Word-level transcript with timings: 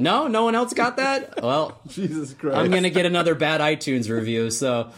No, 0.00 0.28
no 0.28 0.44
one 0.44 0.54
else 0.54 0.72
got 0.72 0.96
that. 0.96 1.42
Well, 1.50 1.80
Jesus 1.88 2.32
Christ. 2.34 2.56
I'm 2.56 2.70
gonna 2.70 2.90
get 2.90 3.06
another 3.06 3.34
bad 3.34 3.60
iTunes 3.60 4.08
review. 4.08 4.50
So, 4.50 4.90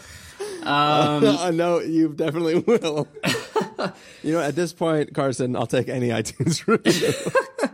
um, 0.62 1.24
I 1.26 1.50
know 1.50 1.80
you 1.80 2.12
definitely 2.12 2.56
will. 2.56 3.08
you 4.22 4.32
know, 4.32 4.40
at 4.40 4.54
this 4.54 4.72
point, 4.72 5.14
Carson, 5.14 5.56
I'll 5.56 5.66
take 5.66 5.88
any 5.88 6.08
iTunes 6.08 6.66
review. 6.66 7.72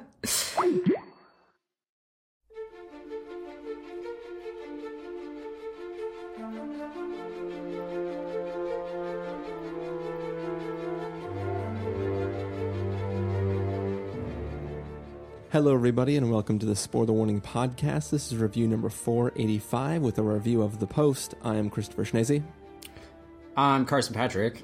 Hello, 15.58 15.74
everybody, 15.74 16.16
and 16.16 16.30
welcome 16.30 16.60
to 16.60 16.66
the 16.66 16.76
Spoiler 16.76 17.12
Warning 17.12 17.40
Podcast. 17.40 18.10
This 18.10 18.30
is 18.30 18.36
review 18.36 18.68
number 18.68 18.88
485 18.88 20.02
with 20.02 20.16
a 20.18 20.22
review 20.22 20.62
of 20.62 20.78
The 20.78 20.86
Post. 20.86 21.34
I 21.42 21.56
am 21.56 21.68
Christopher 21.68 22.04
Schnese. 22.04 22.44
I'm 23.56 23.84
Carson 23.84 24.14
Patrick. 24.14 24.62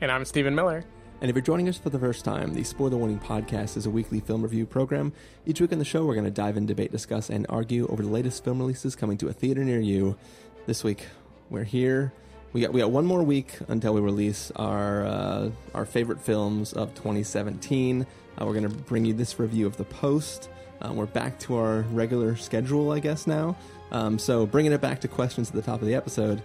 And 0.00 0.10
I'm 0.10 0.24
Stephen 0.24 0.54
Miller. 0.54 0.86
And 1.20 1.28
if 1.28 1.36
you're 1.36 1.42
joining 1.42 1.68
us 1.68 1.76
for 1.76 1.90
the 1.90 1.98
first 1.98 2.24
time, 2.24 2.54
the 2.54 2.64
Spoiler 2.64 2.96
Warning 2.96 3.20
Podcast 3.20 3.76
is 3.76 3.84
a 3.84 3.90
weekly 3.90 4.20
film 4.20 4.40
review 4.40 4.64
program. 4.64 5.12
Each 5.44 5.60
week 5.60 5.72
on 5.72 5.78
the 5.78 5.84
show, 5.84 6.06
we're 6.06 6.14
going 6.14 6.24
to 6.24 6.30
dive 6.30 6.56
in, 6.56 6.64
debate, 6.64 6.92
discuss, 6.92 7.28
and 7.28 7.44
argue 7.50 7.86
over 7.88 8.02
the 8.02 8.08
latest 8.08 8.42
film 8.42 8.58
releases 8.58 8.96
coming 8.96 9.18
to 9.18 9.28
a 9.28 9.34
theater 9.34 9.64
near 9.64 9.80
you. 9.80 10.16
This 10.64 10.82
week, 10.82 11.08
we're 11.50 11.64
here. 11.64 12.14
We 12.54 12.62
got 12.62 12.72
we 12.72 12.80
got 12.80 12.90
one 12.90 13.04
more 13.04 13.22
week 13.22 13.58
until 13.68 13.92
we 13.92 14.00
release 14.00 14.50
our 14.56 15.04
uh, 15.04 15.50
our 15.74 15.84
favorite 15.84 16.22
films 16.22 16.72
of 16.72 16.94
2017. 16.94 18.06
Uh, 18.40 18.44
we're 18.44 18.52
going 18.52 18.68
to 18.68 18.76
bring 18.84 19.04
you 19.04 19.14
this 19.14 19.38
review 19.38 19.66
of 19.66 19.76
The 19.76 19.84
Post. 19.84 20.48
Uh, 20.80 20.92
we're 20.92 21.06
back 21.06 21.38
to 21.40 21.56
our 21.56 21.80
regular 21.92 22.36
schedule, 22.36 22.92
I 22.92 22.98
guess 22.98 23.26
now. 23.26 23.56
Um, 23.92 24.18
so 24.18 24.46
bringing 24.46 24.72
it 24.72 24.80
back 24.80 25.00
to 25.02 25.08
questions 25.08 25.48
at 25.48 25.54
the 25.54 25.62
top 25.62 25.80
of 25.80 25.86
the 25.86 25.94
episode 25.94 26.42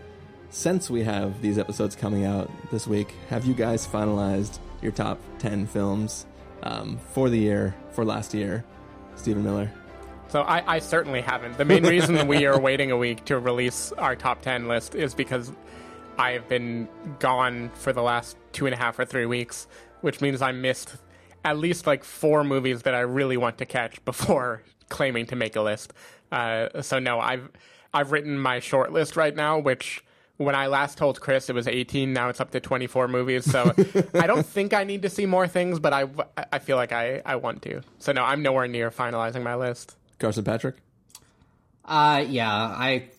since 0.51 0.89
we 0.89 1.03
have 1.03 1.41
these 1.41 1.57
episodes 1.57 1.95
coming 1.95 2.25
out 2.25 2.51
this 2.71 2.85
week, 2.85 3.13
have 3.29 3.45
you 3.45 3.53
guys 3.53 3.88
finalized 3.88 4.59
your 4.81 4.91
top 4.91 5.17
10 5.39 5.66
films 5.66 6.25
um, 6.63 6.97
for 7.13 7.29
the 7.29 7.38
year, 7.38 7.73
for 7.91 8.03
last 8.03 8.33
year? 8.33 8.63
Stephen 9.16 9.44
Miller. 9.44 9.71
So 10.27 10.41
I, 10.41 10.75
I 10.75 10.79
certainly 10.79 11.21
haven't. 11.21 11.57
The 11.57 11.66
main 11.66 11.85
reason 11.85 12.27
we 12.27 12.45
are 12.45 12.59
waiting 12.61 12.91
a 12.91 12.97
week 12.97 13.25
to 13.25 13.39
release 13.39 13.91
our 13.94 14.16
top 14.16 14.41
10 14.41 14.67
list 14.67 14.94
is 14.94 15.13
because 15.13 15.51
I 16.17 16.31
have 16.31 16.47
been 16.49 16.88
gone 17.19 17.69
for 17.73 17.94
the 17.94 18.01
last 18.01 18.38
two 18.51 18.66
and 18.66 18.73
a 18.73 18.77
half 18.77 18.99
or 18.99 19.05
three 19.05 19.25
weeks, 19.25 19.67
which 20.01 20.21
means 20.21 20.41
I 20.41 20.51
missed 20.51 20.95
at 21.44 21.58
least 21.58 21.88
like 21.88 22.03
four 22.03 22.44
movies 22.44 22.84
that 22.84 22.94
I 22.94 23.02
really 23.02 23.38
want 23.38 23.58
to 23.59 23.66
catch 23.66 24.03
before 24.06 24.64
claiming 24.89 25.25
to 25.28 25.36
make 25.36 25.56
a 25.56 25.61
list. 25.61 25.94
Uh, 26.31 26.81
so 26.81 27.00
no, 27.00 27.20
I've 27.20 27.50
I've 27.94 28.11
written 28.11 28.38
my 28.39 28.59
short 28.59 28.92
list 28.92 29.16
right 29.16 29.36
now, 29.36 29.59
which 29.59 30.03
when 30.38 30.56
I 30.56 30.67
last 30.67 30.97
told 30.97 31.19
Chris 31.22 31.50
it 31.50 31.56
was 31.56 31.67
18. 31.67 32.14
Now 32.14 32.30
it's 32.30 32.39
up 32.39 32.52
to 32.52 32.59
24 32.59 33.08
movies. 33.08 33.45
So 33.50 33.73
I 34.14 34.28
don't 34.28 34.45
think 34.45 34.73
I 34.73 34.84
need 34.84 35.03
to 35.03 35.09
see 35.09 35.25
more 35.25 35.47
things, 35.47 35.80
but 35.80 35.94
I, 35.94 36.08
I 36.52 36.59
feel 36.59 36.78
like 36.78 36.92
I, 36.92 37.22
I 37.25 37.36
want 37.36 37.62
to. 37.64 37.81
So 38.00 38.12
no, 38.12 38.23
I'm 38.23 38.42
nowhere 38.42 38.67
near 38.67 38.89
finalizing 38.92 39.44
my 39.44 39.56
list. 39.56 39.95
Carson 40.19 40.44
Patrick. 40.44 40.78
Uh, 41.86 42.23
yeah, 42.28 42.52
I, 42.52 43.09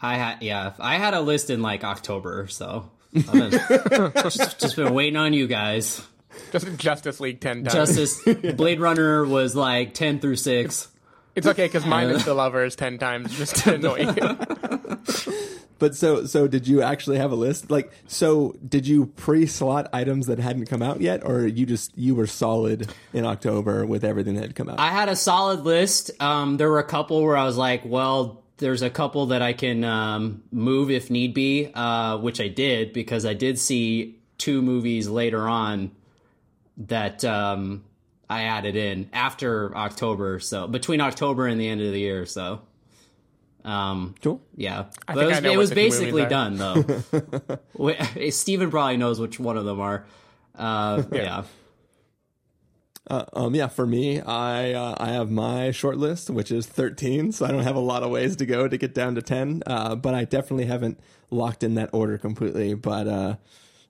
I 0.00 0.16
had, 0.16 0.42
yeah, 0.42 0.72
I 0.78 0.96
had 0.96 1.14
a 1.14 1.20
list 1.20 1.50
in 1.50 1.62
like 1.62 1.84
October, 1.84 2.48
so 2.48 2.90
I've 3.14 3.32
been, 3.32 4.12
just, 4.22 4.60
just 4.60 4.76
been 4.76 4.92
waiting 4.92 5.16
on 5.16 5.32
you 5.32 5.46
guys. 5.46 6.06
Just 6.52 6.76
Justice 6.76 7.20
League 7.20 7.40
10 7.40 7.64
times. 7.64 7.74
Justice 7.74 8.22
Blade 8.54 8.80
Runner 8.80 9.24
was 9.24 9.56
like 9.56 9.94
10 9.94 10.20
through 10.20 10.36
6. 10.36 10.88
It's 11.34 11.46
okay 11.46 11.64
because 11.64 11.86
mine 11.86 12.08
is 12.10 12.24
the 12.24 12.34
lovers 12.34 12.76
10 12.76 12.98
times 12.98 13.36
just 13.36 13.56
to 13.56 13.74
annoy 13.74 14.12
you. 14.12 14.38
But 15.82 15.96
so 15.96 16.26
so 16.26 16.46
did 16.46 16.68
you 16.68 16.80
actually 16.80 17.16
have 17.16 17.32
a 17.32 17.34
list? 17.34 17.68
Like 17.68 17.90
so 18.06 18.54
did 18.68 18.86
you 18.86 19.06
pre-slot 19.06 19.90
items 19.92 20.28
that 20.28 20.38
hadn't 20.38 20.66
come 20.66 20.80
out 20.80 21.00
yet 21.00 21.24
or 21.24 21.44
you 21.44 21.66
just 21.66 21.98
you 21.98 22.14
were 22.14 22.28
solid 22.28 22.94
in 23.12 23.26
October 23.26 23.84
with 23.84 24.04
everything 24.04 24.36
that 24.36 24.42
had 24.42 24.54
come 24.54 24.68
out? 24.68 24.78
I 24.78 24.92
had 24.92 25.08
a 25.08 25.16
solid 25.16 25.64
list. 25.64 26.12
Um, 26.22 26.56
there 26.56 26.70
were 26.70 26.78
a 26.78 26.84
couple 26.84 27.20
where 27.24 27.36
I 27.36 27.44
was 27.44 27.56
like, 27.56 27.84
well, 27.84 28.44
there's 28.58 28.82
a 28.82 28.90
couple 28.90 29.26
that 29.26 29.42
I 29.42 29.54
can 29.54 29.82
um, 29.82 30.44
move 30.52 30.88
if 30.88 31.10
need 31.10 31.34
be, 31.34 31.72
uh, 31.74 32.16
which 32.18 32.40
I 32.40 32.46
did 32.46 32.92
because 32.92 33.26
I 33.26 33.34
did 33.34 33.58
see 33.58 34.20
two 34.38 34.62
movies 34.62 35.08
later 35.08 35.48
on 35.48 35.90
that 36.76 37.24
um, 37.24 37.84
I 38.28 38.44
added 38.44 38.76
in 38.76 39.10
after 39.12 39.76
October. 39.76 40.40
So 40.40 40.66
between 40.66 41.00
October 41.00 41.46
and 41.46 41.60
the 41.60 41.68
end 41.68 41.80
of 41.80 41.92
the 41.92 42.00
year. 42.00 42.26
So 42.26 42.62
um, 43.64 44.14
cool. 44.22 44.40
yeah, 44.56 44.86
I 45.06 45.14
but 45.14 45.20
think 45.20 45.22
it 45.22 45.26
was, 45.26 45.36
I 45.36 45.40
know 45.40 45.52
it 45.52 45.58
was 45.58 45.70
basically 45.70 46.26
done 46.26 46.56
though. 46.56 46.84
We- 47.74 48.30
Stephen 48.30 48.70
probably 48.70 48.96
knows 48.96 49.20
which 49.20 49.38
one 49.38 49.56
of 49.56 49.64
them 49.64 49.80
are. 49.80 50.04
Uh, 50.54 51.02
yeah. 51.12 51.44
Uh, 53.08 53.24
um, 53.32 53.54
yeah, 53.54 53.66
for 53.66 53.84
me, 53.86 54.20
I 54.20 54.72
uh, 54.72 54.94
I 54.98 55.10
have 55.10 55.30
my 55.30 55.70
short 55.72 55.98
list, 55.98 56.30
which 56.30 56.52
is 56.52 56.66
13, 56.66 57.32
so 57.32 57.44
I 57.44 57.50
don't 57.50 57.64
have 57.64 57.76
a 57.76 57.80
lot 57.80 58.02
of 58.02 58.10
ways 58.10 58.36
to 58.36 58.46
go 58.46 58.68
to 58.68 58.78
get 58.78 58.94
down 58.94 59.16
to 59.16 59.22
10. 59.22 59.64
Uh, 59.66 59.96
but 59.96 60.14
I 60.14 60.24
definitely 60.24 60.66
haven't 60.66 61.00
locked 61.30 61.64
in 61.64 61.74
that 61.74 61.90
order 61.92 62.16
completely. 62.16 62.74
But 62.74 63.08
uh, 63.08 63.36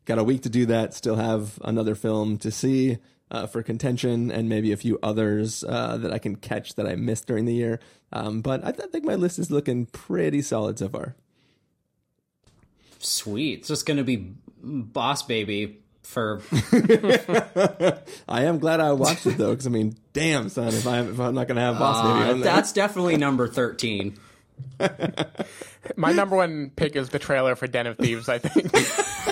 got 0.05 0.19
a 0.19 0.25
week 0.25 0.43
to 0.43 0.49
do 0.49 0.67
that. 0.67 0.95
Still 0.95 1.17
have 1.17 1.59
another 1.63 1.95
film 1.95 2.39
to 2.39 2.51
see 2.51 2.99
uh, 3.31 3.47
for 3.47 3.63
contention, 3.63 4.31
and 4.31 4.49
maybe 4.49 4.73
a 4.73 4.77
few 4.77 4.99
others 5.03 5.65
uh, 5.65 5.97
that 5.99 6.13
I 6.13 6.19
can 6.19 6.37
catch 6.37 6.75
that 6.75 6.87
I 6.87 6.97
missed 6.97 7.27
during 7.27 7.45
the 7.47 7.55
year. 7.55 7.81
Um, 8.13 8.43
but 8.43 8.65
I, 8.65 8.73
th- 8.73 8.89
I 8.89 8.91
think 8.91 9.05
my 9.05 9.15
list 9.15 9.39
is 9.39 9.51
looking 9.51 9.87
pretty 9.87 10.43
solid 10.43 10.79
so 10.79 10.89
far. 10.89 11.17
Sweet. 12.99 13.61
It's 13.61 13.69
just 13.69 13.87
gonna 13.87 14.05
be 14.05 14.35
Boss 14.63 15.23
Baby 15.23 15.79
for 16.03 16.43
I 18.29 18.45
am 18.45 18.59
glad 18.59 18.81
I 18.81 18.93
watched 18.93 19.27
it 19.27 19.39
though, 19.39 19.51
because 19.51 19.67
I 19.67 19.71
mean, 19.71 19.97
damn 20.13 20.49
son, 20.49 20.69
if 20.69 20.87
I'm 20.87 21.11
if 21.11 21.21
I'm 21.21 21.35
not 21.35 21.49
gonna 21.49 21.61
have 21.61 21.79
Boss 21.79 22.03
Baby 22.03 22.13
uh, 22.13 22.33
on 22.33 22.41
there. 22.41 22.53
that's 22.53 22.73
definitely 22.73 23.17
number 23.17 23.49
thirteen. 23.49 24.19
My 25.97 26.13
number 26.13 26.37
one 26.37 26.71
pick 26.77 26.95
is 26.97 27.09
the 27.09 27.19
trailer 27.19 27.57
for 27.57 27.67
Den 27.67 27.87
of 27.87 27.99
Thieves, 27.99 28.29
I 28.29 28.39
think. 28.39 28.73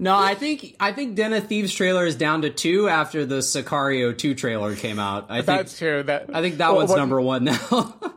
No, 0.00 0.16
I 0.16 0.34
think 0.36 0.76
I 0.78 0.92
think 0.92 1.16
Den 1.16 1.32
of 1.32 1.48
Thieves 1.48 1.74
trailer 1.74 2.06
is 2.06 2.14
down 2.14 2.42
to 2.42 2.50
two 2.50 2.88
after 2.88 3.26
the 3.26 3.38
Sicario 3.38 4.16
two 4.16 4.34
trailer 4.34 4.76
came 4.76 4.98
out. 5.00 5.26
I 5.28 5.36
think 5.38 5.46
That's 5.46 5.76
true. 5.76 6.04
That 6.04 6.30
I 6.32 6.40
think 6.40 6.58
that 6.58 6.68
Well, 6.68 6.76
one's 6.76 6.90
what- 6.90 6.96
number 6.98 7.20
one 7.20 7.44
now. 7.44 7.94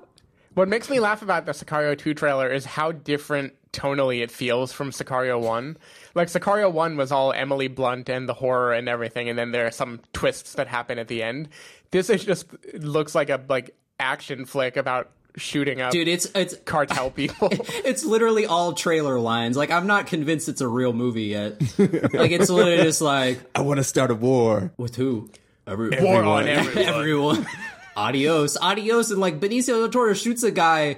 What 0.54 0.68
makes 0.68 0.90
me 0.90 1.00
laugh 1.00 1.22
about 1.22 1.46
the 1.46 1.54
Sicario 1.54 1.98
2 1.98 2.14
trailer 2.14 2.50
is 2.50 2.66
how 2.66 2.92
different 2.92 3.54
tonally 3.72 4.22
it 4.22 4.30
feels 4.30 4.74
from 4.74 4.92
Sicario 4.92 5.40
1. 5.40 5.78
Like, 6.14 6.28
Sicario 6.28 6.70
1 6.70 6.98
was 6.98 7.10
all 7.10 7.32
Emily 7.32 7.70
Blunt 7.70 8.10
and 8.10 8.28
the 8.28 8.34
horror 8.34 8.74
and 8.74 8.90
everything, 8.90 9.30
and 9.30 9.40
then 9.40 9.52
there 9.52 9.66
are 9.66 9.72
some 9.72 10.02
twists 10.12 10.56
that 10.56 10.68
happen 10.68 11.00
at 11.00 11.08
the 11.08 11.24
end. 11.24 11.48
This 11.92 12.10
is 12.10 12.26
just, 12.26 12.48
looks 12.74 13.16
like 13.16 13.30
a, 13.30 13.40
like, 13.48 13.74
action 13.98 14.44
flick 14.44 14.76
about 14.76 15.10
shooting 15.38 15.82
up 15.82 15.92
Dude, 15.92 16.08
it's 16.08 16.26
it's 16.36 16.56
cartel 16.66 17.10
people. 17.22 17.50
it's 17.52 18.04
literally 18.04 18.46
all 18.46 18.74
trailer 18.74 19.20
lines. 19.20 19.56
Like 19.58 19.72
I'm 19.72 19.88
not 19.88 20.08
convinced 20.08 20.50
it's 20.50 20.62
a 20.62 20.68
real 20.68 20.94
movie 20.94 21.24
yet. 21.24 21.62
like 21.80 22.32
it's 22.32 22.50
literally 22.50 22.84
just 22.84 23.02
like 23.02 23.40
I 23.56 23.62
want 23.62 23.78
to 23.80 23.84
start 23.84 24.12
a 24.12 24.16
war. 24.16 24.72
with 24.78 24.96
who? 24.96 25.30
Every, 25.68 26.02
War 26.02 26.24
on 26.24 26.48
everyone. 26.48 26.84
everyone. 26.90 27.48
adios, 27.96 28.58
adios, 28.58 29.12
and 29.12 29.20
like 29.22 29.40
Benicio 29.40 29.68
del 29.80 29.90
Toro 29.90 30.14
shoots 30.14 30.44
a 30.44 30.52
guy 30.52 30.98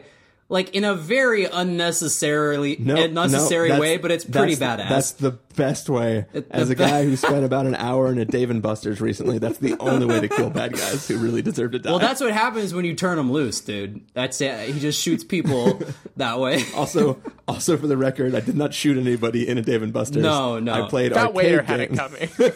like 0.49 0.75
in 0.75 0.83
a 0.83 0.93
very 0.93 1.45
unnecessarily 1.45 2.75
No, 2.79 2.95
unnecessary 2.95 3.71
eh, 3.71 3.75
no, 3.75 3.81
way, 3.81 3.97
but 3.97 4.11
it's 4.11 4.25
pretty 4.25 4.55
that's- 4.55 4.85
badass. 4.85 4.89
That's 4.89 5.11
the 5.13 5.31
best 5.55 5.89
way. 5.89 6.25
As 6.51 6.67
the 6.67 6.73
a 6.73 6.75
guy 6.75 7.03
who 7.05 7.15
spent 7.15 7.43
about 7.45 7.65
an 7.65 7.75
hour 7.79 8.11
in 8.11 8.17
a 8.17 8.25
Dave 8.25 8.49
and 8.49 8.61
Buster's 8.61 8.99
recently, 9.01 9.37
that's 9.39 9.57
the 9.59 9.75
only 9.79 10.05
way 10.05 10.19
to 10.19 10.27
kill 10.27 10.49
bad 10.49 10.73
guys 10.73 11.07
who 11.07 11.17
really 11.17 11.41
deserve 11.41 11.71
to 11.71 11.79
die. 11.79 11.89
well, 11.89 11.99
that's 11.99 12.21
what 12.21 12.31
happens 12.31 12.73
when 12.73 12.85
you 12.85 12.93
turn 12.95 13.17
them 13.17 13.31
loose, 13.31 13.61
dude. 13.61 14.01
That's 14.13 14.41
it. 14.41 14.69
He 14.73 14.79
just 14.79 15.01
shoots 15.01 15.23
people 15.23 15.81
that 16.17 16.39
way. 16.39 16.63
also 16.75 17.19
also 17.47 17.77
for 17.77 17.87
the 17.87 17.97
record, 17.97 18.35
I 18.35 18.39
did 18.41 18.55
not 18.55 18.73
shoot 18.73 18.97
anybody 18.97 19.47
in 19.47 19.57
a 19.57 19.61
Dave 19.61 19.81
and 19.83 19.93
Buster's. 19.93 20.23
No, 20.23 20.59
no. 20.59 20.73
I 20.85 20.89
played 20.89 21.13
that 21.13 21.33
waiter 21.33 21.59
arcade 21.59 21.69
had 21.69 21.79
it 21.79 21.95
coming. 21.95 22.29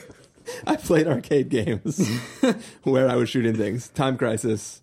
I 0.65 0.75
played 0.77 1.07
arcade 1.07 1.49
games 1.49 2.07
where 2.83 3.09
I 3.09 3.15
was 3.15 3.29
shooting 3.29 3.55
things. 3.55 3.89
Time 3.89 4.17
Crisis. 4.17 4.81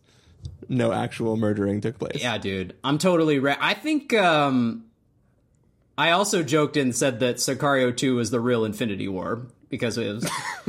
No 0.69 0.93
actual 0.93 1.37
murdering 1.37 1.81
took 1.81 1.99
place. 1.99 2.21
Yeah, 2.23 2.39
dude. 2.39 2.75
I'm 2.83 2.99
totally 2.99 3.39
re- 3.39 3.57
I 3.61 3.75
think 3.75 4.15
um 4.15 4.85
I 5.97 6.11
also 6.13 6.43
joked 6.43 6.77
and 6.77 6.95
said 6.95 7.21
that 7.21 7.37
Sicario 7.37 7.97
2 7.97 8.17
was 8.17 8.31
the 8.31 8.41
real 8.41 8.65
Infinity 8.65 9.07
War 9.09 9.47
because 9.69 9.97
it 9.99 10.13
was 10.13 10.25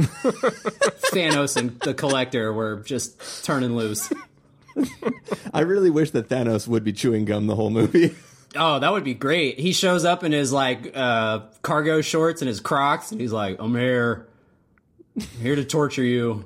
Thanos 1.11 1.57
and 1.57 1.79
the 1.79 1.93
Collector 1.93 2.53
were 2.53 2.81
just 2.85 3.43
turning 3.45 3.75
loose. 3.75 4.11
I 5.53 5.61
really 5.61 5.89
wish 5.89 6.11
that 6.11 6.27
Thanos 6.29 6.67
would 6.67 6.83
be 6.83 6.93
chewing 6.93 7.25
gum 7.25 7.47
the 7.47 7.55
whole 7.55 7.69
movie. 7.69 8.15
Oh, 8.57 8.79
that 8.79 8.89
would 8.93 9.03
be 9.03 9.13
great. 9.13 9.59
He 9.59 9.73
shows 9.73 10.05
up 10.05 10.23
in 10.23 10.31
his 10.31 10.53
like 10.53 10.95
uh 10.95 11.41
cargo 11.61 11.99
shorts 11.99 12.41
and 12.41 12.47
his 12.47 12.61
Crocs 12.61 13.11
and 13.11 13.19
he's 13.19 13.33
like, 13.33 13.57
"I'm 13.59 13.75
here. 13.75 14.27
I'm 15.17 15.23
here 15.41 15.55
to 15.55 15.65
torture 15.65 16.05
you." 16.05 16.45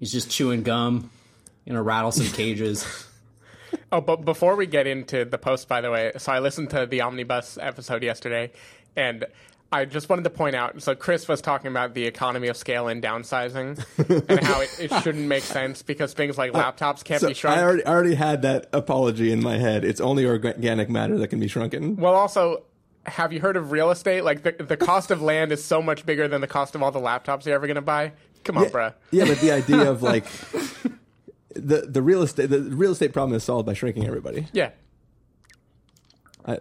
He's 0.00 0.10
just 0.10 0.28
chewing 0.28 0.64
gum. 0.64 1.08
You 1.70 1.76
know, 1.76 1.82
rattle 1.82 2.10
some 2.10 2.26
cages. 2.26 2.84
Oh, 3.92 4.00
but 4.00 4.24
before 4.24 4.56
we 4.56 4.66
get 4.66 4.88
into 4.88 5.24
the 5.24 5.38
post, 5.38 5.68
by 5.68 5.80
the 5.80 5.90
way, 5.90 6.10
so 6.16 6.32
I 6.32 6.40
listened 6.40 6.70
to 6.70 6.86
the 6.86 7.02
omnibus 7.02 7.56
episode 7.60 8.02
yesterday, 8.02 8.50
and 8.96 9.26
I 9.70 9.84
just 9.84 10.08
wanted 10.08 10.22
to 10.24 10.30
point 10.30 10.56
out. 10.56 10.82
So 10.82 10.96
Chris 10.96 11.28
was 11.28 11.40
talking 11.40 11.68
about 11.68 11.94
the 11.94 12.04
economy 12.04 12.48
of 12.48 12.56
scale 12.56 12.88
and 12.88 13.00
downsizing, 13.00 13.78
and 14.28 14.40
how 14.44 14.60
it, 14.60 14.76
it 14.80 14.92
shouldn't 15.02 15.26
make 15.26 15.44
sense 15.44 15.82
because 15.82 16.14
things 16.14 16.36
like 16.36 16.52
uh, 16.54 16.72
laptops 16.72 17.04
can't 17.04 17.20
So 17.20 17.28
be 17.28 17.34
shrunk. 17.34 17.58
I 17.58 17.62
already, 17.62 17.84
I 17.84 17.90
already 17.92 18.14
had 18.14 18.42
that 18.42 18.68
apology 18.72 19.30
in 19.32 19.40
my 19.42 19.58
head. 19.58 19.84
It's 19.84 20.00
only 20.00 20.24
organic 20.26 20.88
matter 20.88 21.16
that 21.18 21.28
can 21.28 21.38
be 21.38 21.48
shrunken. 21.48 21.96
Well, 21.96 22.14
also, 22.14 22.64
have 23.06 23.32
you 23.32 23.40
heard 23.40 23.56
of 23.56 23.70
real 23.70 23.90
estate? 23.90 24.24
Like 24.24 24.42
the 24.42 24.52
the 24.52 24.76
cost 24.76 25.10
of 25.12 25.22
land 25.22 25.52
is 25.52 25.62
so 25.64 25.80
much 25.80 26.04
bigger 26.04 26.26
than 26.26 26.40
the 26.40 26.48
cost 26.48 26.74
of 26.74 26.82
all 26.82 26.90
the 26.90 27.00
laptops 27.00 27.46
you're 27.46 27.54
ever 27.54 27.68
going 27.68 27.76
to 27.76 27.80
buy. 27.82 28.12
Come 28.42 28.58
on, 28.58 28.66
bruh. 28.66 28.94
Yeah, 29.10 29.26
but 29.26 29.38
the 29.40 29.52
idea 29.52 29.90
of 29.90 30.02
like 30.02 30.26
the 31.54 31.82
the 31.82 32.02
real 32.02 32.22
estate 32.22 32.46
the 32.50 32.60
real 32.60 32.92
estate 32.92 33.12
problem 33.12 33.36
is 33.36 33.44
solved 33.44 33.66
by 33.66 33.74
shrinking 33.74 34.06
everybody. 34.06 34.46
Yeah. 34.52 34.70
I, 36.46 36.58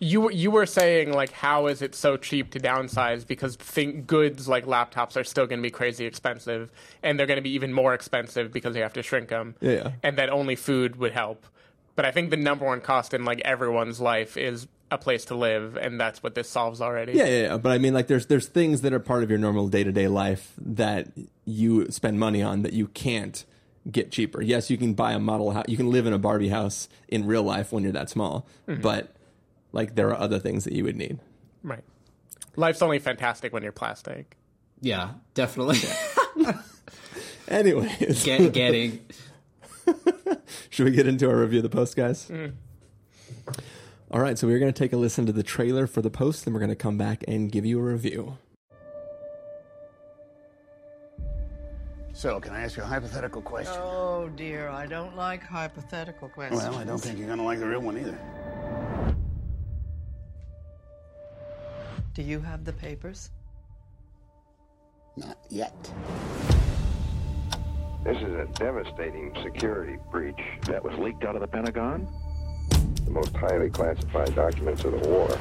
You 0.00 0.30
you 0.30 0.50
were 0.50 0.66
saying 0.66 1.12
like 1.12 1.32
how 1.32 1.66
is 1.66 1.82
it 1.82 1.94
so 1.94 2.16
cheap 2.16 2.50
to 2.52 2.60
downsize 2.60 3.26
because 3.26 3.56
think 3.56 4.06
goods 4.06 4.48
like 4.48 4.64
laptops 4.64 5.16
are 5.16 5.24
still 5.24 5.46
going 5.46 5.58
to 5.58 5.62
be 5.62 5.70
crazy 5.70 6.06
expensive 6.06 6.70
and 7.02 7.18
they're 7.18 7.26
going 7.26 7.36
to 7.38 7.42
be 7.42 7.50
even 7.50 7.72
more 7.72 7.94
expensive 7.94 8.52
because 8.52 8.76
you 8.76 8.82
have 8.82 8.92
to 8.94 9.02
shrink 9.02 9.28
them. 9.28 9.54
Yeah. 9.60 9.92
And 10.02 10.16
that 10.18 10.30
only 10.30 10.56
food 10.56 10.96
would 10.96 11.12
help. 11.12 11.46
But 11.96 12.04
I 12.04 12.12
think 12.12 12.30
the 12.30 12.36
number 12.36 12.64
one 12.64 12.80
cost 12.80 13.12
in 13.12 13.24
like 13.24 13.40
everyone's 13.40 14.00
life 14.00 14.36
is 14.36 14.68
a 14.90 14.96
place 14.96 15.24
to 15.26 15.34
live 15.34 15.76
and 15.76 16.00
that's 16.00 16.22
what 16.22 16.34
this 16.34 16.48
solves 16.48 16.80
already. 16.80 17.12
yeah, 17.12 17.26
yeah, 17.26 17.42
yeah, 17.42 17.56
but 17.58 17.72
I 17.72 17.78
mean, 17.78 17.92
like, 17.92 18.06
there's 18.06 18.26
there's 18.26 18.46
things 18.46 18.80
that 18.82 18.92
are 18.92 19.00
part 19.00 19.22
of 19.22 19.28
your 19.28 19.38
normal 19.38 19.68
day 19.68 19.84
to 19.84 19.92
day 19.92 20.08
life 20.08 20.54
that 20.58 21.08
you 21.44 21.90
spend 21.90 22.18
money 22.20 22.40
on 22.40 22.62
that 22.62 22.72
you 22.72 22.86
can't 22.86 23.44
get 23.90 24.10
cheaper. 24.10 24.40
Yes, 24.42 24.70
you 24.70 24.76
can 24.76 24.94
buy 24.94 25.12
a 25.12 25.18
model 25.18 25.50
house, 25.52 25.64
you 25.68 25.76
can 25.76 25.90
live 25.90 26.06
in 26.06 26.12
a 26.12 26.18
Barbie 26.18 26.48
house 26.50 26.88
in 27.08 27.26
real 27.26 27.42
life 27.42 27.72
when 27.72 27.82
you're 27.82 27.92
that 27.92 28.10
small, 28.10 28.46
Mm-hmm. 28.68 28.82
but 28.82 29.14
like 29.72 29.94
there 29.94 30.08
are 30.10 30.18
other 30.18 30.38
things 30.38 30.64
that 30.64 30.72
you 30.72 30.84
would 30.84 30.96
need. 30.96 31.18
Right. 31.62 31.84
Life's 32.56 32.82
only 32.82 32.98
fantastic 32.98 33.52
when 33.52 33.62
you're 33.62 33.72
plastic. 33.72 34.36
Yeah, 34.80 35.10
definitely. 35.34 35.78
Anyways, 37.48 38.24
Get, 38.24 38.52
getting 38.52 39.00
should 40.70 40.84
we 40.84 40.90
get 40.92 41.06
into 41.06 41.28
our 41.28 41.36
review 41.36 41.60
of 41.60 41.62
the 41.62 41.68
post, 41.70 41.96
guys? 41.96 42.30
All 44.10 44.20
right, 44.20 44.38
so 44.38 44.46
we're 44.46 44.58
going 44.58 44.72
to 44.72 44.78
take 44.78 44.92
a 44.92 44.96
listen 44.96 45.26
to 45.26 45.32
the 45.32 45.42
trailer 45.42 45.86
for 45.86 46.00
the 46.02 46.10
post, 46.10 46.46
and 46.46 46.54
we're 46.54 46.60
going 46.60 46.70
to 46.70 46.76
come 46.76 46.96
back 46.98 47.24
and 47.28 47.50
give 47.50 47.64
you 47.66 47.78
a 47.78 47.82
review. 47.82 48.36
So, 52.18 52.40
can 52.40 52.52
I 52.52 52.62
ask 52.64 52.76
you 52.76 52.82
a 52.82 52.86
hypothetical 52.86 53.40
question? 53.40 53.76
Oh 53.78 54.28
dear, 54.34 54.68
I 54.70 54.86
don't 54.86 55.16
like 55.16 55.40
hypothetical 55.40 56.28
questions. 56.28 56.64
Well, 56.64 56.74
I 56.74 56.82
don't 56.82 56.98
think 56.98 57.16
you're 57.16 57.28
gonna 57.28 57.44
like 57.44 57.60
the 57.60 57.66
real 57.68 57.78
one 57.78 57.96
either. 57.96 58.18
Do 62.14 62.22
you 62.22 62.40
have 62.40 62.64
the 62.64 62.72
papers? 62.72 63.30
Not 65.16 65.38
yet. 65.48 65.72
This 68.02 68.16
is 68.16 68.34
a 68.34 68.48
devastating 68.54 69.32
security 69.44 69.98
breach 70.10 70.42
that 70.62 70.82
was 70.82 70.98
leaked 70.98 71.22
out 71.22 71.36
of 71.36 71.40
the 71.40 71.46
Pentagon. 71.46 72.08
The 73.04 73.12
most 73.12 73.36
highly 73.36 73.70
classified 73.70 74.34
documents 74.34 74.82
of 74.82 74.90
the 74.90 75.08
war. 75.08 75.38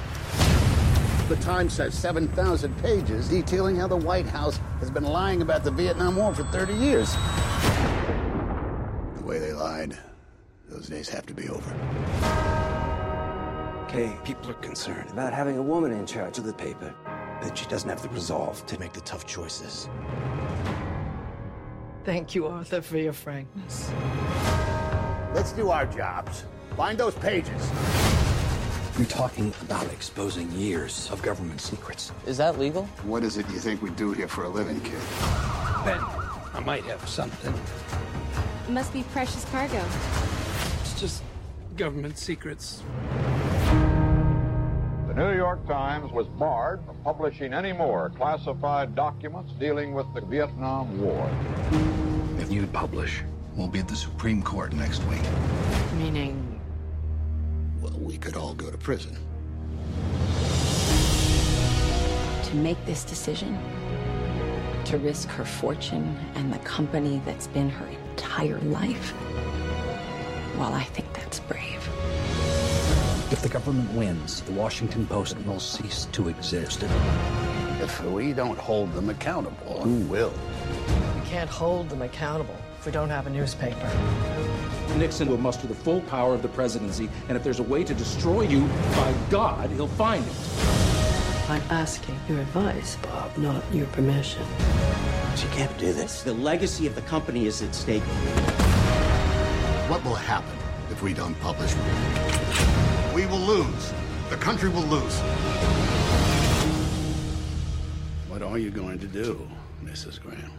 The 1.28 1.36
Times 1.38 1.76
has 1.76 1.94
7,000 1.94 2.74
pages 2.82 3.28
detailing 3.28 3.76
how 3.76 3.88
the 3.88 3.98
White 3.98 4.28
House 4.28 4.62
has 4.80 4.90
been 4.90 5.04
lying 5.04 5.42
about 5.42 5.66
the 5.66 5.72
Vietnam 5.72 6.16
War 6.16 6.34
for 6.34 6.46
30 6.46 6.74
years. 6.74 7.14
The 9.18 9.24
way 9.26 9.38
they 9.38 9.52
lied, 9.52 9.98
those 10.70 10.88
days 10.88 11.10
have 11.10 11.26
to 11.26 11.34
be 11.34 11.50
over. 11.50 11.74
Okay, 13.84 14.18
people 14.24 14.50
are 14.50 14.62
concerned 14.62 15.10
about 15.10 15.34
having 15.34 15.58
a 15.58 15.62
woman 15.62 15.92
in 15.92 16.06
charge 16.06 16.38
of 16.38 16.46
the 16.46 16.54
paper. 16.54 16.96
That 17.42 17.58
she 17.58 17.66
doesn't 17.66 17.90
have 17.90 18.02
the 18.02 18.10
resolve 18.10 18.66
to 18.66 18.80
make 18.80 18.94
the 18.94 19.02
tough 19.02 19.26
choices. 19.28 19.90
Thank 22.06 22.36
you, 22.36 22.48
Arthur, 22.48 22.82
for 22.82 22.98
your 23.00 23.12
frankness. 23.12 23.92
Let's 25.36 25.52
do 25.52 25.72
our 25.72 25.88
jobs. 25.88 26.46
Find 26.78 26.98
those 26.98 27.16
pages. 27.16 28.07
You're 28.98 29.06
talking 29.06 29.54
about 29.62 29.86
exposing 29.94 30.52
years 30.54 31.08
of 31.12 31.22
government 31.22 31.62
secrets. 31.62 32.12
Is 32.26 32.38
that 32.38 32.58
legal? 32.58 32.86
What 33.04 33.24
is 33.24 33.38
it 33.38 33.48
you 33.50 33.60
think 33.60 33.84
we 33.84 33.92
do 33.92 34.12
here 34.12 34.28
for 34.28 34.46
a 34.46 34.50
living, 34.50 34.82
kid? 34.82 35.00
Ben, 35.86 36.00
I 36.54 36.64
might 36.66 36.84
have 36.86 37.08
something. 37.08 37.54
It 38.68 38.72
must 38.72 38.92
be 38.94 39.04
precious 39.04 39.46
cargo. 39.52 39.86
It's 40.82 41.00
just 41.00 41.22
government 41.76 42.18
secrets. 42.18 42.82
The 45.08 45.14
New 45.16 45.36
York 45.36 45.68
Times 45.68 46.12
was 46.12 46.26
barred 46.26 46.84
from 46.84 46.98
publishing 47.04 47.54
any 47.54 47.74
more 47.74 48.10
classified 48.18 48.96
documents 48.96 49.54
dealing 49.60 49.94
with 49.94 50.12
the 50.16 50.22
Vietnam 50.22 51.00
War. 51.00 51.30
If 52.40 52.52
you 52.52 52.66
publish, 52.66 53.22
We'll 53.58 53.68
be 53.68 53.80
at 53.80 53.88
the 53.88 53.96
Supreme 53.96 54.44
Court 54.44 54.72
next 54.74 55.04
week. 55.06 55.24
Meaning, 55.96 56.47
Well, 57.82 57.98
we 58.00 58.18
could 58.18 58.36
all 58.36 58.54
go 58.54 58.70
to 58.70 58.78
prison. 58.78 59.18
to 62.48 62.56
make 62.56 62.78
this 62.86 63.04
decision, 63.04 63.58
to 64.86 64.98
risk 65.00 65.28
her 65.28 65.44
fortune 65.44 66.18
and 66.36 66.54
the 66.54 66.60
company 66.60 67.22
that's 67.26 67.48
been 67.48 67.70
her 67.70 67.86
entire 67.88 68.58
life. 68.60 69.14
Well, 70.58 70.74
I 70.74 70.84
think 70.84 71.12
that's 71.14 71.42
brave. 71.42 71.86
if 73.34 73.42
the 73.42 73.50
government 73.50 73.92
wins, 73.92 74.42
the 74.44 74.54
Washington 74.54 75.06
Post 75.08 75.38
will 75.46 75.60
cease 75.60 76.08
to 76.14 76.30
exist. 76.30 76.84
If 77.82 78.02
we 78.06 78.32
don't 78.32 78.58
hold 78.58 78.94
them 78.94 79.10
accountable, 79.10 79.82
who 79.82 80.06
will? 80.06 80.34
we 81.16 81.30
can't 81.30 81.50
hold 81.50 81.90
them 81.90 82.02
accountable 82.02 82.56
if 82.80 82.86
we 82.86 82.94
don't 82.94 83.10
have 83.10 83.28
a 83.28 83.30
newspaper. 83.30 84.47
Nixon 84.96 85.30
will 85.30 85.38
muster 85.38 85.68
the 85.68 85.76
full 85.76 86.02
power 86.02 86.34
of 86.34 86.42
the 86.42 86.48
presidency, 86.48 87.10
and 87.28 87.38
if 87.38 87.44
there's 87.44 87.60
a 87.60 87.64
way 87.64 87.84
to 87.84 87.94
destroy 87.94 88.42
you, 88.42 88.62
by 88.96 89.14
God, 89.30 89.70
he'll 89.72 89.88
find 89.88 90.26
it. 90.26 90.34
I'm 91.50 91.62
asking 91.70 92.20
your 92.28 92.40
advice, 92.40 92.98
Bob, 92.98 93.38
not 93.38 93.64
your 93.74 93.86
permission. 93.88 94.44
She 95.36 95.48
can't 95.48 95.78
do 95.78 95.94
this. 95.94 96.24
The 96.24 96.34
legacy 96.34 96.88
of 96.88 96.96
the 96.96 97.02
company 97.02 97.46
is 97.46 97.62
at 97.62 97.74
stake. 97.74 98.04
What 99.88 100.04
will 100.04 100.16
happen 100.16 100.58
if 100.92 101.02
we 101.02 101.14
don't 101.14 101.40
publish? 101.40 101.74
We 103.14 103.26
will 103.28 103.40
lose. 103.40 103.94
The 104.30 104.36
country 104.36 104.70
will 104.70 104.82
lose. 104.84 105.20
What 108.28 108.42
are 108.42 108.58
you 108.58 108.70
going 108.70 109.00
to 109.00 109.08
do, 109.08 109.48
Mrs. 109.84 110.22
Graham? 110.22 110.52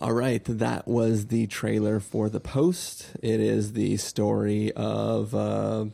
All 0.00 0.12
right, 0.12 0.44
that 0.44 0.86
was 0.86 1.26
the 1.26 1.46
trailer 1.48 1.98
for 1.98 2.28
the 2.28 2.40
post. 2.40 3.06
It 3.20 3.40
is 3.40 3.72
the 3.72 3.96
story 3.96 4.72
of 4.72 5.34
uh, 5.34 5.86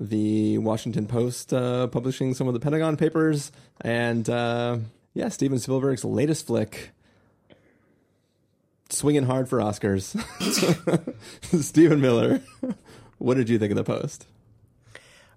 the 0.00 0.56
Washington 0.58 1.06
Post 1.06 1.52
uh, 1.52 1.86
publishing 1.88 2.32
some 2.32 2.48
of 2.48 2.54
the 2.54 2.60
Pentagon 2.60 2.96
Papers, 2.96 3.52
and 3.82 4.28
uh, 4.30 4.78
yeah, 5.12 5.28
Steven 5.28 5.58
Spielberg's 5.58 6.02
latest 6.02 6.46
flick, 6.46 6.92
swinging 8.88 9.24
hard 9.24 9.50
for 9.50 9.58
Oscars. 9.58 10.16
Stephen 11.62 12.00
Miller, 12.00 12.40
what 13.18 13.36
did 13.36 13.50
you 13.50 13.58
think 13.58 13.70
of 13.70 13.76
the 13.76 13.84
post? 13.84 14.26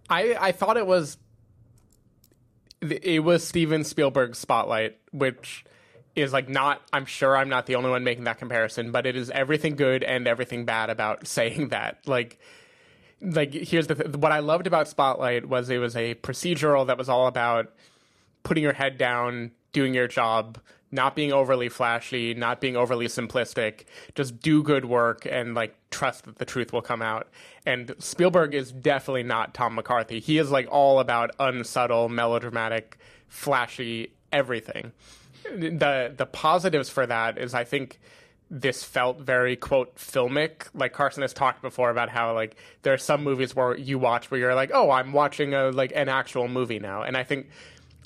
I 0.09 0.35
I 0.39 0.51
thought 0.53 0.77
it 0.77 0.87
was 0.87 1.17
it 2.91 3.19
was 3.19 3.45
Steven 3.45 3.83
Spielberg's 3.83 4.37
spotlight, 4.37 4.97
which 5.11 5.65
is 6.15 6.31
like 6.31 6.47
not 6.47 6.81
I'm 6.91 7.05
sure 7.05 7.35
I'm 7.35 7.49
not 7.49 7.65
the 7.65 7.75
only 7.75 7.89
one 7.89 8.03
making 8.03 8.25
that 8.25 8.37
comparison, 8.37 8.91
but 8.91 9.05
it 9.05 9.15
is 9.15 9.29
everything 9.31 9.75
good 9.75 10.03
and 10.03 10.27
everything 10.27 10.65
bad 10.65 10.89
about 10.89 11.27
saying 11.27 11.69
that. 11.69 11.99
Like 12.07 12.39
like 13.21 13.53
here's 13.53 13.87
the 13.87 13.95
th- 13.95 14.15
what 14.15 14.31
I 14.31 14.39
loved 14.39 14.67
about 14.67 14.87
Spotlight 14.87 15.47
was 15.47 15.69
it 15.69 15.77
was 15.77 15.95
a 15.95 16.15
procedural 16.15 16.87
that 16.87 16.97
was 16.97 17.09
all 17.09 17.27
about 17.27 17.73
putting 18.43 18.63
your 18.63 18.73
head 18.73 18.97
down, 18.97 19.51
doing 19.71 19.93
your 19.93 20.07
job, 20.07 20.59
not 20.93 21.15
being 21.15 21.33
overly 21.33 21.69
flashy, 21.69 22.33
not 22.33 22.61
being 22.61 22.77
overly 22.77 23.07
simplistic, 23.07 23.85
just 24.15 24.39
do 24.39 24.61
good 24.63 24.85
work 24.85 25.27
and 25.29 25.55
like 25.55 25.75
trust 25.89 26.25
that 26.25 26.37
the 26.37 26.45
truth 26.45 26.71
will 26.71 26.81
come 26.81 27.01
out. 27.01 27.27
And 27.65 27.95
Spielberg 27.99 28.53
is 28.53 28.71
definitely 28.71 29.23
not 29.23 29.53
Tom 29.53 29.75
McCarthy. 29.75 30.19
He 30.19 30.37
is 30.37 30.51
like 30.51 30.67
all 30.71 30.99
about 30.99 31.31
unsubtle, 31.39 32.09
melodramatic, 32.09 32.97
flashy 33.27 34.13
everything. 34.31 34.91
The 35.43 36.13
the 36.15 36.25
positives 36.25 36.89
for 36.89 37.05
that 37.05 37.37
is 37.37 37.53
I 37.53 37.63
think 37.63 37.99
this 38.49 38.83
felt 38.83 39.19
very 39.19 39.55
quote 39.55 39.95
filmic. 39.95 40.67
Like 40.75 40.93
Carson 40.93 41.23
has 41.23 41.33
talked 41.33 41.61
before 41.63 41.89
about 41.89 42.09
how 42.09 42.33
like 42.35 42.55
there 42.83 42.93
are 42.93 42.99
some 42.99 43.23
movies 43.23 43.55
where 43.55 43.75
you 43.75 43.97
watch 43.97 44.29
where 44.29 44.39
you're 44.39 44.55
like, 44.55 44.69
oh, 44.73 44.91
I'm 44.91 45.11
watching 45.11 45.55
a 45.55 45.71
like 45.71 45.91
an 45.95 46.07
actual 46.07 46.47
movie 46.47 46.79
now, 46.79 47.01
and 47.01 47.17
I 47.17 47.23
think 47.23 47.49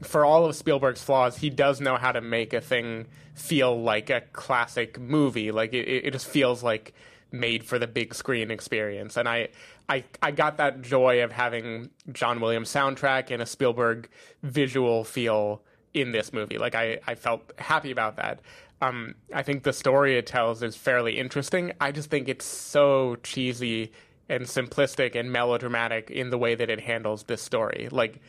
for 0.04 0.25
all 0.25 0.46
of 0.46 0.56
Spielberg's 0.56 1.01
flaws, 1.01 1.38
he 1.38 1.50
does 1.50 1.82
know 1.82 1.96
how 1.98 2.12
to 2.12 2.22
make 2.22 2.54
a 2.54 2.62
thing 2.62 3.08
feel 3.34 3.80
like 3.82 4.10
a 4.10 4.22
classic 4.34 5.00
movie. 5.00 5.51
Like 5.51 5.74
it, 5.74 5.88
it 5.88 6.12
just 6.12 6.27
feels 6.27 6.63
like 6.63 6.94
made 7.32 7.63
for 7.63 7.77
the 7.77 7.88
big 7.88 8.13
screen 8.13 8.51
experience. 8.51 9.18
And 9.18 9.27
I, 9.27 9.50
I, 9.89 10.04
I 10.22 10.32
got 10.32 10.58
that 10.58 10.82
joy 10.82 11.24
of 11.24 11.32
having 11.32 11.89
John 12.12 12.39
Williams 12.39 12.72
soundtrack 12.72 13.32
and 13.32 13.42
a 13.42 13.46
Spielberg 13.46 14.10
visual 14.44 15.04
feel 15.04 15.62
in 15.94 16.12
this 16.12 16.32
movie. 16.32 16.58
Like 16.58 16.75
I, 16.75 17.00
I 17.08 17.16
felt 17.16 17.51
happy 17.58 17.92
about 17.92 18.16
that. 18.18 18.39
Um, 18.82 19.16
I 19.34 19.42
think 19.42 19.63
the 19.63 19.74
story 19.74 20.18
it 20.18 20.27
tells 20.27 20.62
is 20.62 20.75
fairly 20.75 21.18
interesting. 21.18 21.74
I 21.82 21.92
just 21.92 22.10
think 22.10 22.30
it's 22.30 22.46
so 22.46 23.16
cheesy 23.24 23.92
and 24.30 24.44
simplistic 24.44 25.16
and 25.16 25.32
melodramatic 25.32 26.12
in 26.12 26.30
the 26.30 26.38
way 26.38 26.54
that 26.54 26.70
it 26.70 26.82
handles 26.82 27.24
this 27.24 27.42
story. 27.42 27.88
Like 27.92 28.22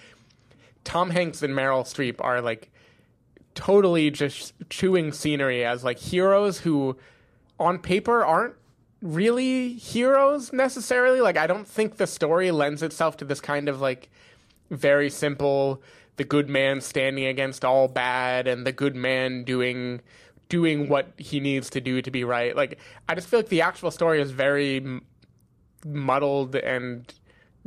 Tom 0.88 1.10
Hanks 1.10 1.42
and 1.42 1.52
Meryl 1.52 1.84
Streep 1.84 2.16
are 2.20 2.40
like 2.40 2.70
totally 3.54 4.10
just 4.10 4.54
chewing 4.70 5.12
scenery 5.12 5.62
as 5.62 5.84
like 5.84 5.98
heroes 5.98 6.60
who 6.60 6.96
on 7.60 7.78
paper 7.78 8.24
aren't 8.24 8.54
really 9.02 9.74
heroes 9.74 10.50
necessarily. 10.50 11.20
Like 11.20 11.36
I 11.36 11.46
don't 11.46 11.68
think 11.68 11.98
the 11.98 12.06
story 12.06 12.50
lends 12.50 12.82
itself 12.82 13.18
to 13.18 13.26
this 13.26 13.38
kind 13.38 13.68
of 13.68 13.82
like 13.82 14.08
very 14.70 15.10
simple 15.10 15.82
the 16.16 16.24
good 16.24 16.48
man 16.48 16.80
standing 16.80 17.26
against 17.26 17.66
all 17.66 17.86
bad 17.86 18.48
and 18.48 18.66
the 18.66 18.72
good 18.72 18.96
man 18.96 19.44
doing 19.44 20.00
doing 20.48 20.88
what 20.88 21.12
he 21.18 21.38
needs 21.38 21.68
to 21.68 21.82
do 21.82 22.00
to 22.00 22.10
be 22.10 22.24
right. 22.24 22.56
Like 22.56 22.78
I 23.10 23.14
just 23.14 23.28
feel 23.28 23.40
like 23.40 23.50
the 23.50 23.60
actual 23.60 23.90
story 23.90 24.22
is 24.22 24.30
very 24.30 25.02
muddled 25.84 26.56
and 26.56 27.12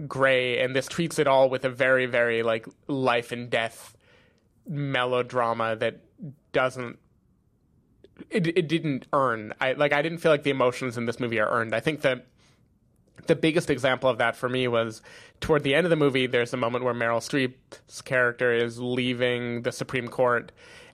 gray 0.07 0.60
and 0.60 0.75
this 0.75 0.88
treats 0.88 1.19
it 1.19 1.27
all 1.27 1.50
with 1.50 1.65
a 1.65 1.69
very 1.69 2.05
very 2.05 2.43
like 2.43 2.65
life 2.88 3.31
and 3.31 3.50
death 3.50 3.95
melodrama 4.67 5.75
that 5.75 6.00
doesn't 6.53 6.98
it, 8.29 8.48
it 8.48 8.67
didn't 8.67 9.07
earn. 9.13 9.53
I 9.60 9.74
like 9.74 9.93
i 9.93 10.01
didn't 10.01 10.19
feel 10.19 10.31
like 10.31 10.43
the 10.43 10.51
emotions 10.51 10.98
in 10.98 11.05
this 11.05 11.19
movie 11.19 11.39
are 11.39 11.50
earned. 11.50 11.74
I 11.74 11.79
think 11.79 12.01
that 12.01 12.27
the 13.27 13.36
biggest 13.36 13.69
example 13.69 14.10
of 14.10 14.17
that 14.17 14.36
for 14.36 14.50
me 14.50 14.67
was 14.67 15.01
toward 15.39 15.63
the 15.63 15.75
end 15.75 15.86
of 15.86 15.89
the 15.89 15.95
movie 15.95 16.25
there's 16.25 16.53
a 16.53 16.57
moment 16.57 16.83
where 16.83 16.93
meryl 16.93 17.19
streep's 17.19 18.01
character 18.01 18.51
is 18.51 18.79
leaving 18.79 19.62
the 19.62 19.71
supreme 19.71 20.07
court 20.07 20.51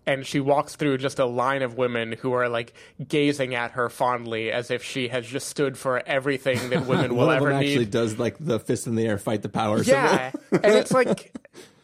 and 0.07 0.25
she 0.25 0.39
walks 0.39 0.77
through 0.77 0.97
just 0.97 1.19
a 1.19 1.25
line 1.25 1.61
of 1.61 1.77
women 1.77 2.13
who 2.13 2.31
are 2.31 2.47
like 2.47 2.73
gazing 3.05 3.53
at 3.53 3.71
her 3.71 3.89
fondly 3.89 4.51
as 4.51 4.71
if 4.71 4.81
she 4.81 5.09
has 5.09 5.27
just 5.27 5.49
stood 5.49 5.77
for 5.77 6.01
everything 6.07 6.69
that 6.69 6.85
women 6.87 7.15
will 7.15 7.29
ever 7.29 7.49
them 7.49 7.57
actually 7.57 7.79
need. 7.79 7.91
does 7.91 8.17
like 8.17 8.37
the 8.39 8.57
fist 8.57 8.87
in 8.87 8.95
the 8.95 9.05
air, 9.05 9.17
fight 9.17 9.41
the 9.41 9.49
power. 9.49 9.83
Yeah, 9.83 10.31
and 10.51 10.65
it's 10.65 10.91
like, 10.91 11.35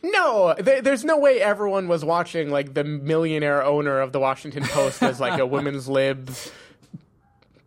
no, 0.01 0.55
there, 0.57 0.81
there's 0.81 1.03
no 1.03 1.17
way 1.19 1.41
everyone 1.41 1.89
was 1.89 2.05
watching 2.05 2.49
like 2.49 2.73
the 2.73 2.85
millionaire 2.85 3.61
owner 3.63 3.99
of 3.99 4.13
the 4.13 4.19
Washington 4.21 4.63
Post 4.63 5.03
as 5.03 5.19
like 5.19 5.37
a 5.37 5.45
women's 5.45 5.89
lib 5.89 6.31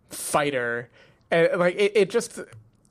fighter, 0.08 0.88
and 1.30 1.60
like 1.60 1.76
it, 1.76 1.92
it 1.94 2.10
just. 2.10 2.40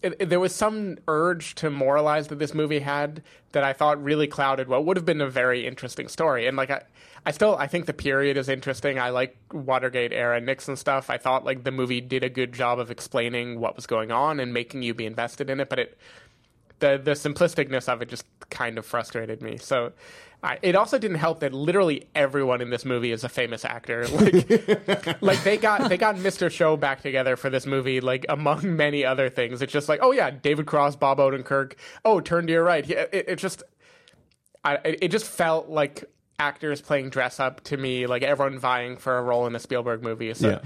It, 0.06 0.30
there 0.30 0.40
was 0.40 0.54
some 0.54 0.98
urge 1.08 1.56
to 1.56 1.70
moralize 1.70 2.28
that 2.28 2.40
this 2.40 2.54
movie 2.54 2.80
had 2.80 3.24
that 3.54 3.64
I 3.64 3.74
thought 3.74 4.04
really 4.04 4.28
clouded 4.28 4.68
what 4.68 4.86
would 4.86 4.98
have 4.98 5.06
been 5.06 5.22
a 5.22 5.30
very 5.30 5.66
interesting 5.66 6.08
story. 6.08 6.46
And 6.46 6.56
like 6.56 6.70
I, 6.70 6.84
I 7.26 7.32
still 7.32 7.56
I 7.58 7.68
think 7.68 7.88
the 7.88 7.94
period 7.94 8.38
is 8.38 8.48
interesting. 8.48 9.00
I 9.00 9.10
like 9.10 9.36
Watergate 9.52 10.14
era 10.14 10.40
Nixon 10.40 10.76
stuff. 10.76 11.10
I 11.10 11.18
thought 11.18 11.44
like 11.44 11.64
the 11.64 11.72
movie 11.72 12.02
did 12.02 12.24
a 12.24 12.30
good 12.30 12.54
job 12.54 12.80
of 12.80 12.92
explaining 12.92 13.60
what 13.60 13.76
was 13.76 13.88
going 13.88 14.12
on 14.12 14.40
and 14.40 14.54
making 14.54 14.84
you 14.84 14.94
be 14.94 15.06
invested 15.06 15.50
in 15.50 15.60
it. 15.60 15.70
But 15.70 15.80
it 15.80 15.98
the 16.80 17.00
the 17.04 17.12
simplisticness 17.12 17.90
of 17.90 18.02
it 18.02 18.10
just 18.10 18.26
kind 18.50 18.78
of 18.78 18.86
frustrated 18.86 19.42
me. 19.42 19.58
So 19.58 19.94
I, 20.46 20.60
it 20.62 20.75
also 20.75 21.00
didn't 21.00 21.18
help 21.18 21.40
that 21.40 21.54
literally 21.54 22.08
everyone 22.14 22.62
in 22.62 22.70
this 22.70 22.86
movie 22.86 23.12
is 23.12 23.24
a 23.24 23.30
famous 23.30 23.66
actor. 23.66 24.06
Like 24.16 25.22
like 25.22 25.44
they 25.44 25.58
got 25.58 25.90
they 25.90 25.98
got 25.98 26.16
Mr. 26.18 26.52
Show 26.52 26.78
back 26.78 27.02
together 27.02 27.36
for 27.36 27.50
this 27.50 27.66
movie. 27.66 28.00
Like 28.00 28.25
among 28.30 28.75
many 28.78 29.04
other 29.04 29.30
things, 29.30 29.62
it's 29.62 29.74
just 29.74 29.90
like 29.90 30.00
oh 30.04 30.12
yeah, 30.12 30.30
David 30.30 30.68
Cross, 30.68 30.98
Bob 30.98 31.18
Odenkirk. 31.18 31.74
Oh, 32.04 32.20
turn 32.20 32.46
to 32.48 32.54
your 32.54 32.64
right. 32.64 32.86
Yeah, 32.86 33.06
it, 33.12 33.25
it 33.30 33.36
just 33.38 33.64
I, 34.64 34.80
it 34.84 35.10
just 35.10 35.25
felt 35.25 35.70
like 35.70 36.06
actors 36.40 36.82
playing 36.82 37.10
dress 37.10 37.40
up 37.40 37.62
to 37.66 37.78
me, 37.78 38.08
like 38.08 38.24
everyone 38.24 38.60
vying 38.60 38.98
for 38.98 39.18
a 39.18 39.22
role 39.22 39.48
in 39.48 39.56
a 39.56 39.60
Spielberg 39.60 40.04
movie. 40.04 40.34
So 40.34 40.50
Yeah. 40.50 40.60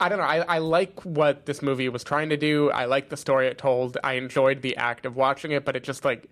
I 0.00 0.08
don't 0.08 0.18
know. 0.18 0.24
I, 0.24 0.38
I 0.40 0.58
like 0.58 1.00
what 1.04 1.46
this 1.46 1.62
movie 1.62 1.88
was 1.88 2.02
trying 2.02 2.30
to 2.30 2.36
do. 2.36 2.70
I 2.70 2.86
like 2.86 3.10
the 3.10 3.16
story 3.16 3.46
it 3.46 3.58
told. 3.58 3.96
I 4.02 4.14
enjoyed 4.14 4.60
the 4.60 4.76
act 4.76 5.06
of 5.06 5.14
watching 5.14 5.52
it, 5.52 5.64
but 5.64 5.76
it 5.76 5.84
just 5.84 6.04
like 6.04 6.28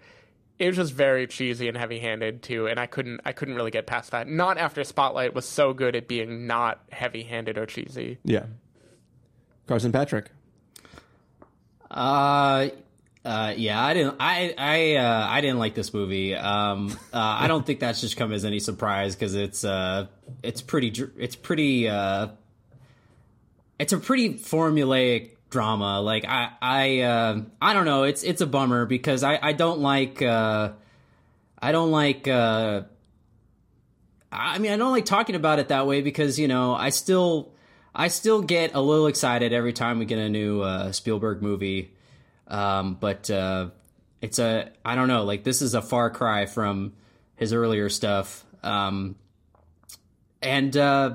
it 0.62 0.68
was 0.68 0.76
just 0.76 0.92
very 0.92 1.26
cheesy 1.26 1.66
and 1.66 1.76
heavy 1.76 1.98
handed 1.98 2.42
too, 2.42 2.68
and 2.68 2.78
I 2.78 2.86
couldn't 2.86 3.20
I 3.24 3.32
couldn't 3.32 3.56
really 3.56 3.72
get 3.72 3.86
past 3.86 4.12
that. 4.12 4.28
Not 4.28 4.58
after 4.58 4.84
Spotlight 4.84 5.34
was 5.34 5.44
so 5.44 5.72
good 5.72 5.96
at 5.96 6.06
being 6.06 6.46
not 6.46 6.80
heavy 6.90 7.24
handed 7.24 7.58
or 7.58 7.66
cheesy. 7.66 8.18
Yeah. 8.24 8.44
Carson 9.66 9.90
Patrick. 9.90 10.30
Uh, 11.90 12.68
uh, 13.24 13.54
yeah, 13.56 13.84
I 13.84 13.94
didn't, 13.94 14.16
I, 14.18 14.54
I, 14.56 14.96
uh, 14.96 15.26
I 15.28 15.40
didn't 15.40 15.58
like 15.58 15.74
this 15.74 15.92
movie. 15.92 16.34
Um, 16.34 16.90
uh, 17.12 17.18
I 17.18 17.48
don't 17.48 17.64
think 17.64 17.80
that 17.80 17.96
should 17.96 18.16
come 18.16 18.32
as 18.32 18.44
any 18.44 18.60
surprise 18.60 19.14
because 19.14 19.34
it's, 19.34 19.64
uh, 19.64 20.06
it's 20.42 20.62
pretty, 20.62 20.92
it's 21.18 21.36
pretty, 21.36 21.88
uh, 21.88 22.28
it's 23.78 23.92
a 23.92 23.98
pretty 23.98 24.34
formulaic 24.34 25.36
drama. 25.52 26.00
Like 26.00 26.24
I, 26.26 26.50
I, 26.60 27.00
uh, 27.00 27.42
I 27.60 27.74
don't 27.74 27.84
know. 27.84 28.02
It's, 28.02 28.24
it's 28.24 28.40
a 28.40 28.46
bummer 28.46 28.86
because 28.86 29.22
I, 29.22 29.38
I 29.40 29.52
don't 29.52 29.80
like, 29.80 30.20
uh, 30.20 30.72
I 31.60 31.70
don't 31.70 31.92
like, 31.92 32.26
uh, 32.26 32.82
I 34.32 34.58
mean, 34.58 34.72
I 34.72 34.76
don't 34.76 34.90
like 34.90 35.04
talking 35.04 35.36
about 35.36 35.60
it 35.60 35.68
that 35.68 35.86
way 35.86 36.00
because 36.00 36.38
you 36.38 36.48
know 36.48 36.74
I 36.74 36.88
still, 36.88 37.52
I 37.94 38.08
still 38.08 38.40
get 38.40 38.74
a 38.74 38.80
little 38.80 39.06
excited 39.06 39.52
every 39.52 39.74
time 39.74 39.98
we 39.98 40.06
get 40.06 40.18
a 40.18 40.28
new 40.28 40.62
uh, 40.62 40.90
Spielberg 40.92 41.42
movie. 41.42 41.92
Um, 42.48 42.96
but 42.98 43.30
uh, 43.30 43.68
it's 44.20 44.38
a, 44.38 44.70
I 44.84 44.94
don't 44.94 45.08
know, 45.08 45.24
like 45.24 45.44
this 45.44 45.62
is 45.62 45.74
a 45.74 45.82
far 45.82 46.10
cry 46.10 46.46
from 46.46 46.94
his 47.36 47.52
earlier 47.52 47.88
stuff. 47.90 48.44
Um, 48.62 49.16
and 50.40 50.76
uh, 50.76 51.14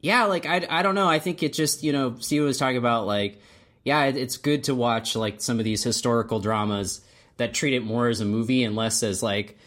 yeah, 0.00 0.24
like 0.24 0.46
I, 0.46 0.66
I 0.68 0.82
don't 0.82 0.94
know. 0.94 1.08
I 1.08 1.18
think 1.18 1.42
it 1.42 1.52
just, 1.52 1.82
you 1.82 1.92
know, 1.92 2.16
Steve 2.18 2.42
was 2.42 2.58
talking 2.58 2.76
about 2.76 3.06
like, 3.06 3.40
yeah, 3.84 4.04
it, 4.04 4.16
it's 4.16 4.36
good 4.36 4.64
to 4.64 4.74
watch 4.74 5.16
like 5.16 5.40
some 5.40 5.58
of 5.58 5.64
these 5.64 5.82
historical 5.82 6.40
dramas 6.40 7.00
that 7.36 7.54
treat 7.54 7.74
it 7.74 7.84
more 7.84 8.08
as 8.08 8.20
a 8.20 8.24
movie 8.24 8.64
and 8.64 8.76
less 8.76 9.02
as 9.02 9.22
like 9.22 9.58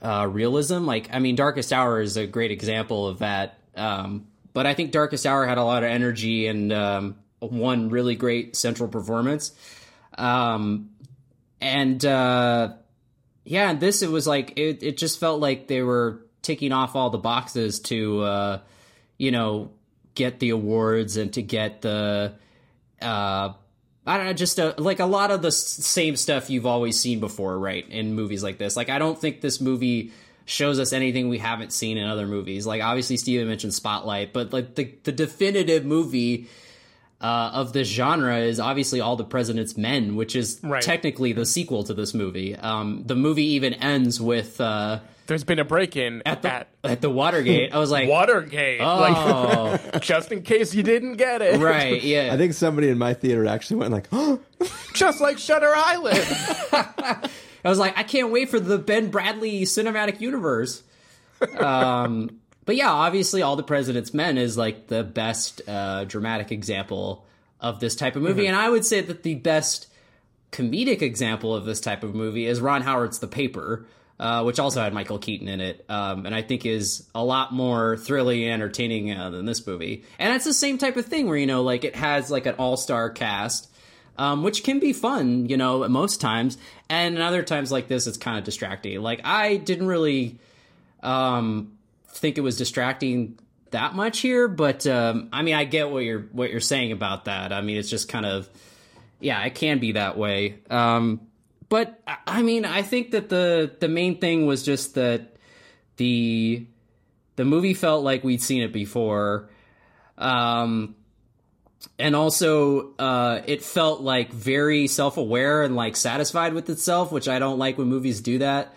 uh, 0.00 0.28
realism. 0.30 0.86
Like, 0.86 1.08
I 1.12 1.18
mean, 1.18 1.36
Darkest 1.36 1.72
Hour 1.72 2.00
is 2.00 2.16
a 2.16 2.26
great 2.26 2.50
example 2.50 3.08
of 3.08 3.18
that. 3.18 3.58
Um, 3.76 4.26
but 4.52 4.66
I 4.66 4.74
think 4.74 4.92
Darkest 4.92 5.26
Hour 5.26 5.46
had 5.46 5.58
a 5.58 5.64
lot 5.64 5.82
of 5.82 5.90
energy 5.90 6.46
and 6.46 6.72
um, 6.72 7.16
one 7.40 7.88
really 7.88 8.14
great 8.14 8.56
central 8.56 8.88
performance. 8.88 9.52
Um, 10.16 10.90
and 11.60 12.04
uh, 12.04 12.74
yeah, 13.44 13.70
and 13.70 13.80
this 13.80 14.02
it 14.02 14.10
was 14.10 14.26
like 14.26 14.58
it. 14.58 14.82
It 14.82 14.96
just 14.96 15.18
felt 15.18 15.40
like 15.40 15.66
they 15.66 15.82
were 15.82 16.24
ticking 16.42 16.72
off 16.72 16.94
all 16.94 17.10
the 17.10 17.18
boxes 17.18 17.80
to, 17.80 18.22
uh, 18.22 18.58
you 19.18 19.30
know, 19.30 19.70
get 20.14 20.40
the 20.40 20.50
awards 20.50 21.16
and 21.16 21.32
to 21.34 21.42
get 21.42 21.82
the. 21.82 22.34
Uh, 23.00 23.52
I 24.06 24.18
don't 24.18 24.26
know, 24.26 24.32
just 24.34 24.58
a, 24.58 24.74
like 24.76 25.00
a 25.00 25.06
lot 25.06 25.30
of 25.30 25.40
the 25.40 25.50
same 25.50 26.16
stuff 26.16 26.50
you've 26.50 26.66
always 26.66 27.00
seen 27.00 27.20
before, 27.20 27.58
right? 27.58 27.88
In 27.88 28.14
movies 28.14 28.42
like 28.42 28.58
this, 28.58 28.76
like 28.76 28.90
I 28.90 28.98
don't 28.98 29.18
think 29.18 29.40
this 29.40 29.60
movie 29.60 30.12
shows 30.44 30.78
us 30.78 30.92
anything 30.92 31.28
we 31.30 31.38
haven't 31.38 31.72
seen 31.72 31.96
in 31.96 32.06
other 32.06 32.26
movies. 32.26 32.66
Like 32.66 32.82
obviously 32.82 33.16
Stephen 33.16 33.48
mentioned 33.48 33.72
Spotlight, 33.72 34.32
but 34.32 34.52
like 34.52 34.74
the 34.74 34.94
the 35.04 35.12
definitive 35.12 35.84
movie 35.84 36.48
uh, 37.24 37.50
of 37.54 37.72
this 37.72 37.88
genre 37.88 38.38
is 38.38 38.60
obviously 38.60 39.00
All 39.00 39.16
the 39.16 39.24
President's 39.24 39.78
Men, 39.78 40.14
which 40.14 40.36
is 40.36 40.60
Right. 40.62 40.82
technically 40.82 41.32
the 41.32 41.46
sequel 41.46 41.82
to 41.84 41.94
this 41.94 42.12
movie. 42.12 42.54
Um, 42.54 43.02
the 43.06 43.14
movie 43.16 43.46
even 43.54 43.72
ends 43.72 44.20
with 44.20 44.60
uh, 44.60 44.98
There's 45.26 45.42
been 45.42 45.58
a 45.58 45.64
break 45.64 45.96
in 45.96 46.22
at, 46.26 46.42
the 46.42 46.66
at 46.84 47.00
the 47.00 47.08
Watergate. 47.08 47.72
I 47.74 47.78
was 47.78 47.90
like, 47.90 48.10
Watergate. 48.10 48.80
Oh. 48.82 49.78
Like, 49.82 50.02
just 50.02 50.32
in 50.32 50.42
case 50.42 50.74
you 50.74 50.82
didn't 50.82 51.16
get 51.16 51.40
it. 51.40 51.58
right? 51.60 52.02
Yeah, 52.02 52.28
I 52.32 52.36
think 52.36 52.52
somebody 52.52 52.90
in 52.90 52.98
my 52.98 53.14
theater 53.14 53.46
actually 53.46 53.76
went 53.78 53.92
like, 53.92 54.08
oh, 54.12 54.38
Just 54.92 55.22
like 55.22 55.38
Shutter 55.38 55.72
Island. 55.74 56.18
I 56.72 57.30
was 57.64 57.78
like, 57.78 57.96
I 57.98 58.02
can't 58.02 58.30
wait 58.32 58.50
for 58.50 58.60
the 58.60 58.76
Ben 58.76 59.10
Bradlee 59.10 59.62
cinematic 59.62 60.20
universe. 60.20 60.82
Um, 61.58 62.40
but 62.66 62.76
yeah, 62.76 62.90
obviously, 62.90 63.42
All 63.42 63.56
the 63.56 63.62
President's 63.62 64.12
Men 64.14 64.38
is 64.38 64.56
like 64.56 64.88
the 64.88 65.02
best 65.04 65.62
uh, 65.68 66.04
dramatic 66.04 66.50
example 66.52 67.24
of 67.60 67.80
this 67.80 67.94
type 67.96 68.16
of 68.16 68.22
movie, 68.22 68.44
Mhm. 68.44 68.48
and 68.48 68.56
I 68.56 68.68
would 68.68 68.84
say 68.84 69.00
that 69.00 69.22
the 69.22 69.34
best 69.36 69.86
comedic 70.52 71.02
example 71.02 71.54
of 71.54 71.64
this 71.64 71.80
type 71.80 72.02
of 72.04 72.14
movie 72.14 72.46
is 72.46 72.60
Ron 72.60 72.82
Howard's 72.82 73.18
The 73.18 73.26
Paper, 73.26 73.86
uh, 74.20 74.42
which 74.44 74.58
also 74.60 74.80
had 74.80 74.92
Michael 74.94 75.18
Keaton 75.18 75.48
in 75.48 75.60
it, 75.60 75.84
um, 75.88 76.26
and 76.26 76.34
I 76.34 76.42
think 76.42 76.64
is 76.64 77.04
a 77.14 77.24
lot 77.24 77.52
more 77.52 77.96
thrilling 77.96 78.44
and 78.44 78.52
entertaining 78.52 79.10
uh, 79.12 79.30
than 79.30 79.46
this 79.46 79.66
movie. 79.66 80.04
And 80.18 80.32
it's 80.34 80.44
the 80.44 80.52
same 80.54 80.78
type 80.78 80.96
of 80.96 81.06
thing 81.06 81.26
where 81.26 81.36
you 81.36 81.46
know, 81.46 81.62
like 81.62 81.84
it 81.84 81.96
has 81.96 82.30
like 82.30 82.46
an 82.46 82.54
all 82.56 82.76
star 82.76 83.10
cast. 83.10 83.68
Um, 84.16 84.44
which 84.44 84.62
can 84.62 84.78
be 84.78 84.92
fun, 84.92 85.46
you 85.48 85.56
know, 85.56 85.88
most 85.88 86.20
times, 86.20 86.56
and 86.88 87.18
other 87.18 87.42
times 87.42 87.72
like 87.72 87.88
this, 87.88 88.06
it's 88.06 88.16
kind 88.16 88.38
of 88.38 88.44
distracting. 88.44 89.02
Like 89.02 89.20
I 89.24 89.56
didn't 89.56 89.88
really, 89.88 90.38
um, 91.02 91.72
think 92.18 92.38
it 92.38 92.42
was 92.42 92.56
distracting 92.56 93.38
that 93.70 93.94
much 93.94 94.20
here, 94.20 94.48
but 94.48 94.86
um, 94.86 95.28
I 95.32 95.42
mean, 95.42 95.54
I 95.54 95.64
get 95.64 95.90
what 95.90 96.04
you're 96.04 96.22
what 96.32 96.50
you're 96.50 96.60
saying 96.60 96.92
about 96.92 97.26
that. 97.26 97.52
I 97.52 97.60
mean, 97.60 97.76
it's 97.76 97.90
just 97.90 98.08
kind 98.08 98.24
of 98.24 98.48
yeah, 99.20 99.42
it 99.44 99.54
can 99.54 99.78
be 99.78 99.92
that 99.92 100.16
way. 100.16 100.60
Um, 100.70 101.22
but 101.68 102.00
I 102.26 102.42
mean, 102.42 102.64
I 102.64 102.82
think 102.82 103.12
that 103.12 103.28
the 103.28 103.72
the 103.80 103.88
main 103.88 104.20
thing 104.20 104.46
was 104.46 104.62
just 104.62 104.94
that 104.94 105.36
the 105.96 106.66
the 107.36 107.44
movie 107.44 107.74
felt 107.74 108.04
like 108.04 108.22
we'd 108.22 108.42
seen 108.42 108.62
it 108.62 108.72
before. 108.72 109.50
Um, 110.16 110.94
and 111.98 112.14
also 112.14 112.94
uh, 112.98 113.40
it 113.46 113.62
felt 113.62 114.00
like 114.00 114.32
very 114.32 114.86
self-aware 114.86 115.62
and 115.62 115.76
like 115.76 115.96
satisfied 115.96 116.54
with 116.54 116.70
itself 116.70 117.12
which 117.12 117.28
i 117.28 117.38
don't 117.38 117.58
like 117.58 117.76
when 117.76 117.88
movies 117.88 118.20
do 118.20 118.38
that 118.38 118.74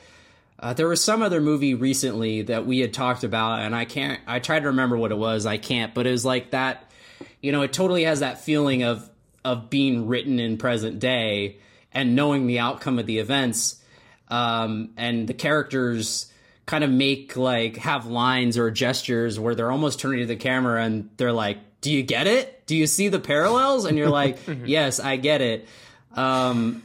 uh, 0.59 0.73
there 0.73 0.87
was 0.87 1.03
some 1.03 1.21
other 1.21 1.41
movie 1.41 1.73
recently 1.73 2.41
that 2.43 2.65
we 2.65 2.79
had 2.79 2.93
talked 2.93 3.23
about 3.23 3.61
and 3.61 3.75
i 3.75 3.85
can't 3.85 4.19
i 4.27 4.39
tried 4.39 4.61
to 4.61 4.67
remember 4.67 4.97
what 4.97 5.11
it 5.11 5.17
was 5.17 5.45
i 5.45 5.57
can't 5.57 5.93
but 5.93 6.07
it 6.07 6.11
was 6.11 6.25
like 6.25 6.51
that 6.51 6.89
you 7.41 7.51
know 7.51 7.61
it 7.61 7.73
totally 7.73 8.03
has 8.03 8.19
that 8.21 8.41
feeling 8.41 8.83
of 8.83 9.09
of 9.45 9.69
being 9.69 10.07
written 10.07 10.39
in 10.39 10.57
present 10.57 10.99
day 10.99 11.57
and 11.93 12.15
knowing 12.15 12.47
the 12.47 12.59
outcome 12.59 12.99
of 12.99 13.05
the 13.05 13.19
events 13.19 13.81
um, 14.29 14.89
and 14.97 15.25
the 15.25 15.33
characters 15.33 16.29
kind 16.65 16.83
of 16.83 16.89
make 16.89 17.37
like 17.37 17.77
have 17.77 18.07
lines 18.07 18.57
or 18.57 18.69
gestures 18.71 19.39
where 19.39 19.55
they're 19.55 19.71
almost 19.71 20.01
turning 20.01 20.19
to 20.19 20.25
the 20.25 20.35
camera 20.35 20.83
and 20.83 21.09
they're 21.15 21.31
like 21.31 21.57
do 21.81 21.91
you 21.91 22.03
get 22.03 22.27
it? 22.27 22.65
Do 22.65 22.75
you 22.75 22.87
see 22.87 23.07
the 23.07 23.19
parallels? 23.19 23.85
And 23.85 23.97
you're 23.97 24.09
like, 24.09 24.37
yes, 24.65 24.99
I 24.99 25.17
get 25.17 25.41
it. 25.41 25.67
Um, 26.13 26.83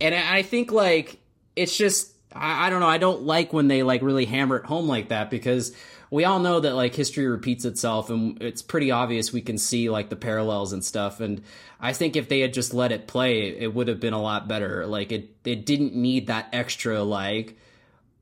and 0.00 0.14
I 0.14 0.42
think 0.42 0.72
like 0.72 1.18
it's 1.54 1.76
just 1.76 2.11
I, 2.34 2.66
I, 2.66 2.70
don't 2.70 2.80
know. 2.80 2.88
I 2.88 2.98
don't 2.98 3.22
like 3.22 3.52
when 3.52 3.68
they 3.68 3.82
like 3.82 4.02
really 4.02 4.24
hammer 4.24 4.56
it 4.56 4.66
home 4.66 4.88
like 4.88 5.08
that 5.08 5.30
because 5.30 5.74
we 6.10 6.24
all 6.24 6.38
know 6.38 6.60
that 6.60 6.74
like 6.74 6.94
history 6.94 7.26
repeats 7.26 7.64
itself 7.64 8.10
and 8.10 8.40
it's 8.42 8.62
pretty 8.62 8.90
obvious 8.90 9.32
we 9.32 9.40
can 9.40 9.58
see 9.58 9.88
like 9.88 10.10
the 10.10 10.16
parallels 10.16 10.72
and 10.72 10.84
stuff. 10.84 11.20
And 11.20 11.42
I 11.80 11.92
think 11.92 12.16
if 12.16 12.28
they 12.28 12.40
had 12.40 12.52
just 12.52 12.74
let 12.74 12.92
it 12.92 13.06
play, 13.06 13.48
it 13.48 13.72
would 13.74 13.88
have 13.88 14.00
been 14.00 14.12
a 14.12 14.20
lot 14.20 14.46
better. 14.48 14.86
Like 14.86 15.10
it 15.10 15.30
it 15.44 15.64
didn't 15.64 15.94
need 15.94 16.26
that 16.26 16.48
extra 16.52 17.02
like 17.02 17.56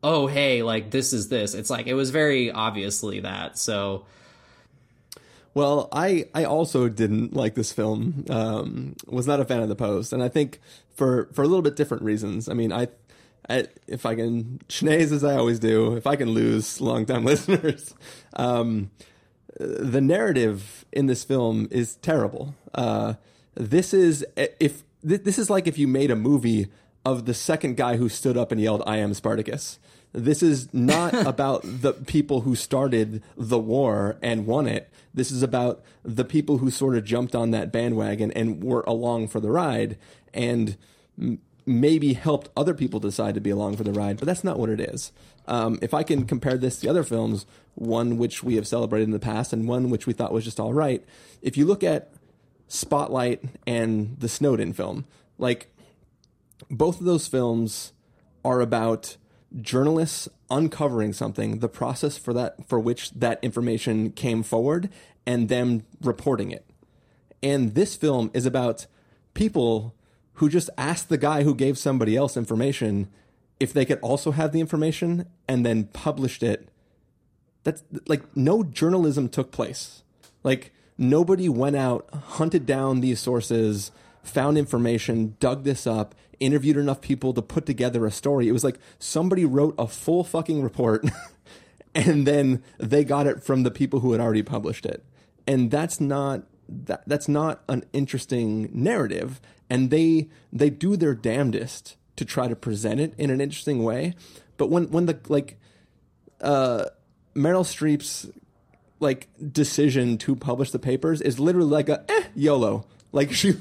oh 0.02 0.26
hey 0.26 0.62
like 0.62 0.90
this 0.90 1.12
is 1.12 1.28
this. 1.28 1.54
It's 1.54 1.70
like 1.70 1.86
it 1.86 1.94
was 1.94 2.10
very 2.10 2.50
obviously 2.50 3.20
that. 3.20 3.58
So 3.58 4.06
well, 5.52 5.88
I 5.92 6.26
I 6.32 6.44
also 6.44 6.88
didn't 6.88 7.34
like 7.34 7.54
this 7.54 7.72
film. 7.72 8.24
Um, 8.30 8.94
was 9.08 9.26
not 9.26 9.40
a 9.40 9.44
fan 9.44 9.62
of 9.62 9.68
the 9.68 9.74
post, 9.74 10.12
and 10.12 10.22
I 10.22 10.28
think 10.28 10.60
for 10.94 11.28
for 11.32 11.42
a 11.42 11.48
little 11.48 11.62
bit 11.62 11.74
different 11.74 12.04
reasons. 12.04 12.48
I 12.48 12.54
mean, 12.54 12.72
I, 12.72 12.88
I 13.50 13.66
if 13.86 14.06
I 14.06 14.14
can 14.14 14.60
schnaze 14.68 15.12
as 15.12 15.24
I 15.24 15.36
always 15.36 15.58
do, 15.58 15.96
if 15.96 16.06
I 16.06 16.16
can 16.16 16.30
lose 16.30 16.80
longtime 16.80 17.24
listeners, 17.32 17.94
um, 18.34 18.90
the 19.58 20.00
narrative 20.00 20.84
in 20.92 21.06
this 21.06 21.24
film 21.24 21.68
is 21.70 21.96
terrible. 21.96 22.54
Uh, 22.74 23.14
this 23.54 23.92
is 23.92 24.24
if 24.36 24.84
this 25.02 25.38
is 25.38 25.50
like 25.50 25.66
if 25.66 25.78
you 25.78 25.88
made 25.88 26.10
a 26.10 26.16
movie 26.16 26.68
of 27.04 27.24
the 27.26 27.34
second 27.34 27.76
guy 27.76 27.96
who 27.96 28.08
stood 28.08 28.36
up 28.36 28.52
and 28.52 28.60
yelled, 28.60 28.82
"I 28.86 28.98
am 28.98 29.14
Spartacus." 29.14 29.78
This 30.12 30.42
is 30.42 30.72
not 30.72 31.14
about 31.26 31.62
the 31.64 31.92
people 31.92 32.40
who 32.42 32.54
started 32.54 33.22
the 33.36 33.58
war 33.58 34.16
and 34.22 34.46
won 34.46 34.66
it. 34.66 34.90
This 35.12 35.30
is 35.30 35.42
about 35.42 35.82
the 36.04 36.24
people 36.24 36.58
who 36.58 36.70
sort 36.70 36.96
of 36.96 37.04
jumped 37.04 37.34
on 37.34 37.50
that 37.50 37.72
bandwagon 37.72 38.30
and 38.32 38.62
were 38.62 38.84
along 38.86 39.28
for 39.28 39.40
the 39.40 39.50
ride 39.50 39.98
and 40.32 40.76
maybe 41.66 42.14
helped 42.14 42.48
other 42.56 42.74
people 42.74 43.00
decide 43.00 43.34
to 43.34 43.40
be 43.40 43.50
along 43.50 43.76
for 43.76 43.84
the 43.84 43.92
ride. 43.92 44.18
But 44.18 44.26
that's 44.26 44.44
not 44.44 44.58
what 44.58 44.70
it 44.70 44.80
is. 44.80 45.12
Um, 45.46 45.78
if 45.82 45.94
I 45.94 46.02
can 46.02 46.24
compare 46.24 46.56
this 46.56 46.80
to 46.80 46.88
other 46.88 47.02
films, 47.02 47.46
one 47.74 48.18
which 48.18 48.42
we 48.42 48.56
have 48.56 48.66
celebrated 48.66 49.04
in 49.04 49.10
the 49.10 49.18
past 49.18 49.52
and 49.52 49.68
one 49.68 49.90
which 49.90 50.06
we 50.06 50.12
thought 50.12 50.32
was 50.32 50.44
just 50.44 50.60
all 50.60 50.72
right, 50.72 51.04
if 51.42 51.56
you 51.56 51.64
look 51.64 51.82
at 51.82 52.12
Spotlight 52.68 53.42
and 53.66 54.16
the 54.18 54.28
Snowden 54.28 54.72
film, 54.72 55.06
like 55.38 55.74
both 56.70 57.00
of 57.00 57.06
those 57.06 57.26
films 57.26 57.92
are 58.44 58.60
about 58.60 59.16
journalists 59.60 60.28
uncovering 60.50 61.12
something, 61.12 61.58
the 61.58 61.68
process 61.68 62.16
for 62.16 62.32
that 62.32 62.68
for 62.68 62.78
which 62.78 63.10
that 63.10 63.38
information 63.42 64.12
came 64.12 64.42
forward, 64.42 64.88
and 65.26 65.48
them 65.48 65.84
reporting 66.00 66.50
it. 66.50 66.64
And 67.42 67.74
this 67.74 67.96
film 67.96 68.30
is 68.34 68.46
about 68.46 68.86
people 69.34 69.94
who 70.40 70.48
just 70.48 70.70
asked 70.78 71.10
the 71.10 71.18
guy 71.18 71.42
who 71.42 71.54
gave 71.54 71.76
somebody 71.76 72.16
else 72.16 72.34
information 72.34 73.10
if 73.60 73.74
they 73.74 73.84
could 73.84 74.00
also 74.00 74.30
have 74.30 74.52
the 74.52 74.60
information 74.60 75.26
and 75.46 75.66
then 75.66 75.84
published 75.84 76.42
it. 76.42 76.70
That's 77.62 77.84
like 78.08 78.34
no 78.34 78.62
journalism 78.64 79.28
took 79.28 79.52
place. 79.52 80.02
Like 80.42 80.72
nobody 80.96 81.50
went 81.50 81.76
out, 81.76 82.08
hunted 82.14 82.64
down 82.64 83.02
these 83.02 83.20
sources, 83.20 83.92
found 84.22 84.56
information, 84.56 85.36
dug 85.40 85.64
this 85.64 85.86
up, 85.86 86.14
interviewed 86.40 86.78
enough 86.78 87.02
people 87.02 87.34
to 87.34 87.42
put 87.42 87.66
together 87.66 88.06
a 88.06 88.10
story. 88.10 88.48
It 88.48 88.52
was 88.52 88.64
like 88.64 88.78
somebody 88.98 89.44
wrote 89.44 89.74
a 89.78 89.86
full 89.86 90.24
fucking 90.24 90.62
report 90.62 91.04
and 91.94 92.26
then 92.26 92.62
they 92.78 93.04
got 93.04 93.26
it 93.26 93.42
from 93.42 93.62
the 93.62 93.70
people 93.70 94.00
who 94.00 94.12
had 94.12 94.22
already 94.22 94.42
published 94.42 94.86
it. 94.86 95.04
And 95.46 95.70
that's 95.70 96.00
not 96.00 96.44
that 96.70 97.02
that's 97.06 97.28
not 97.28 97.62
an 97.68 97.84
interesting 97.92 98.70
narrative 98.72 99.40
and 99.68 99.90
they 99.90 100.28
they 100.52 100.70
do 100.70 100.96
their 100.96 101.14
damnedest 101.14 101.96
to 102.16 102.24
try 102.24 102.48
to 102.48 102.56
present 102.56 103.00
it 103.00 103.14
in 103.16 103.30
an 103.30 103.40
interesting 103.40 103.82
way. 103.82 104.14
But 104.56 104.68
when 104.68 104.90
when 104.90 105.06
the 105.06 105.18
like 105.28 105.58
uh 106.40 106.86
Meryl 107.34 107.64
Streep's 107.64 108.28
like 108.98 109.28
decision 109.52 110.18
to 110.18 110.36
publish 110.36 110.70
the 110.70 110.78
papers 110.78 111.22
is 111.22 111.40
literally 111.40 111.70
like 111.70 111.88
a 111.88 112.04
eh, 112.10 112.24
YOLO. 112.34 112.84
Like 113.12 113.32
she 113.34 113.54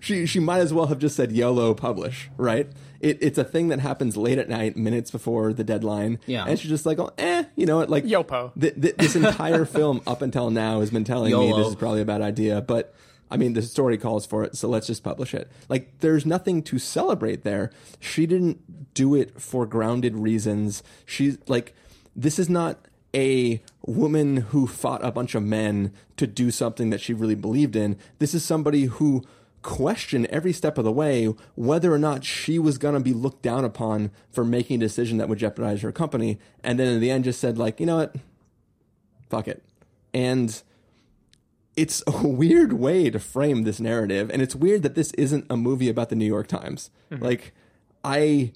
she 0.00 0.26
she 0.26 0.40
might 0.40 0.60
as 0.60 0.72
well 0.72 0.86
have 0.86 0.98
just 0.98 1.16
said 1.16 1.32
YOLO 1.32 1.74
publish, 1.74 2.30
right? 2.36 2.68
It, 3.00 3.18
it's 3.20 3.38
a 3.38 3.44
thing 3.44 3.68
that 3.68 3.80
happens 3.80 4.16
late 4.16 4.38
at 4.38 4.48
night, 4.48 4.76
minutes 4.76 5.10
before 5.10 5.52
the 5.52 5.64
deadline. 5.64 6.20
Yeah, 6.26 6.44
and 6.46 6.58
she's 6.58 6.70
just 6.70 6.86
like, 6.86 6.98
oh, 7.00 7.10
eh, 7.18 7.44
you 7.56 7.66
know, 7.66 7.80
like 7.80 8.04
Yopo. 8.04 8.52
Th- 8.58 8.80
th- 8.80 8.96
this 8.96 9.16
entire 9.16 9.64
film 9.64 10.02
up 10.06 10.22
until 10.22 10.50
now 10.50 10.80
has 10.80 10.90
been 10.90 11.04
telling 11.04 11.30
YOLO. 11.30 11.56
me 11.56 11.62
this 11.62 11.68
is 11.70 11.76
probably 11.76 12.00
a 12.00 12.04
bad 12.04 12.22
idea, 12.22 12.60
but 12.60 12.94
I 13.32 13.38
mean, 13.38 13.54
the 13.54 13.62
story 13.62 13.96
calls 13.96 14.26
for 14.26 14.44
it, 14.44 14.56
so 14.56 14.68
let's 14.68 14.86
just 14.86 15.02
publish 15.02 15.32
it. 15.32 15.50
Like, 15.70 16.00
there's 16.00 16.26
nothing 16.26 16.62
to 16.64 16.78
celebrate 16.78 17.44
there. 17.44 17.70
She 17.98 18.26
didn't 18.26 18.92
do 18.92 19.14
it 19.14 19.40
for 19.40 19.64
grounded 19.64 20.14
reasons. 20.14 20.82
She's 21.06 21.38
like, 21.48 21.74
this 22.14 22.38
is 22.38 22.50
not 22.50 22.86
a 23.14 23.62
woman 23.84 24.36
who 24.38 24.66
fought 24.66 25.04
a 25.04 25.12
bunch 25.12 25.34
of 25.34 25.42
men 25.42 25.92
to 26.16 26.26
do 26.26 26.50
something 26.50 26.90
that 26.90 27.00
she 27.00 27.12
really 27.12 27.34
believed 27.34 27.76
in. 27.76 27.96
This 28.18 28.34
is 28.34 28.44
somebody 28.44 28.84
who 28.84 29.22
questioned 29.62 30.26
every 30.26 30.52
step 30.52 30.76
of 30.76 30.84
the 30.84 30.92
way 30.92 31.26
whether 31.54 31.92
or 31.92 31.98
not 31.98 32.24
she 32.24 32.58
was 32.58 32.78
going 32.78 32.94
to 32.94 33.00
be 33.00 33.12
looked 33.12 33.42
down 33.42 33.64
upon 33.64 34.10
for 34.30 34.44
making 34.44 34.76
a 34.76 34.86
decision 34.86 35.18
that 35.18 35.28
would 35.28 35.38
jeopardize 35.38 35.82
her 35.82 35.92
company. 35.92 36.38
And 36.64 36.78
then 36.78 36.88
in 36.88 37.00
the 37.00 37.10
end, 37.10 37.24
just 37.24 37.40
said, 37.40 37.58
like, 37.58 37.78
you 37.80 37.86
know 37.86 37.98
what? 37.98 38.16
Fuck 39.28 39.48
it. 39.48 39.62
And 40.12 40.60
it's 41.76 42.02
a 42.06 42.26
weird 42.26 42.72
way 42.72 43.10
to 43.10 43.18
frame 43.18 43.62
this 43.62 43.80
narrative. 43.80 44.30
And 44.30 44.42
it's 44.42 44.54
weird 44.54 44.82
that 44.82 44.94
this 44.94 45.12
isn't 45.12 45.46
a 45.48 45.56
movie 45.56 45.88
about 45.88 46.08
the 46.08 46.16
New 46.16 46.26
York 46.26 46.48
Times. 46.48 46.90
Mm-hmm. 47.10 47.24
Like, 47.24 47.52
I. 48.04 48.52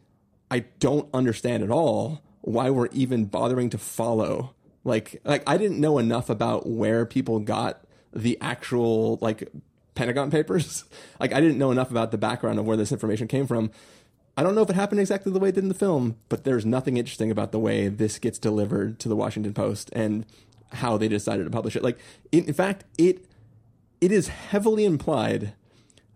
I 0.48 0.60
don't 0.78 1.08
understand 1.12 1.64
at 1.64 1.72
all 1.72 2.22
why 2.46 2.70
we're 2.70 2.86
even 2.92 3.24
bothering 3.24 3.70
to 3.70 3.78
follow. 3.78 4.54
Like, 4.84 5.20
like 5.24 5.42
I 5.48 5.56
didn't 5.58 5.80
know 5.80 5.98
enough 5.98 6.30
about 6.30 6.64
where 6.66 7.04
people 7.04 7.40
got 7.40 7.84
the 8.12 8.38
actual 8.40 9.18
like 9.20 9.48
Pentagon 9.96 10.30
papers. 10.30 10.84
like, 11.20 11.32
I 11.32 11.40
didn't 11.40 11.58
know 11.58 11.72
enough 11.72 11.90
about 11.90 12.12
the 12.12 12.18
background 12.18 12.60
of 12.60 12.64
where 12.64 12.76
this 12.76 12.92
information 12.92 13.26
came 13.26 13.48
from. 13.48 13.72
I 14.36 14.44
don't 14.44 14.54
know 14.54 14.62
if 14.62 14.70
it 14.70 14.76
happened 14.76 15.00
exactly 15.00 15.32
the 15.32 15.40
way 15.40 15.48
it 15.48 15.56
did 15.56 15.64
in 15.64 15.68
the 15.68 15.74
film, 15.74 16.18
but 16.28 16.44
there's 16.44 16.64
nothing 16.64 16.96
interesting 16.96 17.32
about 17.32 17.50
the 17.50 17.58
way 17.58 17.88
this 17.88 18.20
gets 18.20 18.38
delivered 18.38 19.00
to 19.00 19.08
the 19.08 19.16
Washington 19.16 19.52
Post 19.52 19.90
and 19.92 20.24
how 20.72 20.96
they 20.96 21.08
decided 21.08 21.44
to 21.44 21.50
publish 21.50 21.74
it. 21.74 21.82
Like, 21.82 21.98
in, 22.30 22.44
in 22.44 22.54
fact, 22.54 22.84
it 22.96 23.24
it 24.00 24.12
is 24.12 24.28
heavily 24.28 24.84
implied 24.84 25.54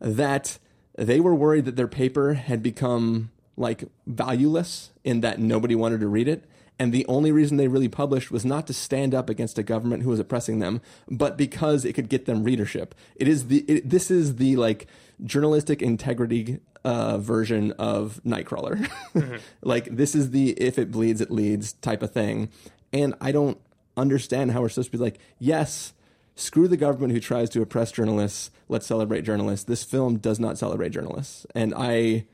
that 0.00 0.58
they 0.96 1.18
were 1.18 1.34
worried 1.34 1.64
that 1.64 1.76
their 1.76 1.88
paper 1.88 2.34
had 2.34 2.62
become 2.62 3.30
like 3.60 3.84
valueless 4.06 4.90
in 5.04 5.20
that 5.20 5.38
nobody 5.38 5.74
wanted 5.74 6.00
to 6.00 6.08
read 6.08 6.26
it. 6.26 6.44
And 6.78 6.94
the 6.94 7.04
only 7.08 7.30
reason 7.30 7.58
they 7.58 7.68
really 7.68 7.90
published 7.90 8.30
was 8.30 8.42
not 8.42 8.66
to 8.68 8.72
stand 8.72 9.14
up 9.14 9.28
against 9.28 9.58
a 9.58 9.62
government 9.62 10.02
who 10.02 10.08
was 10.08 10.18
oppressing 10.18 10.60
them, 10.60 10.80
but 11.10 11.36
because 11.36 11.84
it 11.84 11.92
could 11.92 12.08
get 12.08 12.24
them 12.24 12.42
readership. 12.42 12.94
It 13.16 13.28
is 13.28 13.48
the 13.48 13.58
it, 13.68 13.90
this 13.90 14.10
is 14.10 14.36
the 14.36 14.56
like 14.56 14.86
journalistic 15.22 15.82
integrity 15.82 16.60
uh, 16.82 17.18
version 17.18 17.72
of 17.72 18.18
Nightcrawler. 18.24 18.78
mm-hmm. 19.14 19.36
like 19.60 19.94
this 19.94 20.14
is 20.14 20.30
the 20.30 20.52
if 20.52 20.78
it 20.78 20.90
bleeds 20.90 21.20
it 21.20 21.30
leads 21.30 21.74
type 21.74 22.02
of 22.02 22.12
thing. 22.12 22.48
And 22.94 23.14
I 23.20 23.30
don't 23.30 23.60
understand 23.94 24.52
how 24.52 24.62
we're 24.62 24.70
supposed 24.70 24.90
to 24.90 24.96
be 24.96 25.04
like 25.04 25.18
yes. 25.38 25.92
Screw 26.34 26.68
the 26.68 26.78
government 26.78 27.12
who 27.12 27.20
tries 27.20 27.50
to 27.50 27.60
oppress 27.60 27.92
journalists. 27.92 28.50
Let's 28.70 28.86
celebrate 28.86 29.22
journalists. 29.22 29.66
This 29.66 29.84
film 29.84 30.16
does 30.16 30.40
not 30.40 30.56
celebrate 30.56 30.88
journalists. 30.88 31.44
And 31.54 31.74
I 31.76 32.24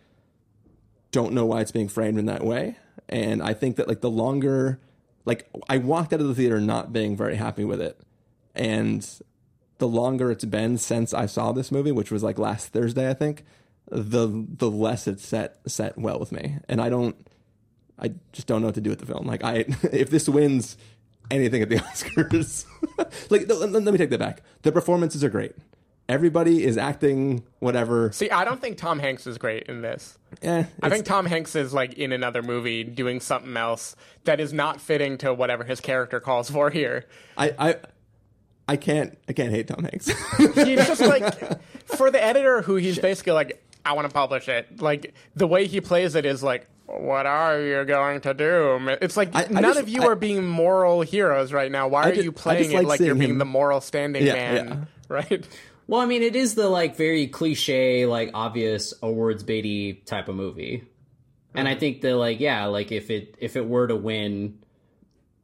don't 1.16 1.32
know 1.32 1.46
why 1.46 1.62
it's 1.62 1.72
being 1.72 1.88
framed 1.88 2.18
in 2.18 2.26
that 2.26 2.44
way. 2.44 2.76
And 3.08 3.42
I 3.42 3.54
think 3.54 3.76
that 3.76 3.88
like 3.88 4.02
the 4.02 4.10
longer 4.10 4.78
like 5.24 5.48
I 5.66 5.78
walked 5.78 6.12
out 6.12 6.20
of 6.20 6.28
the 6.28 6.34
theater 6.34 6.60
not 6.60 6.92
being 6.92 7.16
very 7.16 7.36
happy 7.36 7.64
with 7.64 7.80
it, 7.80 7.98
and 8.54 9.08
the 9.78 9.88
longer 9.88 10.30
it's 10.30 10.44
been 10.44 10.76
since 10.76 11.14
I 11.14 11.24
saw 11.24 11.52
this 11.52 11.72
movie, 11.72 11.90
which 11.90 12.10
was 12.10 12.22
like 12.22 12.38
last 12.38 12.68
Thursday, 12.68 13.08
I 13.08 13.14
think, 13.14 13.44
the 13.90 14.46
the 14.46 14.70
less 14.70 15.08
it's 15.08 15.26
set 15.26 15.58
set 15.66 15.96
well 15.96 16.18
with 16.18 16.32
me, 16.32 16.58
and 16.68 16.82
I 16.82 16.90
don't, 16.90 17.16
I 17.98 18.12
just 18.32 18.46
don't 18.46 18.60
know 18.60 18.68
what 18.68 18.74
to 18.74 18.82
do 18.82 18.90
with 18.90 18.98
the 18.98 19.06
film. 19.06 19.26
Like 19.26 19.42
I, 19.42 19.64
if 19.92 20.10
this 20.10 20.28
wins 20.28 20.76
anything 21.30 21.62
at 21.62 21.70
the 21.70 21.76
Oscars, 21.90 22.66
like 23.30 23.48
let 23.48 23.82
me 23.84 23.98
take 23.98 24.10
that 24.10 24.18
back. 24.18 24.42
The 24.62 24.70
performances 24.70 25.24
are 25.24 25.30
great. 25.30 25.54
Everybody 26.08 26.62
is 26.64 26.78
acting 26.78 27.42
whatever. 27.58 28.12
See, 28.12 28.30
I 28.30 28.44
don't 28.44 28.60
think 28.60 28.76
Tom 28.78 29.00
Hanks 29.00 29.26
is 29.26 29.38
great 29.38 29.64
in 29.64 29.82
this. 29.82 30.16
Eh, 30.42 30.62
I 30.80 30.88
think 30.88 31.04
Tom 31.04 31.26
Hanks 31.26 31.56
is 31.56 31.74
like 31.74 31.94
in 31.94 32.12
another 32.12 32.42
movie 32.42 32.84
doing 32.84 33.18
something 33.20 33.56
else 33.56 33.96
that 34.24 34.38
is 34.38 34.52
not 34.52 34.80
fitting 34.80 35.18
to 35.18 35.34
whatever 35.34 35.64
his 35.64 35.80
character 35.80 36.20
calls 36.20 36.48
for 36.48 36.70
here. 36.70 37.06
I, 37.36 37.54
I, 37.58 37.76
I 38.68 38.76
can't, 38.76 39.18
I 39.28 39.32
can't 39.32 39.50
hate 39.50 39.66
Tom 39.66 39.82
Hanks. 39.82 40.06
he's 40.38 40.86
just 40.86 41.00
like 41.00 41.60
for 41.86 42.10
the 42.12 42.22
editor 42.22 42.62
who 42.62 42.76
he's 42.76 42.98
basically 43.00 43.32
like, 43.32 43.60
I 43.84 43.92
want 43.94 44.08
to 44.08 44.14
publish 44.14 44.48
it. 44.48 44.80
Like 44.80 45.12
the 45.34 45.46
way 45.48 45.66
he 45.66 45.80
plays 45.80 46.14
it 46.14 46.24
is 46.24 46.40
like, 46.40 46.68
what 46.86 47.26
are 47.26 47.60
you 47.60 47.84
going 47.84 48.20
to 48.20 48.32
do? 48.32 48.96
It's 49.02 49.16
like 49.16 49.34
I- 49.34 49.44
I 49.44 49.48
none 49.48 49.62
just- 49.64 49.80
of 49.80 49.88
you 49.88 50.02
I- 50.02 50.06
are 50.06 50.14
being 50.16 50.46
moral 50.46 51.02
heroes 51.02 51.52
right 51.52 51.70
now. 51.72 51.88
Why 51.88 52.10
are 52.10 52.14
ju- 52.14 52.22
you 52.22 52.30
playing 52.32 52.70
like 52.72 52.84
it 52.84 52.86
like 52.88 53.00
you're 53.00 53.16
being 53.16 53.30
him- 53.32 53.38
the 53.38 53.44
moral 53.44 53.80
standing 53.80 54.24
Yeah, 54.24 54.32
man? 54.34 54.66
yeah. 54.68 54.84
Right? 55.08 55.46
Well, 55.86 56.00
I 56.00 56.06
mean, 56.06 56.22
it 56.22 56.34
is 56.34 56.54
the 56.54 56.68
like 56.68 56.96
very 56.96 57.28
cliche, 57.28 58.06
like 58.06 58.30
obvious 58.34 58.92
awards 59.02 59.44
baity 59.44 60.04
type 60.04 60.28
of 60.28 60.34
movie, 60.34 60.84
and 61.54 61.68
I 61.68 61.72
mm-hmm. 61.72 61.80
think 61.80 62.00
that 62.00 62.16
like 62.16 62.40
yeah, 62.40 62.66
like 62.66 62.90
if 62.90 63.10
it 63.10 63.36
if 63.38 63.56
it 63.56 63.66
were 63.66 63.86
to 63.86 63.96
win 63.96 64.58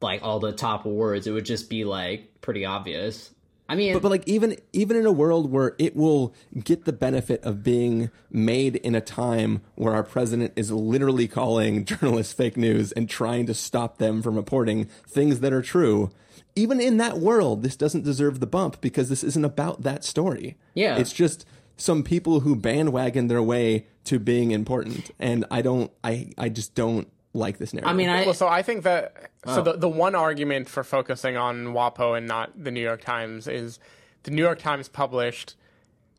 like 0.01 0.21
all 0.21 0.39
the 0.39 0.51
top 0.51 0.85
awards, 0.85 1.27
it 1.27 1.31
would 1.31 1.45
just 1.45 1.69
be 1.69 1.85
like 1.85 2.41
pretty 2.41 2.65
obvious. 2.65 3.33
I 3.73 3.75
mean, 3.75 3.93
but, 3.93 4.03
but 4.03 4.09
like 4.09 4.27
even 4.27 4.55
even 4.71 4.95
in 4.97 5.05
a 5.07 5.11
world 5.11 5.51
where 5.51 5.75
it 5.79 5.95
will 5.95 6.33
get 6.63 6.85
the 6.85 6.93
benefit 6.93 7.43
of 7.43 7.63
being 7.63 8.11
made 8.29 8.75
in 8.77 8.93
a 8.93 9.01
time 9.01 9.61
where 9.73 9.95
our 9.95 10.03
president 10.03 10.53
is 10.55 10.71
literally 10.71 11.27
calling 11.27 11.83
journalists 11.91 12.33
fake 12.33 12.55
news 12.55 12.91
and 12.91 13.09
trying 13.09 13.47
to 13.47 13.53
stop 13.55 13.97
them 13.97 14.21
from 14.21 14.35
reporting 14.35 14.85
things 15.07 15.39
that 15.39 15.51
are 15.51 15.63
true 15.63 16.11
even 16.55 16.79
in 16.79 16.97
that 16.97 17.17
world 17.17 17.63
this 17.63 17.75
doesn't 17.75 18.03
deserve 18.03 18.39
the 18.39 18.45
bump 18.47 18.79
because 18.79 19.09
this 19.09 19.23
isn't 19.23 19.43
about 19.45 19.81
that 19.81 20.03
story 20.03 20.55
Yeah. 20.75 20.97
it's 20.97 21.11
just 21.11 21.45
some 21.77 22.03
people 22.03 22.41
who 22.41 22.55
bandwagon 22.55 23.27
their 23.27 23.41
way 23.41 23.87
to 24.03 24.19
being 24.19 24.51
important 24.51 25.09
and 25.19 25.45
i 25.49 25.61
don't 25.63 25.91
i 26.03 26.29
i 26.37 26.49
just 26.49 26.75
don't 26.75 27.07
like 27.33 27.57
this 27.57 27.73
narrative 27.73 27.89
I 27.89 27.93
mean, 27.93 28.09
I 28.09 28.25
well, 28.25 28.33
so 28.33 28.47
I 28.47 28.61
think 28.61 28.83
that 28.83 29.31
so 29.45 29.59
Oh. 29.59 29.61
the 29.63 29.73
the 29.73 29.89
one 29.89 30.15
argument 30.15 30.69
for 30.69 30.83
focusing 30.83 31.35
on 31.37 31.67
WAPO 31.73 32.17
and 32.17 32.27
not 32.27 32.51
the 32.63 32.71
New 32.71 32.81
York 32.81 33.01
Times 33.03 33.47
is 33.47 33.79
the 34.23 34.31
New 34.31 34.41
York 34.43 34.59
Times 34.59 34.87
published, 34.87 35.55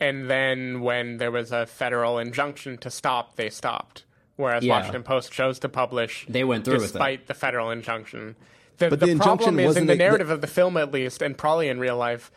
and 0.01 0.29
then 0.29 0.81
when 0.81 1.19
there 1.19 1.31
was 1.31 1.53
a 1.53 1.67
federal 1.67 2.19
injunction 2.19 2.77
to 2.79 2.91
stop, 2.91 3.37
they 3.37 3.49
stopped. 3.51 4.05
Whereas 4.37 4.65
Yeah. 4.65 4.75
Washington 4.79 5.05
Post 5.05 5.31
chose 5.33 5.59
to 5.61 5.69
publish, 5.69 6.27
They 6.29 6.43
went 6.43 6.65
through 6.65 6.75
with 6.75 6.85
it. 6.85 6.93
despite 6.93 7.27
the 7.29 7.35
federal 7.35 7.71
injunction. 7.71 8.35
The, 8.79 8.91
But 8.91 8.99
the, 8.99 9.07
the 9.07 9.17
problem 9.17 9.61
is 9.61 9.77
in 9.77 9.87
the 9.87 9.93
a- 9.93 9.97
the- 9.97 10.03
narrative 10.03 10.31
of 10.31 10.41
the 10.41 10.49
film, 10.49 10.77
at 10.77 10.91
least, 10.91 11.23
and 11.23 11.39
probably 11.39 11.69
in 11.69 11.79
real 11.79 11.97
life. 11.97 12.33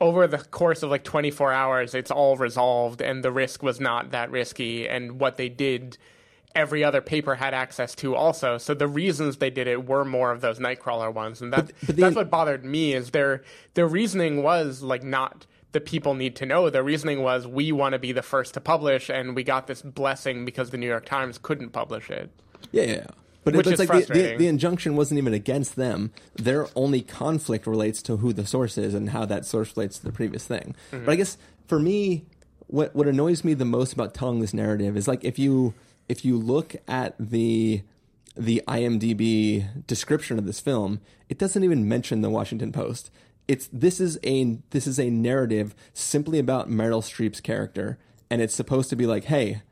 Over 0.00 0.26
the 0.26 0.38
course 0.38 0.82
of 0.82 0.90
like 0.90 1.04
24 1.04 1.52
hours, 1.52 1.94
it's 1.94 2.10
all 2.10 2.36
resolved, 2.36 3.00
and 3.00 3.22
the 3.22 3.30
risk 3.30 3.62
was 3.62 3.80
not 3.80 4.10
that 4.10 4.30
risky. 4.32 4.86
And 4.88 5.20
what 5.20 5.36
they 5.36 5.48
did 5.48 5.96
every 6.56 6.82
other 6.82 7.00
paper 7.00 7.34
had 7.34 7.54
access 7.54 7.94
to 7.96 8.14
also. 8.16 8.58
So 8.58 8.74
the 8.74 8.88
reasons 8.88 9.36
they 9.36 9.50
did 9.50 9.66
it 9.68 9.86
were 9.86 10.04
more 10.04 10.32
of 10.32 10.40
those 10.40 10.58
Nightcrawler 10.58 11.12
ones, 11.12 11.40
and 11.42 11.52
that, 11.52 11.66
But- 11.66 11.74
but 11.86 11.96
the- 11.96 12.02
that's 12.02 12.16
what 12.16 12.30
bothered 12.30 12.64
me. 12.64 12.94
Is 12.94 13.10
their 13.10 13.42
their 13.74 13.86
reasoning 13.86 14.42
was 14.42 14.82
like 14.82 15.04
not 15.04 15.46
the 15.72 15.80
people 15.80 16.14
need 16.14 16.34
to 16.36 16.46
know. 16.46 16.70
Their 16.70 16.82
reasoning 16.82 17.22
was 17.22 17.46
we 17.46 17.70
want 17.72 17.92
to 17.92 17.98
be 17.98 18.12
the 18.12 18.22
first 18.22 18.54
to 18.54 18.60
publish, 18.60 19.10
and 19.10 19.36
we 19.36 19.44
got 19.44 19.66
this 19.66 19.82
blessing 19.82 20.44
because 20.44 20.70
the 20.70 20.78
New 20.78 20.86
York 20.88 21.04
Times 21.04 21.38
couldn't 21.38 21.70
publish 21.70 22.10
it. 22.10 22.30
Yeah, 22.72 22.84
yeah. 22.84 23.06
But 23.44 23.54
Which 23.54 23.68
it's 23.68 23.78
like 23.78 24.08
the, 24.08 24.12
the, 24.12 24.36
the 24.38 24.48
injunction 24.48 24.96
wasn't 24.96 25.18
even 25.18 25.32
against 25.32 25.76
them. 25.76 26.10
Their 26.34 26.66
only 26.74 27.00
conflict 27.02 27.64
relates 27.68 28.02
to 28.02 28.16
who 28.16 28.32
the 28.32 28.44
source 28.44 28.76
is 28.76 28.92
and 28.92 29.10
how 29.10 29.24
that 29.26 29.46
source 29.46 29.76
relates 29.76 29.98
to 29.98 30.04
the 30.04 30.10
previous 30.10 30.44
thing. 30.44 30.74
Mm-hmm. 30.90 31.04
But 31.04 31.12
I 31.12 31.14
guess 31.14 31.38
for 31.68 31.78
me, 31.78 32.24
what 32.66 32.96
what 32.96 33.06
annoys 33.06 33.44
me 33.44 33.54
the 33.54 33.64
most 33.64 33.92
about 33.92 34.14
telling 34.14 34.40
this 34.40 34.52
narrative 34.52 34.96
is 34.96 35.06
like 35.06 35.22
if 35.24 35.38
you 35.38 35.74
if 36.08 36.24
you 36.24 36.36
look 36.36 36.76
at 36.88 37.14
the 37.18 37.82
the 38.36 38.62
IMDb 38.68 39.86
description 39.86 40.38
of 40.38 40.44
this 40.44 40.60
film, 40.60 41.00
it 41.28 41.38
doesn't 41.38 41.64
even 41.64 41.88
mention 41.88 42.20
the 42.20 42.30
Washington 42.30 42.70
Post. 42.70 43.10
It's 43.48 43.68
this 43.72 44.00
is 44.00 44.18
a 44.24 44.58
this 44.70 44.86
is 44.86 44.98
a 44.98 45.10
narrative 45.10 45.74
simply 45.94 46.38
about 46.38 46.70
Meryl 46.70 47.02
Streep's 47.02 47.40
character, 47.40 47.98
and 48.30 48.42
it's 48.42 48.54
supposed 48.54 48.90
to 48.90 48.96
be 48.96 49.06
like, 49.06 49.24
hey, 49.24 49.62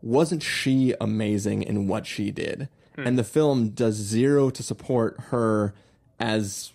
wasn't 0.00 0.42
she 0.42 0.94
amazing 1.00 1.62
in 1.62 1.88
what 1.88 2.06
she 2.06 2.30
did? 2.30 2.68
Hmm. 2.96 3.06
And 3.06 3.18
the 3.18 3.24
film 3.24 3.70
does 3.70 3.96
zero 3.96 4.50
to 4.50 4.62
support 4.62 5.18
her 5.28 5.74
as 6.18 6.72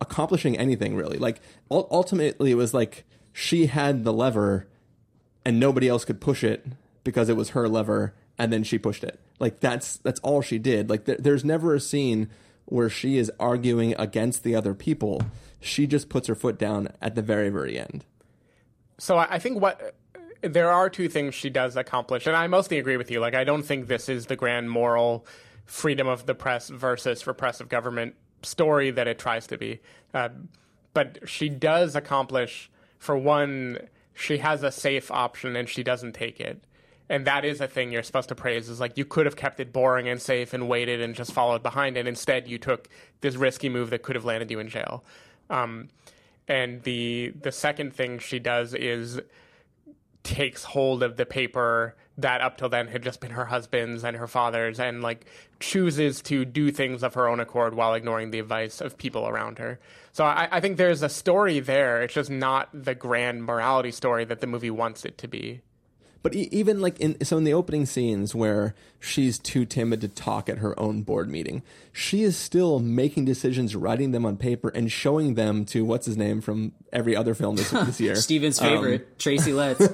accomplishing 0.00 0.56
anything 0.56 0.96
really. 0.96 1.18
Like 1.18 1.40
ultimately, 1.70 2.50
it 2.50 2.56
was 2.56 2.74
like 2.74 3.04
she 3.32 3.66
had 3.66 4.04
the 4.04 4.12
lever, 4.12 4.66
and 5.44 5.60
nobody 5.60 5.88
else 5.88 6.04
could 6.04 6.20
push 6.20 6.42
it 6.42 6.66
because 7.04 7.28
it 7.28 7.36
was 7.36 7.50
her 7.50 7.68
lever, 7.68 8.14
and 8.38 8.52
then 8.52 8.64
she 8.64 8.78
pushed 8.78 9.04
it. 9.04 9.20
Like 9.38 9.60
that's 9.60 9.98
that's 9.98 10.20
all 10.20 10.42
she 10.42 10.58
did. 10.58 10.90
Like 10.90 11.04
there, 11.04 11.16
there's 11.18 11.44
never 11.44 11.74
a 11.74 11.80
scene 11.80 12.28
where 12.64 12.88
she 12.88 13.18
is 13.18 13.30
arguing 13.38 13.94
against 13.98 14.42
the 14.42 14.56
other 14.56 14.74
people. 14.74 15.22
She 15.60 15.86
just 15.86 16.08
puts 16.08 16.28
her 16.28 16.34
foot 16.34 16.58
down 16.58 16.88
at 17.00 17.14
the 17.14 17.22
very 17.22 17.50
very 17.50 17.78
end. 17.78 18.04
So 18.98 19.18
I, 19.18 19.34
I 19.34 19.38
think 19.38 19.60
what 19.60 19.94
there 20.40 20.70
are 20.70 20.90
two 20.90 21.08
things 21.08 21.34
she 21.34 21.50
does 21.50 21.76
accomplish, 21.76 22.26
and 22.26 22.36
I 22.36 22.46
mostly 22.46 22.78
agree 22.78 22.96
with 22.96 23.10
you. 23.10 23.20
Like 23.20 23.34
I 23.34 23.44
don't 23.44 23.62
think 23.62 23.86
this 23.86 24.08
is 24.08 24.26
the 24.26 24.36
grand 24.36 24.70
moral 24.70 25.26
freedom 25.66 26.06
of 26.06 26.26
the 26.26 26.34
press 26.34 26.68
versus 26.68 27.26
repressive 27.26 27.68
government 27.68 28.14
story 28.42 28.90
that 28.90 29.08
it 29.08 29.18
tries 29.18 29.46
to 29.48 29.58
be. 29.58 29.80
Uh, 30.12 30.28
but 30.92 31.18
she 31.28 31.48
does 31.48 31.96
accomplish, 31.96 32.70
for 32.98 33.16
one, 33.16 33.78
she 34.14 34.38
has 34.38 34.62
a 34.62 34.70
safe 34.70 35.10
option 35.10 35.56
and 35.56 35.68
she 35.68 35.82
doesn't 35.82 36.12
take 36.12 36.40
it. 36.40 36.62
And 37.08 37.26
that 37.26 37.44
is 37.44 37.60
a 37.60 37.68
thing 37.68 37.92
you're 37.92 38.02
supposed 38.02 38.30
to 38.30 38.34
praise 38.34 38.68
is 38.68 38.80
like 38.80 38.96
you 38.96 39.04
could 39.04 39.26
have 39.26 39.36
kept 39.36 39.60
it 39.60 39.72
boring 39.72 40.08
and 40.08 40.20
safe 40.20 40.54
and 40.54 40.68
waited 40.68 41.00
and 41.00 41.14
just 41.14 41.32
followed 41.32 41.62
behind 41.62 41.96
and 41.96 42.08
instead 42.08 42.48
you 42.48 42.58
took 42.58 42.88
this 43.20 43.36
risky 43.36 43.68
move 43.68 43.90
that 43.90 44.02
could 44.02 44.16
have 44.16 44.24
landed 44.24 44.50
you 44.50 44.58
in 44.58 44.68
jail. 44.68 45.04
Um, 45.50 45.90
and 46.48 46.82
the 46.82 47.32
the 47.40 47.52
second 47.52 47.94
thing 47.94 48.18
she 48.18 48.38
does 48.38 48.74
is 48.74 49.20
takes 50.22 50.64
hold 50.64 51.02
of 51.02 51.16
the 51.16 51.26
paper 51.26 51.94
that 52.16 52.40
up 52.40 52.56
till 52.56 52.68
then 52.68 52.88
had 52.88 53.02
just 53.02 53.20
been 53.20 53.32
her 53.32 53.44
husband's 53.44 54.04
and 54.04 54.16
her 54.16 54.26
father's 54.26 54.80
and 54.80 55.02
like 55.02 55.26
chooses 55.60 56.22
to 56.22 56.44
do 56.44 56.70
things 56.70 57.02
of 57.02 57.14
her 57.14 57.28
own 57.28 57.40
accord 57.40 57.74
while 57.74 57.92
ignoring 57.92 58.30
the 58.30 58.38
advice 58.38 58.80
of 58.80 58.96
people 58.96 59.28
around 59.28 59.58
her. 59.58 59.78
So 60.12 60.24
I, 60.24 60.48
I 60.50 60.60
think 60.60 60.76
there's 60.76 61.02
a 61.02 61.08
story 61.08 61.60
there. 61.60 62.02
It's 62.02 62.14
just 62.14 62.30
not 62.30 62.68
the 62.72 62.94
grand 62.94 63.44
morality 63.44 63.90
story 63.90 64.24
that 64.24 64.40
the 64.40 64.46
movie 64.46 64.70
wants 64.70 65.04
it 65.04 65.18
to 65.18 65.28
be. 65.28 65.60
But 66.24 66.34
e- 66.34 66.48
even 66.50 66.80
like 66.80 66.98
in 66.98 67.22
so 67.24 67.36
in 67.36 67.44
the 67.44 67.52
opening 67.54 67.84
scenes 67.86 68.34
where 68.34 68.74
she's 68.98 69.38
too 69.38 69.64
timid 69.66 70.00
to 70.00 70.08
talk 70.08 70.48
at 70.48 70.58
her 70.58 70.76
own 70.80 71.02
board 71.02 71.28
meeting, 71.28 71.62
she 71.92 72.22
is 72.22 72.34
still 72.34 72.78
making 72.80 73.26
decisions, 73.26 73.76
writing 73.76 74.10
them 74.12 74.24
on 74.24 74.38
paper, 74.38 74.70
and 74.70 74.90
showing 74.90 75.34
them 75.34 75.66
to 75.66 75.84
what's 75.84 76.06
his 76.06 76.16
name 76.16 76.40
from 76.40 76.72
every 76.92 77.14
other 77.14 77.34
film 77.34 77.56
this, 77.56 77.70
this 77.70 78.00
year, 78.00 78.14
Stephen's 78.28 78.58
Um, 78.58 78.68
favorite, 78.68 79.18
Tracy 79.18 79.52
Letts. 79.60 79.86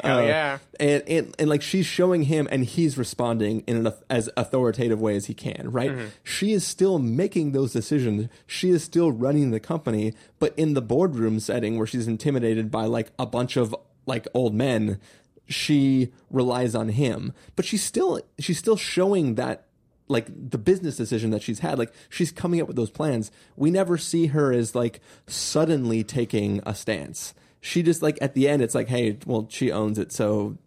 Hell 0.00 0.24
yeah. 0.24 0.58
and, 0.78 1.02
and 1.08 1.34
and 1.40 1.50
like 1.50 1.60
she's 1.60 1.86
showing 1.86 2.22
him, 2.22 2.46
and 2.52 2.64
he's 2.64 2.96
responding 2.96 3.64
in 3.66 3.84
an 3.84 3.92
as 4.08 4.30
authoritative 4.36 5.00
way 5.00 5.16
as 5.16 5.26
he 5.26 5.34
can. 5.34 5.72
Right? 5.72 5.90
She 6.22 6.52
is 6.52 6.64
still 6.64 7.00
making 7.00 7.50
those 7.50 7.72
decisions. 7.72 8.28
She 8.46 8.70
is 8.70 8.84
still 8.84 9.10
running 9.10 9.50
the 9.50 9.58
company, 9.58 10.14
but 10.38 10.54
in 10.56 10.74
the 10.74 10.82
boardroom 10.82 11.40
setting 11.40 11.78
where 11.78 11.86
she's 11.88 12.06
intimidated 12.06 12.70
by 12.70 12.84
like 12.84 13.10
a 13.18 13.26
bunch 13.26 13.56
of 13.56 13.74
like 14.06 14.28
old 14.34 14.54
men, 14.54 15.00
she 15.46 16.12
relies 16.30 16.74
on 16.74 16.88
him. 16.90 17.32
But 17.56 17.64
she's 17.64 17.82
still 17.82 18.20
she's 18.38 18.58
still 18.58 18.76
showing 18.76 19.34
that 19.36 19.66
like 20.08 20.26
the 20.50 20.58
business 20.58 20.96
decision 20.96 21.30
that 21.30 21.42
she's 21.42 21.60
had. 21.60 21.78
Like 21.78 21.92
she's 22.10 22.30
coming 22.32 22.60
up 22.60 22.66
with 22.68 22.76
those 22.76 22.90
plans. 22.90 23.30
We 23.56 23.70
never 23.70 23.96
see 23.98 24.26
her 24.26 24.52
as 24.52 24.74
like 24.74 25.00
suddenly 25.26 26.04
taking 26.04 26.60
a 26.66 26.74
stance. 26.74 27.34
She 27.60 27.82
just 27.82 28.02
like 28.02 28.18
at 28.20 28.34
the 28.34 28.48
end 28.48 28.60
it's 28.62 28.74
like 28.74 28.88
hey 28.88 29.18
well 29.26 29.46
she 29.50 29.72
owns 29.72 29.98
it 29.98 30.12
so 30.12 30.58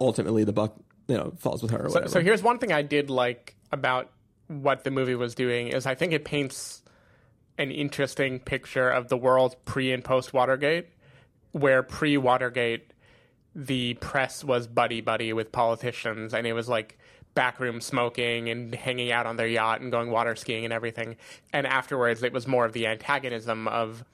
ultimately 0.00 0.44
the 0.44 0.52
buck 0.52 0.74
you 1.08 1.16
know 1.16 1.32
falls 1.38 1.62
with 1.62 1.70
her 1.72 1.86
or 1.86 1.88
So, 1.88 1.94
whatever. 1.94 2.08
so 2.12 2.20
here's 2.20 2.42
one 2.42 2.58
thing 2.58 2.72
I 2.72 2.82
did 2.82 3.10
like 3.10 3.54
about 3.72 4.10
what 4.48 4.84
the 4.84 4.90
movie 4.92 5.16
was 5.16 5.34
doing 5.34 5.68
is 5.68 5.86
I 5.86 5.96
think 5.96 6.12
it 6.12 6.24
paints 6.24 6.82
an 7.58 7.70
interesting 7.72 8.38
picture 8.38 8.88
of 8.88 9.08
the 9.08 9.16
world 9.16 9.56
pre 9.64 9.92
and 9.92 10.04
post 10.04 10.32
Watergate, 10.32 10.86
where 11.52 11.82
pre 11.82 12.16
Watergate 12.16 12.92
the 13.58 13.94
press 13.94 14.44
was 14.44 14.66
buddy 14.66 15.00
buddy 15.00 15.32
with 15.32 15.50
politicians, 15.50 16.34
and 16.34 16.46
it 16.46 16.52
was 16.52 16.68
like 16.68 16.98
backroom 17.34 17.80
smoking 17.80 18.48
and 18.50 18.74
hanging 18.74 19.10
out 19.10 19.26
on 19.26 19.36
their 19.36 19.46
yacht 19.46 19.80
and 19.80 19.90
going 19.90 20.10
water 20.10 20.36
skiing 20.36 20.64
and 20.64 20.72
everything. 20.72 21.16
And 21.52 21.66
afterwards, 21.66 22.22
it 22.22 22.32
was 22.32 22.46
more 22.46 22.64
of 22.66 22.72
the 22.74 22.86
antagonism 22.86 23.66
of 23.68 24.04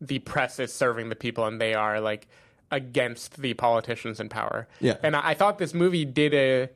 the 0.00 0.18
press 0.20 0.58
is 0.58 0.72
serving 0.72 1.08
the 1.08 1.16
people 1.16 1.44
and 1.46 1.60
they 1.60 1.74
are 1.74 2.00
like 2.00 2.26
against 2.70 3.40
the 3.40 3.54
politicians 3.54 4.18
in 4.18 4.28
power. 4.28 4.66
Yeah. 4.80 4.96
And 5.02 5.14
I, 5.14 5.30
I 5.30 5.34
thought 5.34 5.58
this 5.58 5.74
movie 5.74 6.04
did 6.04 6.32
a 6.34 6.68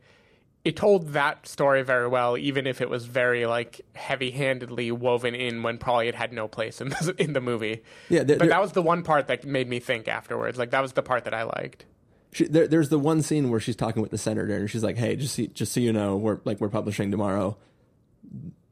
it 0.64 0.74
told 0.76 1.10
that 1.12 1.46
story 1.46 1.82
very 1.82 2.08
well, 2.08 2.36
even 2.36 2.66
if 2.66 2.80
it 2.80 2.90
was 2.90 3.06
very 3.06 3.46
like 3.46 3.80
heavy-handedly 3.94 4.90
woven 4.90 5.34
in 5.34 5.62
when 5.62 5.78
probably 5.78 6.08
it 6.08 6.14
had 6.16 6.32
no 6.32 6.48
place 6.48 6.80
in 6.80 6.88
the, 6.88 7.14
in 7.18 7.32
the 7.34 7.40
movie. 7.40 7.82
Yeah, 8.08 8.24
there- 8.24 8.36
but 8.36 8.44
there- 8.44 8.48
that 8.48 8.60
was 8.60 8.72
the 8.72 8.82
one 8.82 9.02
part 9.04 9.28
that 9.28 9.44
made 9.44 9.68
me 9.68 9.78
think 9.80 10.08
afterwards. 10.08 10.58
Like 10.58 10.70
that 10.70 10.80
was 10.82 10.92
the 10.92 11.02
part 11.02 11.24
that 11.24 11.34
I 11.34 11.44
liked. 11.44 11.84
She, 12.32 12.44
there, 12.44 12.66
there's 12.66 12.88
the 12.88 12.98
one 12.98 13.22
scene 13.22 13.50
where 13.50 13.60
she's 13.60 13.76
talking 13.76 14.02
with 14.02 14.10
the 14.10 14.18
senator, 14.18 14.54
and 14.56 14.70
she's 14.70 14.84
like, 14.84 14.96
"Hey, 14.96 15.16
just 15.16 15.34
see, 15.34 15.48
just 15.48 15.72
so 15.72 15.80
you 15.80 15.92
know, 15.92 16.16
we're 16.16 16.40
like 16.44 16.60
we're 16.60 16.68
publishing 16.68 17.10
tomorrow. 17.10 17.56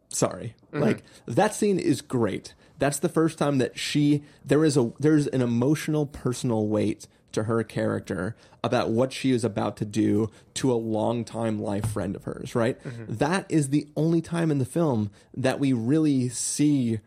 Sorry, 0.09 0.55
mm-hmm. 0.73 0.83
like 0.83 1.03
that 1.27 1.55
scene 1.55 1.79
is 1.79 2.01
great. 2.01 2.55
That's 2.79 2.99
the 2.99 3.09
first 3.09 3.39
time 3.39 3.59
that 3.59 3.79
she 3.79 4.23
there 4.45 4.65
is 4.65 4.77
a 4.77 4.93
there's 4.99 5.27
an 5.29 5.41
emotional, 5.41 6.07
personal 6.07 6.67
weight 6.67 7.07
to 7.33 7.45
her 7.45 7.65
character 7.65 8.37
about 8.63 8.91
what 8.91 9.13
she 9.13 9.33
is 9.33 9.45
about 9.45 9.77
to 9.79 9.85
do 9.85 10.31
to 10.55 10.73
a 10.73 10.75
longtime 10.75 11.61
life 11.61 11.87
friend 11.87 12.15
of 12.17 12.25
hers. 12.25 12.55
Right, 12.55 12.83
mm-hmm. 12.83 13.15
That 13.15 13.47
is 13.49 13.71
the 13.71 13.89
only 13.97 14.21
time 14.21 14.51
in 14.51 14.59
the 14.59 14.65
film 14.65 15.11
that 15.35 15.59
we 15.59 15.73
really 15.73 16.29
see 16.29 17.01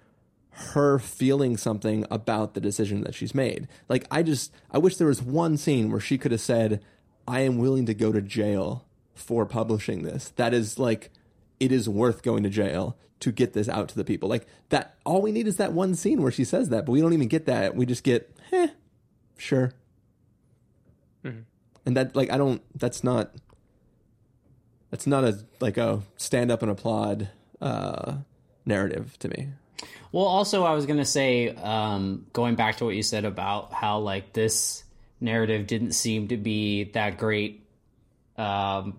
her 0.58 0.98
feeling 0.98 1.56
something 1.56 2.06
about 2.10 2.56
the 2.56 2.60
decision 2.60 3.02
that 3.02 3.14
she's 3.14 3.36
made. 3.36 3.68
Like 3.88 4.06
I 4.10 4.24
just 4.24 4.52
I 4.72 4.80
wish 4.80 4.98
there 4.98 5.08
was 5.08 5.22
one 5.22 5.56
scene 5.58 5.92
where 5.92 6.00
she 6.00 6.18
could 6.18 6.32
have 6.32 6.42
said, 6.42 6.84
"I 7.28 7.42
am 7.42 7.58
willing 7.60 7.86
to 7.86 7.94
go 7.94 8.12
to 8.12 8.22
jail 8.22 8.86
for 9.14 9.46
publishing 9.46 10.02
this." 10.02 10.30
That 10.36 10.54
is 10.54 10.80
like 10.80 11.12
it 11.60 11.72
is 11.72 11.88
worth 11.88 12.24
going 12.24 12.44
to 12.44 12.50
jail 12.50 12.98
to 13.20 13.32
get 13.32 13.54
this 13.54 13.70
out 13.70 13.90
to 13.90 13.96
the 13.96 14.04
people. 14.04 14.30
Like 14.30 14.48
that 14.70 14.96
all 15.06 15.22
we 15.22 15.32
need 15.32 15.48
is 15.48 15.58
that 15.58 15.74
one 15.74 15.94
scene 15.96 16.22
where 16.22 16.32
she 16.32 16.44
says 16.44 16.70
that, 16.70 16.86
but 16.86 16.92
we 16.92 17.02
don't 17.02 17.14
even 17.14 17.28
get 17.28 17.46
that. 17.46 17.76
We 17.76 17.86
just 17.86 18.04
get, 18.04 18.36
"Eh, 18.52 18.70
sure." 19.38 19.74
And 21.86 21.96
that 21.96 22.16
like 22.16 22.32
I 22.32 22.38
don't 22.38 22.62
that's 22.76 23.04
not 23.04 23.32
that's 24.90 25.06
not 25.06 25.24
a 25.24 25.40
like 25.60 25.78
a 25.78 26.02
stand 26.18 26.50
up 26.52 26.62
and 26.64 26.72
applaud 26.72 27.30
uh 27.62 28.18
narrative 28.66 29.18
to 29.20 29.30
me. 29.30 29.50
Well, 30.12 30.26
also, 30.26 30.64
I 30.64 30.74
was 30.74 30.86
going 30.86 31.00
to 31.00 31.06
say, 31.06 31.50
um, 31.50 32.26
going 32.34 32.56
back 32.56 32.78
to 32.78 32.86
what 32.86 32.96
you 32.96 33.04
said 33.04 33.26
about 33.26 33.74
how, 33.74 34.00
like, 34.00 34.34
this 34.34 34.84
narrative 35.20 35.68
didn't 35.68 35.92
seem 35.92 36.30
to 36.30 36.38
be 36.38 36.86
that 36.92 37.18
great, 37.18 37.68
um, 38.38 38.98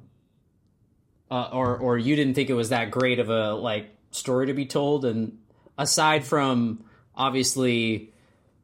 uh, 1.31 1.49
or, 1.53 1.77
or 1.79 1.99
you 1.99 2.15
didn't 2.15 2.35
think 2.35 2.51
it 2.51 2.55
was 2.55 2.69
that 2.69 2.91
great 2.91 3.19
of 3.19 3.31
a, 3.31 3.55
like, 3.55 3.89
story 4.11 4.47
to 4.47 4.55
be 4.55 4.67
told. 4.67 5.05
And 5.05 5.39
aside 5.79 6.25
from, 6.25 6.85
obviously, 7.15 8.13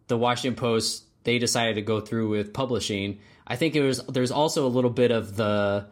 the 0.09 0.18
Washington 0.18 0.59
Post, 0.61 1.05
they 1.24 1.38
decided 1.38 1.77
to 1.77 1.83
go 1.83 2.00
through 2.00 2.29
with 2.29 2.53
publishing. 2.53 3.20
I 3.46 3.57
think 3.57 3.74
it 3.74 3.83
was, 3.83 4.05
there's 4.07 4.31
also 4.31 4.66
a 4.66 4.68
little 4.68 4.90
bit 4.90 5.11
of 5.11 5.35
the, 5.35 5.87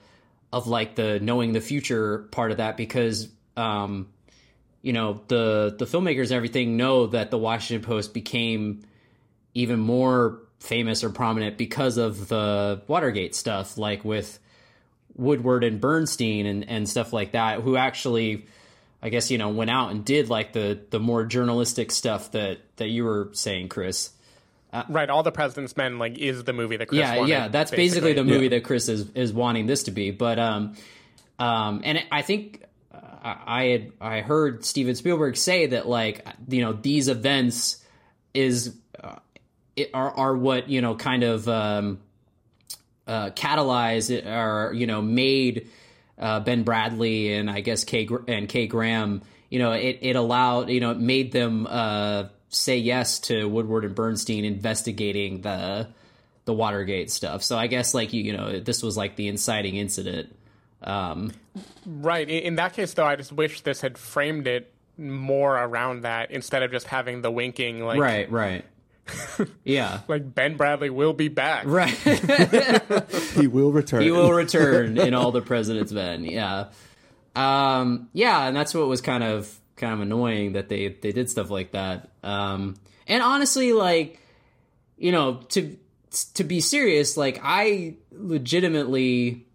of, 0.52 0.66
like, 0.66 0.94
the 0.96 1.18
knowing 1.18 1.52
the 1.52 1.61
future 1.62 2.28
part 2.30 2.50
of 2.50 2.58
that 2.58 2.76
because, 2.76 3.28
um, 3.56 4.08
you 4.83 4.92
know 4.92 5.23
the 5.29 5.75
the 5.79 5.87
filmmakers 5.87 6.25
and 6.25 6.33
everything 6.33 6.77
know 6.77 7.07
that 7.07 7.31
the 7.31 7.38
Washington 7.38 7.87
Post 7.87 8.12
became 8.12 8.83
even 9.55 9.79
more 9.79 10.40
famous 10.59 11.03
or 11.05 11.11
prominent 11.11 11.57
because 11.57 11.97
of 11.97 12.29
the 12.29 12.83
Watergate 12.87 13.35
stuff, 13.35 13.77
like 13.79 14.05
with 14.05 14.38
Woodward 15.14 15.64
and 15.64 15.81
Bernstein 15.81 16.47
and 16.47 16.68
and 16.68 16.88
stuff 16.88 17.12
like 17.12 17.33
that, 17.33 17.61
who 17.61 17.77
actually, 17.77 18.47
I 19.03 19.09
guess 19.09 19.31
you 19.31 19.38
know, 19.38 19.51
went 19.51 19.71
out 19.71 19.92
and 19.92 20.05
did 20.05 20.29
like 20.29 20.53
the 20.53 20.81
the 20.90 21.01
more 21.01 21.25
journalistic 21.25 21.90
stuff 21.92 22.33
that 22.33 22.59
that 22.77 22.88
you 22.88 23.05
were 23.05 23.31
saying, 23.33 23.68
Chris. 23.68 24.11
right, 24.88 25.11
all 25.11 25.23
the 25.23 25.33
President's 25.33 25.77
Men 25.77 25.99
like 25.99 26.18
is 26.18 26.45
the 26.45 26.53
movie 26.53 26.77
that 26.79 26.88
Chris 26.88 27.01
yeah, 27.01 27.16
wanted, 27.16 27.31
yeah, 27.31 27.49
that's 27.49 27.71
basically, 27.71 28.14
the 28.14 28.23
basically. 28.23 28.33
movie 28.33 28.49
that 28.49 28.64
Chris 28.64 28.88
is 28.88 29.11
is 29.12 29.33
wanting 29.33 29.66
this 29.66 29.85
to 29.85 29.90
be. 29.90 30.11
But 30.11 30.38
um, 30.38 30.75
um, 31.38 31.83
and 31.85 32.03
I 32.11 32.23
think 32.23 32.62
uh, 32.62 32.66
I 33.22 33.64
had 33.64 33.92
I 34.00 34.20
heard 34.20 34.64
Steven 34.64 34.94
Spielberg 34.94 35.37
say 35.37 35.66
that 35.66 35.87
like 35.88 36.26
you 36.48 36.61
know 36.61 36.72
these 36.72 37.08
events 37.08 37.82
is 38.35 38.74
uh, 39.02 39.16
are 39.94 40.11
are 40.11 40.37
what 40.37 40.68
you 40.68 40.80
know 40.80 40.96
kind 40.96 41.22
of 41.22 41.48
um, 41.48 42.00
uh, 43.06 43.30
catalyzed 43.30 44.26
or 44.26 44.72
you 44.74 44.87
know 44.87 45.00
made 45.00 45.68
uh, 46.18 46.40
Ben 46.40 46.64
Bradlee 46.64 47.38
and 47.38 47.50
I 47.50 47.61
guess 47.61 47.85
Gr- 47.85 48.24
and 48.28 48.48
Kay 48.48 48.66
Graham. 48.66 49.22
You 49.50 49.58
know, 49.58 49.72
it 49.72 49.98
it 50.00 50.16
allowed 50.16 50.70
you 50.70 50.80
know 50.80 50.90
it 50.90 50.98
made 50.98 51.32
them 51.32 51.66
uh, 51.68 52.24
say 52.48 52.78
yes 52.78 53.20
to 53.20 53.48
Woodward 53.48 53.85
and 53.85 53.94
Bernstein 53.94 54.44
investigating 54.44 55.42
the 55.42 55.88
the 56.44 56.52
Watergate 56.52 57.11
stuff. 57.11 57.42
So 57.42 57.56
I 57.56 57.66
guess 57.66 57.94
like 57.94 58.12
you 58.12 58.22
you 58.22 58.37
know 58.37 58.58
this 58.61 58.82
was 58.82 58.96
like 58.96 59.16
the 59.16 59.28
inciting 59.28 59.76
incident. 59.76 60.35
Um, 60.83 61.33
Right. 61.87 62.29
In, 62.29 62.42
in 62.45 62.55
that 62.57 62.73
case, 62.75 62.95
though, 62.95 63.05
I 63.05 63.16
just 63.16 63.33
wish 63.33 63.61
this 63.62 63.81
had 63.81 63.99
framed 63.99 64.47
it 64.47 64.73
more 64.97 65.57
around 65.57 66.03
that 66.03 66.31
instead 66.31 66.62
of 66.62 66.71
just 66.71 66.87
having 66.87 67.23
the 67.23 67.31
winking, 67.31 67.85
like 67.85 67.99
right, 68.01 68.31
right. 68.31 68.64
yeah. 69.64 70.01
like 70.07 70.35
Ben 70.35 70.57
Bradlee 70.57 70.90
will 70.90 71.12
be 71.12 71.29
back. 71.29 71.64
Right. 71.66 71.99
He 73.35 73.47
will 73.47 73.73
return. 73.73 74.03
he 74.03 74.11
will 74.11 74.31
return 74.31 74.99
in 74.99 75.14
all 75.14 75.33
the 75.33 75.40
president's 75.40 75.90
men. 75.90 76.25
Yeah. 76.25 76.66
Um, 77.35 78.09
yeah, 78.12 78.47
and 78.47 78.57
that's 78.57 78.75
what 78.75 78.87
was 78.87 79.01
kind 79.01 79.25
of 79.25 79.59
kind 79.77 79.95
of 79.95 80.01
annoying 80.01 80.53
that 80.53 80.68
they 80.68 80.88
they 80.88 81.12
did 81.12 81.31
stuff 81.31 81.51
like 81.51 81.73
that. 81.73 82.11
Um, 82.23 82.77
and 83.09 83.23
honestly, 83.23 83.73
like 83.73 84.21
you 84.99 85.12
know, 85.12 85.40
to 85.51 85.77
to 86.35 86.45
be 86.45 86.61
serious, 86.61 87.16
like 87.16 87.40
I 87.42 87.97
legitimately, 88.12 89.47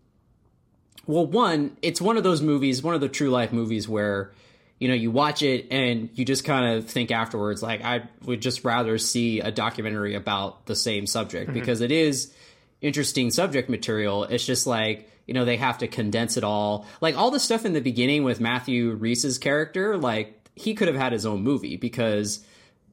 well, 1.08 1.26
one, 1.26 1.78
it's 1.82 2.02
one 2.02 2.18
of 2.18 2.24
those 2.24 2.42
movies, 2.42 2.84
one 2.84 2.94
of 2.94 3.02
the 3.02 3.10
true 3.10 3.30
life 3.30 3.54
movies 3.54 3.88
where 3.88 4.34
you 4.78 4.88
know 4.88 4.94
you 4.94 5.10
watch 5.10 5.42
it 5.42 5.68
and 5.72 6.10
you 6.14 6.24
just 6.26 6.44
kind 6.44 6.78
of 6.78 6.88
think 6.88 7.10
afterwards, 7.10 7.64
like 7.64 7.84
I 7.84 8.04
would 8.26 8.42
just 8.42 8.64
rather 8.64 8.98
see 8.98 9.40
a 9.40 9.52
documentary 9.52 10.14
about 10.14 10.66
the 10.66 10.76
same 10.76 11.08
subject 11.08 11.52
because 11.54 11.82
it 11.82 11.92
is 11.92 12.34
interesting 12.82 13.32
subject 13.32 13.70
material. 13.70 14.26
It's 14.26 14.46
just 14.46 14.68
like 14.68 15.10
you 15.26 15.34
know 15.34 15.46
they 15.46 15.58
have 15.58 15.80
to 15.80 15.88
condense 15.88 16.38
it 16.38 16.44
all. 16.44 16.86
Like 17.02 17.18
all 17.18 17.32
the 17.32 17.40
stuff 17.40 17.66
in 17.66 17.74
the 17.74 17.82
beginning 17.82 18.24
with 18.24 18.40
Matthew 18.40 18.92
Rhys's 18.92 19.38
character, 19.38 19.98
like 19.98 20.38
he 20.56 20.76
could 20.76 20.88
have 20.88 20.98
had 20.98 21.14
his 21.14 21.26
own 21.26 21.42
movie 21.42 21.78
because 21.78 22.46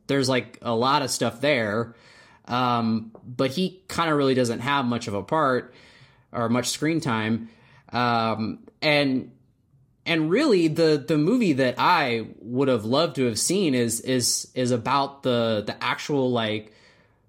there's 0.06 0.28
like 0.28 0.58
a 0.62 0.74
lot 0.74 1.02
of 1.02 1.10
stuff 1.10 1.40
there. 1.40 1.94
Um, 2.46 3.10
but 3.24 3.50
he 3.50 3.82
kind 3.88 4.10
of 4.10 4.16
really 4.16 4.34
doesn't 4.34 4.60
have 4.60 4.84
much 4.84 5.08
of 5.08 5.14
a 5.14 5.22
part 5.22 5.74
or 6.30 6.48
much 6.48 6.68
screen 6.68 7.00
time. 7.00 7.48
Um, 7.94 8.58
and 8.82 9.30
and 10.04 10.30
really 10.30 10.68
the 10.68 11.02
the 11.06 11.16
movie 11.16 11.54
that 11.54 11.76
I 11.78 12.26
would 12.40 12.68
have 12.68 12.84
loved 12.84 13.16
to 13.16 13.24
have 13.24 13.38
seen 13.38 13.74
is 13.74 14.00
is 14.00 14.50
is 14.54 14.70
about 14.70 15.22
the 15.22 15.62
the 15.66 15.82
actual 15.82 16.30
like 16.30 16.73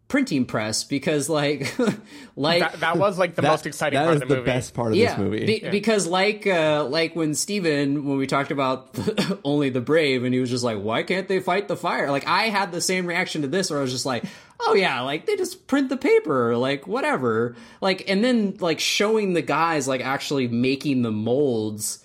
printing 0.08 0.46
press 0.46 0.84
because 0.84 1.30
like 1.30 1.74
like 2.36 2.60
That, 2.60 2.80
that 2.82 2.98
was 2.98 3.18
like 3.18 3.34
the 3.36 3.42
That- 3.42 3.50
most 3.50 3.66
exciting 3.66 3.98
that 3.98 4.06
part 4.06 4.16
is 4.18 4.22
of 4.22 4.28
the, 4.30 4.36
the 4.36 4.42
movie. 4.42 4.52
best 4.52 4.74
part 4.76 4.92
of 4.92 4.98
yeah, 4.98 5.16
this 5.16 5.18
movie. 5.18 5.46
be- 5.46 5.70
because 5.70 6.06
like 6.06 6.46
uh 6.46 6.86
like 6.86 7.16
when 7.16 7.34
Stephen 7.34 8.06
when 8.06 8.18
we 8.18 8.28
talked 8.28 8.52
about 8.52 8.96
only 9.44 9.70
the 9.70 9.82
brave 9.82 10.24
and 10.24 10.32
he 10.34 10.40
was 10.40 10.50
just 10.52 10.64
like 10.64 10.80
why 10.80 11.02
can't 11.02 11.28
they 11.28 11.40
fight 11.40 11.68
the 11.68 11.76
fire 11.76 12.12
like 12.12 12.28
I 12.28 12.50
had 12.50 12.72
the 12.72 12.82
same 12.82 13.08
reaction 13.08 13.42
to 13.42 13.48
this 13.48 13.72
where 13.72 13.80
I 13.80 13.82
was 13.82 13.92
just 13.92 14.06
like 14.06 14.24
oh 14.60 14.76
yeah 14.76 15.02
like 15.02 15.26
they 15.26 15.36
just 15.38 15.66
print 15.66 15.90
the 15.90 15.98
paper 15.98 16.56
like 16.56 16.86
whatever 16.86 17.56
like 17.82 18.08
and 18.08 18.24
then 18.24 18.58
like 18.60 18.80
showing 18.80 19.34
the 19.34 19.42
guys 19.42 19.88
like 19.88 20.02
actually 20.02 20.48
making 20.48 21.02
the 21.02 21.12
molds 21.12 22.04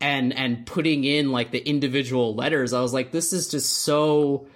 and 0.00 0.32
and 0.32 0.64
putting 0.66 1.04
in 1.04 1.30
like 1.32 1.50
the 1.50 1.60
individual 1.68 2.34
letters 2.34 2.72
I 2.72 2.80
was 2.80 2.94
like 2.94 3.12
this 3.12 3.34
is 3.34 3.48
just 3.48 3.70
so 3.82 4.46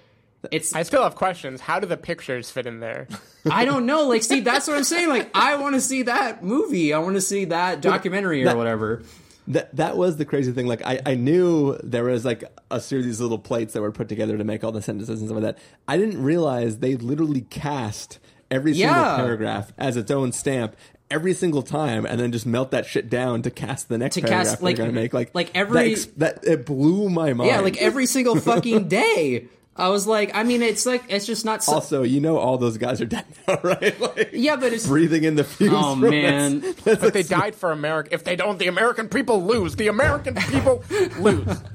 it's 0.51 0.73
I 0.75 0.83
still 0.83 1.03
have 1.03 1.15
questions. 1.15 1.61
How 1.61 1.79
do 1.79 1.87
the 1.87 1.97
pictures 1.97 2.49
fit 2.51 2.65
in 2.67 2.79
there? 2.79 3.07
I 3.51 3.65
don't 3.65 3.85
know. 3.85 4.07
Like, 4.07 4.23
see, 4.23 4.39
that's 4.41 4.67
what 4.67 4.77
I'm 4.77 4.83
saying. 4.83 5.09
Like, 5.09 5.29
I 5.35 5.55
want 5.55 5.75
to 5.75 5.81
see 5.81 6.03
that 6.03 6.43
movie. 6.43 6.93
I 6.93 6.99
want 6.99 7.15
to 7.15 7.21
see 7.21 7.45
that 7.45 7.81
documentary 7.81 8.41
or 8.43 8.45
that- 8.45 8.57
whatever. 8.57 9.03
That 9.49 9.73
that 9.77 9.95
was 9.95 10.17
the 10.17 10.25
crazy 10.25 10.51
thing. 10.51 10.67
Like 10.67 10.81
I, 10.85 10.99
I 11.05 11.15
knew 11.15 11.77
there 11.81 12.03
was 12.03 12.25
like 12.25 12.43
a 12.69 12.81
series 12.81 13.05
of 13.05 13.09
these 13.09 13.21
little 13.21 13.39
plates 13.39 13.73
that 13.75 13.81
were 13.81 13.93
put 13.93 14.09
together 14.09 14.37
to 14.37 14.43
make 14.43 14.61
all 14.65 14.73
the 14.73 14.81
sentences 14.81 15.21
and 15.21 15.29
stuff 15.29 15.41
like 15.41 15.55
that. 15.55 15.63
I 15.87 15.95
didn't 15.97 16.21
realize 16.21 16.79
they 16.79 16.97
literally 16.97 17.41
cast 17.41 18.19
every 18.51 18.73
single 18.73 18.93
Yeah. 18.93 19.15
paragraph 19.15 19.71
as 19.77 19.95
its 19.95 20.11
own 20.11 20.33
stamp 20.33 20.75
every 21.09 21.33
single 21.33 21.61
time, 21.61 22.05
and 22.05 22.19
then 22.19 22.33
just 22.33 22.45
melt 22.45 22.71
that 22.71 22.85
shit 22.85 23.09
down 23.09 23.41
to 23.43 23.49
cast 23.49 23.87
the 23.87 23.97
next 23.97 24.15
To 24.15 24.21
paragraph 24.21 24.45
cast, 24.47 24.59
they're 24.59 24.65
like- 24.65 24.75
gonna 24.75 24.91
make. 24.91 25.13
Like 25.13 25.33
like 25.33 25.53
that 25.53 25.59
every- 25.59 25.91
ex- 25.93 26.05
that, 26.17 26.43
it 26.43 26.65
blew 26.65 27.09
my 27.09 27.31
mind. 27.31 27.49
Yeah, 27.49 27.61
like 27.61 27.81
every 27.81 28.05
single 28.05 28.35
fucking 28.35 28.87
day. 28.89 29.47
I 29.77 29.89
was 29.89 30.07
like, 30.07 30.31
I 30.33 30.43
mean, 30.43 30.61
it's 30.63 30.85
like 30.85 31.03
it's 31.09 31.25
just 31.27 31.45
not. 31.45 31.63
So, 31.63 31.73
Also, 31.73 32.03
you 32.03 32.19
know, 32.19 32.37
all 32.39 32.57
those 32.57 32.77
guys 32.77 32.99
are 32.99 33.05
dead 33.05 33.25
now, 33.47 33.59
right? 33.63 33.99
Like, 34.01 34.29
yeah, 34.33 34.55
but 34.55 34.73
it's 34.73 34.87
breathing 34.87 35.23
in 35.23 35.35
the 35.35 35.43
oh, 35.43 35.45
fumes. 35.45 35.73
Oh 35.75 35.91
from 35.99 36.09
man, 36.09 36.61
this. 36.61 36.75
That's 36.77 37.01
But 37.01 37.13
they 37.13 37.19
like- 37.21 37.27
died 37.29 37.55
for 37.55 37.71
America. 37.71 38.09
If 38.11 38.23
they 38.23 38.35
don't, 38.35 38.57
the 38.57 38.67
American 38.67 39.07
people 39.07 39.43
lose. 39.45 39.75
The 39.75 39.87
American 39.87 40.35
people 40.35 40.83
lose. 41.19 41.47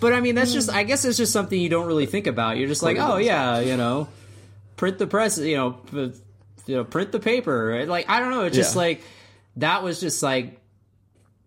But 0.00 0.12
I 0.14 0.20
mean, 0.20 0.34
that's 0.34 0.52
just. 0.52 0.68
I 0.68 0.82
guess 0.82 1.04
it's 1.04 1.16
just 1.16 1.32
something 1.32 1.60
you 1.60 1.68
don't 1.68 1.86
really 1.86 2.06
think 2.06 2.26
about. 2.26 2.56
You're 2.56 2.66
just 2.66 2.82
like, 2.82 2.96
oh 2.98 3.18
yeah, 3.18 3.60
you 3.60 3.76
know, 3.76 4.08
print 4.74 4.98
the 4.98 5.06
press, 5.06 5.38
you 5.38 5.54
know, 5.56 5.70
p- 5.74 6.12
you 6.66 6.74
know, 6.76 6.82
print 6.82 7.12
the 7.12 7.20
paper. 7.20 7.66
right? 7.68 7.86
Like 7.86 8.10
I 8.10 8.18
don't 8.18 8.30
know. 8.30 8.42
It's 8.42 8.56
just 8.56 8.74
Yeah. 8.74 8.80
like 8.80 9.02
that 9.58 9.84
was 9.84 10.00
just 10.00 10.20
like 10.20 10.58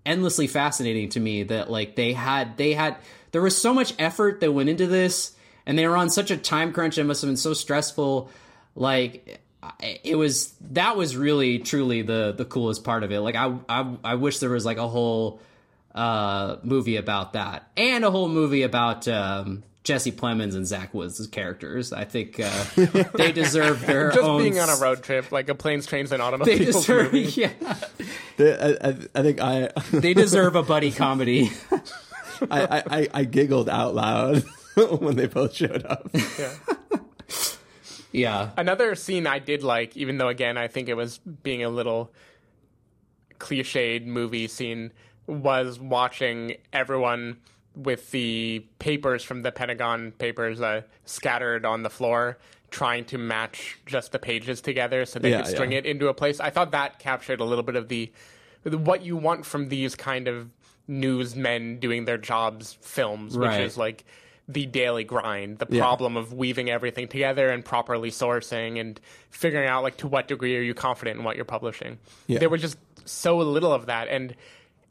endlessly 0.06 0.48
fascinating 0.48 1.10
to 1.10 1.20
me 1.20 1.44
that 1.44 1.70
like 1.70 1.98
they 1.98 2.14
had 2.14 2.56
they 2.56 2.72
had 2.72 2.96
there 3.32 3.42
was 3.42 3.58
so 3.58 3.74
much 3.74 3.94
effort 4.00 4.40
that 4.40 4.54
went 4.54 4.70
into 4.70 4.88
this, 4.88 5.35
and 5.66 5.78
they 5.78 5.88
were 5.88 5.98
on 5.98 6.10
such 6.10 6.32
a 6.32 6.38
time 6.38 6.74
crunch. 6.74 6.98
It 6.98 7.04
must 7.06 7.22
have 7.22 7.30
been 7.30 7.38
so 7.38 7.54
stressful. 7.54 8.30
Like 8.76 9.40
it 10.04 10.18
was 10.18 10.54
that 10.72 10.96
was 10.98 11.16
really 11.18 11.60
truly 11.60 12.02
the 12.02 12.34
the 12.38 12.46
coolest 12.46 12.84
part 12.84 13.04
of 13.04 13.12
it. 13.12 13.20
Like 13.22 13.36
I 13.36 13.56
I, 13.70 13.96
I 14.04 14.16
wish 14.16 14.40
there 14.40 14.50
was 14.50 14.66
like 14.66 14.78
a 14.78 14.88
whole 14.88 15.40
uh, 15.94 16.58
movie 16.64 16.98
about 16.98 17.34
that, 17.34 17.68
and 17.78 18.04
a 18.04 18.12
whole 18.12 18.28
movie 18.28 18.64
about 18.64 19.08
um, 19.08 19.64
Jesse 19.86 20.12
Plemons 20.12 20.54
and 20.56 20.68
Zach 20.68 20.94
Woods' 20.94 21.26
characters. 21.28 21.94
I 21.94 22.04
think 22.04 22.38
uh, 22.40 22.66
they 23.16 23.32
deserve 23.32 23.86
their 23.86 24.12
Just 24.12 24.22
own. 24.24 24.42
being 24.42 24.60
on 24.60 24.70
a 24.70 24.76
road 24.76 25.02
trip, 25.04 25.32
like 25.32 25.48
a 25.48 25.56
planes, 25.56 25.86
trains, 25.86 26.12
and 26.12 26.22
automobiles. 26.22 26.60
They 26.60 26.66
automobiles 26.66 26.86
deserve, 26.86 27.14
movie. 27.14 27.32
yeah, 27.42 27.76
The- 28.38 28.78
I, 28.84 28.90
I, 28.90 28.98
I 29.16 29.22
think 29.24 29.40
I, 29.42 29.70
they 29.98 30.14
deserve 30.14 30.56
a 30.56 30.64
buddy 30.64 30.92
comedy. 30.92 31.52
I, 32.52 32.62
I, 32.62 32.84
I, 33.00 33.08
I 33.14 33.24
giggled 33.24 33.70
out 33.70 33.96
loud 33.96 34.44
when 35.00 35.16
they 35.16 35.28
both 35.28 35.54
showed 35.56 35.86
up. 35.86 36.10
Yeah. 36.38 36.54
yeah, 38.12 38.50
Another 38.58 38.96
scene 38.96 39.28
I 39.28 39.40
did 39.40 39.64
like, 39.64 39.96
even 39.98 40.18
though 40.18 40.28
again 40.30 40.58
I 40.58 40.68
think 40.68 40.90
it 40.90 40.96
was 40.96 41.18
being 41.20 41.64
a 41.64 41.70
little 41.70 42.12
cliched 43.40 44.06
movie 44.06 44.48
scene, 44.48 44.92
was 45.28 45.80
watching 45.80 46.56
everyone 46.72 47.38
with 47.76 48.12
the 48.12 48.66
papers 48.80 49.24
from 49.24 49.42
the 49.42 49.52
Pentagon 49.52 50.12
papers 50.14 50.62
uh, 50.62 50.82
scattered 51.06 51.66
on 51.66 51.84
the 51.84 51.90
floor, 51.90 52.38
trying 52.72 53.04
to 53.06 53.18
match 53.18 53.78
just 53.86 54.12
the 54.14 54.20
pages 54.20 54.62
together 54.62 55.06
so 55.06 55.20
they 55.20 55.32
Yeah, 55.32 55.42
could 55.42 55.48
string 55.52 55.72
yeah. 55.74 55.80
it 55.80 55.86
into 55.86 56.08
a 56.08 56.14
place. 56.14 56.40
I 56.40 56.50
thought 56.52 56.72
that 56.72 57.00
captured 57.00 57.42
a 57.42 57.44
little 57.46 57.64
bit 57.64 57.76
of 57.76 57.90
the 57.90 58.12
what 58.64 59.04
you 59.04 59.16
want 59.18 59.46
from 59.46 59.68
these 59.70 59.94
kind 59.96 60.28
of 60.28 60.50
newsmen 60.88 61.80
doing 61.80 62.06
their 62.06 62.18
jobs 62.18 62.78
films, 62.82 63.38
which 63.38 63.52
is 63.58 63.78
like 63.78 64.06
the 64.48 64.66
daily 64.68 65.04
grind, 65.04 65.58
the 65.58 65.68
Yeah. 65.70 65.82
problem 65.82 66.16
of 66.18 66.32
weaving 66.34 66.70
everything 66.70 67.08
together 67.08 67.50
and 67.50 67.66
properly 67.66 68.12
sourcing 68.12 68.80
and 68.80 69.00
figuring 69.32 69.68
out 69.68 69.82
like 69.84 69.98
to 69.98 70.08
what 70.08 70.28
degree 70.28 70.56
are 70.58 70.62
you 70.62 70.74
confident 70.76 71.18
in 71.18 71.24
what 71.24 71.36
you're 71.36 71.46
publishing. 71.46 71.98
Yeah. 72.28 72.40
There 72.40 72.50
was 72.50 72.62
just 72.62 72.78
so 73.06 73.38
little 73.38 73.74
of 73.74 73.88
that 73.88 74.08
and 74.08 74.36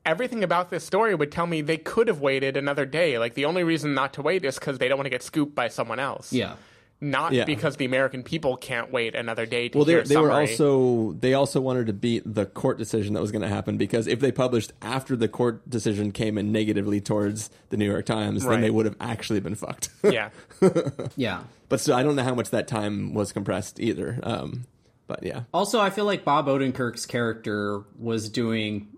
everything 0.06 0.42
about 0.44 0.70
this 0.70 0.84
story 0.84 1.14
would 1.14 1.30
tell 1.32 1.46
me 1.46 1.60
they 1.62 1.76
could 1.78 2.08
have 2.08 2.20
waited 2.20 2.56
another 2.56 2.84
day. 2.84 3.16
Like 3.18 3.34
the 3.34 3.44
only 3.44 3.64
reason 3.64 3.94
not 3.94 4.12
to 4.14 4.22
wait 4.22 4.44
is 4.44 4.58
because 4.58 4.78
they 4.78 4.88
don't 4.88 4.98
want 4.98 5.06
to 5.06 5.10
get 5.10 5.22
scooped 5.22 5.54
by 5.54 5.68
someone 5.68 5.98
else. 6.00 6.32
yeah. 6.32 6.54
Not 7.00 7.32
Yeah. 7.32 7.44
because 7.44 7.76
the 7.76 7.84
American 7.84 8.22
people 8.22 8.56
can't 8.56 8.90
wait 8.90 9.14
another 9.14 9.44
day 9.44 9.68
to 9.68 9.78
Well, 9.78 9.84
hear 9.84 10.02
they, 10.02 10.14
they 10.14 10.20
were 10.20 10.32
also 10.32 11.12
they 11.12 11.34
also 11.34 11.60
wanted 11.60 11.86
to 11.88 11.92
beat 11.92 12.22
the 12.24 12.46
court 12.46 12.78
decision 12.78 13.12
that 13.14 13.20
was 13.20 13.30
going 13.32 13.42
to 13.42 13.48
happen 13.48 13.76
because 13.76 14.06
if 14.06 14.20
they 14.20 14.32
published 14.32 14.72
after 14.80 15.14
the 15.16 15.28
court 15.28 15.68
decision 15.68 16.12
came 16.12 16.38
in 16.38 16.50
negatively 16.52 17.00
towards 17.02 17.50
the 17.68 17.76
New 17.76 17.90
York 17.90 18.06
Times, 18.06 18.44
Right. 18.44 18.52
then 18.52 18.60
they 18.62 18.70
would 18.70 18.86
have 18.86 18.96
actually 19.00 19.40
been 19.40 19.54
fucked. 19.54 19.90
yeah. 20.04 20.30
Yeah. 21.16 21.42
but 21.68 21.80
still, 21.80 21.94
I 21.94 22.02
don't 22.02 22.16
know 22.16 22.22
how 22.22 22.34
much 22.34 22.50
that 22.50 22.68
time 22.68 23.12
was 23.12 23.32
compressed 23.32 23.80
either. 23.80 24.18
Um, 24.22 24.64
but 25.06 25.22
yeah, 25.22 25.42
Also, 25.52 25.80
I 25.80 25.90
feel 25.90 26.06
like 26.06 26.24
Bob 26.24 26.46
Odenkirk's 26.46 27.04
character 27.04 27.82
was 27.98 28.30
doing 28.30 28.88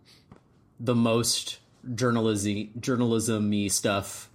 the 0.78 0.94
most 0.94 1.58
journalism 1.94 2.68
journalism-y 2.78 3.66
stuff 3.68 4.30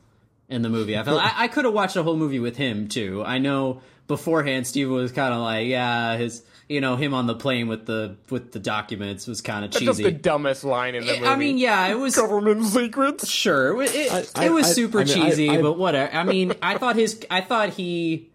in 0.52 0.62
the 0.62 0.70
movie. 0.70 0.98
I 0.98 1.04
felt 1.04 1.22
I, 1.22 1.32
I 1.36 1.48
could 1.48 1.66
have 1.66 1.74
watched 1.74 1.96
a 1.96 2.04
whole 2.04 2.18
movie 2.18 2.40
with 2.40 2.58
him 2.58 2.88
too. 2.88 3.24
I 3.26 3.38
know 3.40 3.82
beforehand 4.08 4.68
Steve 4.68 4.90
was 4.90 5.12
kind 5.12 5.34
of 5.34 5.40
like, 5.42 5.68
yeah, 5.68 6.18
his 6.18 6.44
you 6.70 6.80
know 6.80 6.96
him 6.96 7.14
on 7.14 7.28
the 7.28 7.36
plane 7.36 7.68
with 7.68 7.86
the 7.86 8.16
with 8.30 8.52
the 8.52 8.60
documents 8.60 9.28
was 9.28 9.42
kind 9.42 9.66
of 9.66 9.72
That's 9.72 9.84
just 9.84 10.00
cheesy. 10.00 10.12
the 10.12 10.18
dumbest 10.18 10.64
line 10.64 10.96
in 10.96 11.06
the 11.06 11.14
movie. 11.14 11.26
I 11.26 11.36
mean, 11.36 11.58
yeah, 11.58 11.88
it 11.88 11.96
was 11.98 12.16
government 12.16 12.64
secrets. 12.66 13.28
sure 13.28 13.70
it, 13.70 13.76
was- 13.76 13.96
it, 13.96 14.12
I- 14.38 14.46
it 14.46 14.52
was 14.52 14.68
I- 14.68 14.72
super 14.74 15.02
I 15.02 15.04
mean, 15.06 15.18
I- 15.22 15.30
cheesy, 15.30 15.50
I- 15.50 15.62
but 15.62 15.78
whatever. 15.78 16.14
I 16.16 16.24
mean, 16.24 16.54
I 16.62 16.78
thought 16.78 16.96
his 16.96 17.20
I 17.30 17.42
thought 17.42 17.70
he 17.72 18.30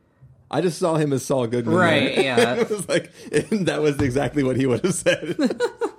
I 0.51 0.61
just 0.61 0.79
saw 0.79 0.95
him 0.97 1.13
as 1.13 1.25
Saul 1.25 1.47
Goodman. 1.47 1.75
Right, 1.75 2.15
there. 2.15 2.25
yeah. 2.25 2.55
it 2.61 2.71
was 2.71 2.89
like 2.89 3.11
and 3.33 3.67
that 3.69 3.81
was 3.83 4.01
exactly 4.01 4.43
what 4.43 4.57
he 4.57 4.67
would 4.67 4.85
have 4.85 4.95
said. 4.95 5.37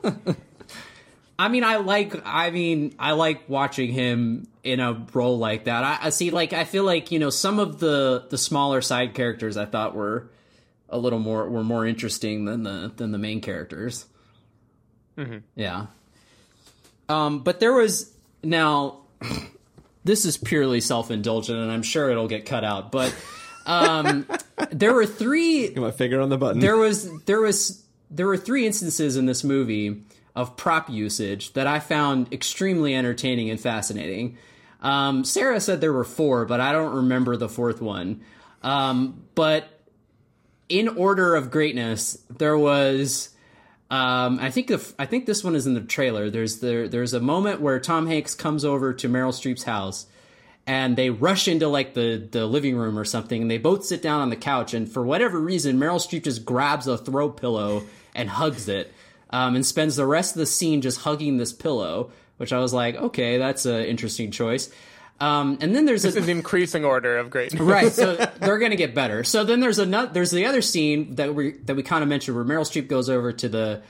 I 1.39 1.49
mean, 1.49 1.63
I 1.63 1.77
like. 1.77 2.15
I 2.25 2.49
mean, 2.49 2.95
I 2.97 3.11
like 3.11 3.47
watching 3.47 3.91
him 3.91 4.47
in 4.63 4.79
a 4.79 5.05
role 5.13 5.37
like 5.37 5.65
that. 5.65 5.83
I, 5.83 6.07
I 6.07 6.09
see. 6.09 6.31
Like, 6.31 6.53
I 6.53 6.63
feel 6.63 6.83
like 6.83 7.11
you 7.11 7.19
know 7.19 7.29
some 7.29 7.59
of 7.59 7.79
the 7.79 8.25
the 8.29 8.37
smaller 8.37 8.81
side 8.81 9.13
characters 9.13 9.55
I 9.55 9.65
thought 9.65 9.95
were 9.95 10.29
a 10.89 10.97
little 10.97 11.19
more 11.19 11.47
were 11.49 11.63
more 11.63 11.85
interesting 11.85 12.45
than 12.45 12.63
the 12.63 12.91
than 12.95 13.11
the 13.11 13.17
main 13.17 13.41
characters. 13.41 14.05
Yeah. 15.55 15.87
Um, 17.09 17.39
but 17.43 17.59
there 17.59 17.73
was 17.73 18.13
now. 18.43 18.99
This 20.03 20.23
is 20.23 20.37
purely 20.37 20.79
self 20.79 21.11
indulgent, 21.11 21.59
and 21.59 21.69
I'm 21.69 21.83
sure 21.83 22.09
it'll 22.09 22.29
get 22.29 22.45
cut 22.45 22.63
out. 22.63 22.91
But 22.93 23.13
um, 23.65 24.25
there 24.71 24.93
were 24.93 25.05
three 25.05 25.67
Got 25.69 25.81
my 25.81 25.91
finger 25.91 26.21
on 26.21 26.29
the 26.29 26.37
button. 26.37 26.61
there 26.61 26.77
was 26.77 27.09
there 27.25 27.41
was 27.41 27.83
there 28.09 28.25
were 28.25 28.37
three 28.37 28.65
instances 28.65 29.17
in 29.17 29.25
this 29.25 29.43
movie 29.43 30.01
of 30.37 30.55
prop 30.55 30.87
usage 30.87 31.53
that 31.53 31.65
I 31.65 31.79
found 31.79 32.31
extremely 32.31 32.93
entertaining 32.93 33.49
and 33.49 33.59
fascinating. 33.59 34.37
Um, 34.81 35.25
Sarah 35.25 35.59
said 35.59 35.81
there 35.81 35.91
were 35.91 36.03
four, 36.03 36.45
but 36.45 36.61
I 36.61 36.71
don't 36.71 36.93
remember 36.93 37.35
the 37.35 37.49
fourth 37.49 37.81
one. 37.81 38.21
Um, 38.61 39.23
but 39.33 39.67
in 40.69 40.89
order 40.89 41.35
of 41.35 41.49
greatness, 41.51 42.23
there 42.29 42.57
was. 42.57 43.33
Um, 43.89 44.39
I 44.39 44.51
think 44.51 44.67
the, 44.67 44.93
I 44.99 45.05
think 45.05 45.25
this 45.25 45.43
one 45.43 45.55
is 45.55 45.65
in 45.65 45.73
the 45.73 45.81
trailer. 45.81 46.29
There's 46.29 46.59
there 46.59 46.87
there's 46.87 47.15
a 47.15 47.19
moment 47.19 47.59
where 47.59 47.79
Tom 47.79 48.05
Hanks 48.05 48.35
comes 48.35 48.63
over 48.63 48.93
to 48.93 49.09
Meryl 49.09 49.33
Streep's 49.33 49.63
house, 49.63 50.05
and 50.67 50.95
they 50.95 51.09
rush 51.09 51.47
into 51.47 51.67
like 51.67 51.95
the 51.95 52.27
the 52.31 52.45
living 52.45 52.75
room 52.77 52.99
or 52.99 53.05
something, 53.05 53.41
and 53.41 53.49
they 53.49 53.57
both 53.57 53.85
sit 53.85 54.03
down 54.03 54.21
on 54.21 54.29
the 54.29 54.35
couch, 54.35 54.75
and 54.75 54.91
for 54.91 55.03
whatever 55.03 55.39
reason, 55.39 55.79
Meryl 55.79 56.05
Streep 56.05 56.25
just 56.25 56.45
grabs 56.45 56.85
a 56.85 56.95
throw 56.95 57.29
pillow 57.29 57.83
and 58.13 58.29
hugs 58.29 58.67
it, 58.67 58.93
um, 59.29 59.55
and 59.55 59.65
spends 59.65 59.95
the 59.95 60.05
rest 60.05 60.35
of 60.35 60.39
the 60.39 60.45
scene 60.45 60.81
just 60.81 61.01
hugging 61.01 61.37
this 61.37 61.53
pillow, 61.53 62.11
which 62.37 62.53
I 62.53 62.59
was 62.59 62.73
like, 62.73 62.95
okay, 62.95 63.37
that's 63.37 63.65
an 63.65 63.85
interesting 63.85 64.31
choice. 64.31 64.69
Um, 65.19 65.57
and 65.61 65.75
then 65.75 65.85
there's 65.85 66.03
This 66.03 66.15
a, 66.15 66.19
is 66.19 66.27
increasing 66.27 66.85
order 66.85 67.17
of 67.17 67.31
greatness. 67.31 67.59
right 67.61 67.91
so 67.91 68.15
they're 68.39 68.59
gonna 68.59 68.75
get 68.75 68.93
better 68.93 69.23
so 69.23 69.43
then 69.43 69.59
there's 69.61 69.79
another 69.79 70.13
there's 70.13 70.29
the 70.29 70.45
other 70.45 70.61
scene 70.61 71.15
that 71.15 71.33
we 71.33 71.53
that 71.65 71.75
we 71.75 71.81
kind 71.81 72.03
of 72.03 72.07
mentioned 72.09 72.35
where 72.37 72.45
meryl 72.45 72.61
streep 72.61 72.87
goes 72.87 73.09
over 73.09 73.31
to 73.31 73.49
the 73.49 73.81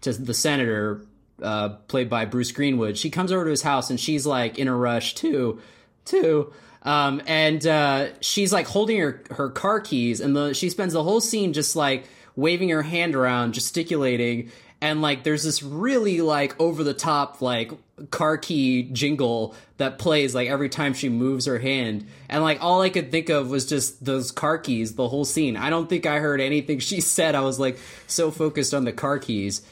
to 0.00 0.12
the 0.12 0.34
senator 0.34 1.06
uh, 1.40 1.68
played 1.86 2.10
by 2.10 2.24
bruce 2.24 2.50
greenwood 2.50 2.98
she 2.98 3.10
comes 3.10 3.30
over 3.30 3.44
to 3.44 3.50
his 3.50 3.62
house 3.62 3.90
and 3.90 4.00
she's 4.00 4.26
like 4.26 4.58
in 4.58 4.66
a 4.66 4.74
rush 4.74 5.14
too 5.14 5.60
too 6.04 6.52
um, 6.82 7.22
and 7.28 7.64
uh, 7.64 8.08
she's 8.20 8.52
like 8.52 8.66
holding 8.66 8.98
her 8.98 9.22
her 9.30 9.50
car 9.50 9.78
keys 9.78 10.20
and 10.20 10.34
the 10.34 10.52
she 10.52 10.68
spends 10.68 10.94
the 10.94 11.02
whole 11.04 11.20
scene 11.20 11.52
just 11.52 11.76
like 11.76 12.08
waving 12.34 12.70
her 12.70 12.82
hand 12.82 13.14
around 13.14 13.54
gesticulating 13.54 14.50
and 14.82 15.00
like 15.00 15.22
there's 15.22 15.44
this 15.44 15.62
really 15.62 16.20
like 16.20 16.60
over 16.60 16.82
the 16.82 16.92
top 16.92 17.40
like 17.40 17.72
car 18.10 18.36
key 18.36 18.82
jingle 18.82 19.54
that 19.76 19.96
plays 19.96 20.34
like 20.34 20.48
every 20.48 20.68
time 20.68 20.92
she 20.92 21.08
moves 21.08 21.46
her 21.46 21.60
hand. 21.60 22.06
And 22.28 22.42
like 22.42 22.58
all 22.60 22.82
i 22.82 22.90
could 22.90 23.10
think 23.10 23.30
of 23.30 23.48
was 23.48 23.64
just 23.64 24.04
those 24.04 24.32
car 24.32 24.58
keys 24.58 24.96
the 24.96 25.08
whole 25.08 25.24
scene. 25.24 25.56
I 25.56 25.70
don't 25.70 25.88
think 25.88 26.04
i 26.04 26.18
heard 26.18 26.40
anything 26.40 26.80
she 26.80 27.00
said. 27.00 27.34
I 27.34 27.40
was 27.40 27.58
like 27.58 27.78
so 28.08 28.30
focused 28.30 28.74
on 28.74 28.84
the 28.84 28.92
car 28.92 29.18
keys. 29.18 29.62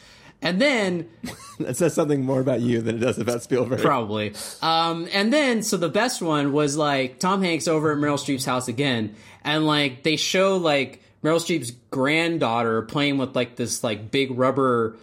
And 0.42 0.60
then 0.60 1.10
that 1.58 1.76
says 1.76 1.92
something 1.92 2.24
more 2.24 2.40
about 2.40 2.60
you 2.60 2.80
than 2.80 2.96
it 2.96 3.00
does 3.00 3.18
about 3.18 3.42
Spielberg. 3.42 3.80
Probably. 3.80 4.32
Um, 4.62 5.06
and 5.12 5.30
then, 5.30 5.62
so 5.62 5.76
the 5.76 5.90
best 5.90 6.22
one 6.22 6.52
was 6.54 6.78
like 6.78 7.18
Tom 7.18 7.42
Hanks 7.42 7.68
over 7.68 7.92
at 7.92 7.98
Meryl 7.98 8.14
Streep's 8.14 8.46
house 8.46 8.66
again, 8.66 9.16
and 9.44 9.66
like 9.66 10.02
they 10.02 10.16
show 10.16 10.56
like 10.56 11.02
Meryl 11.22 11.36
Streep's 11.36 11.72
granddaughter 11.90 12.82
playing 12.82 13.18
with 13.18 13.36
like 13.36 13.56
this 13.56 13.84
like 13.84 14.10
big 14.10 14.36
rubber 14.36 14.96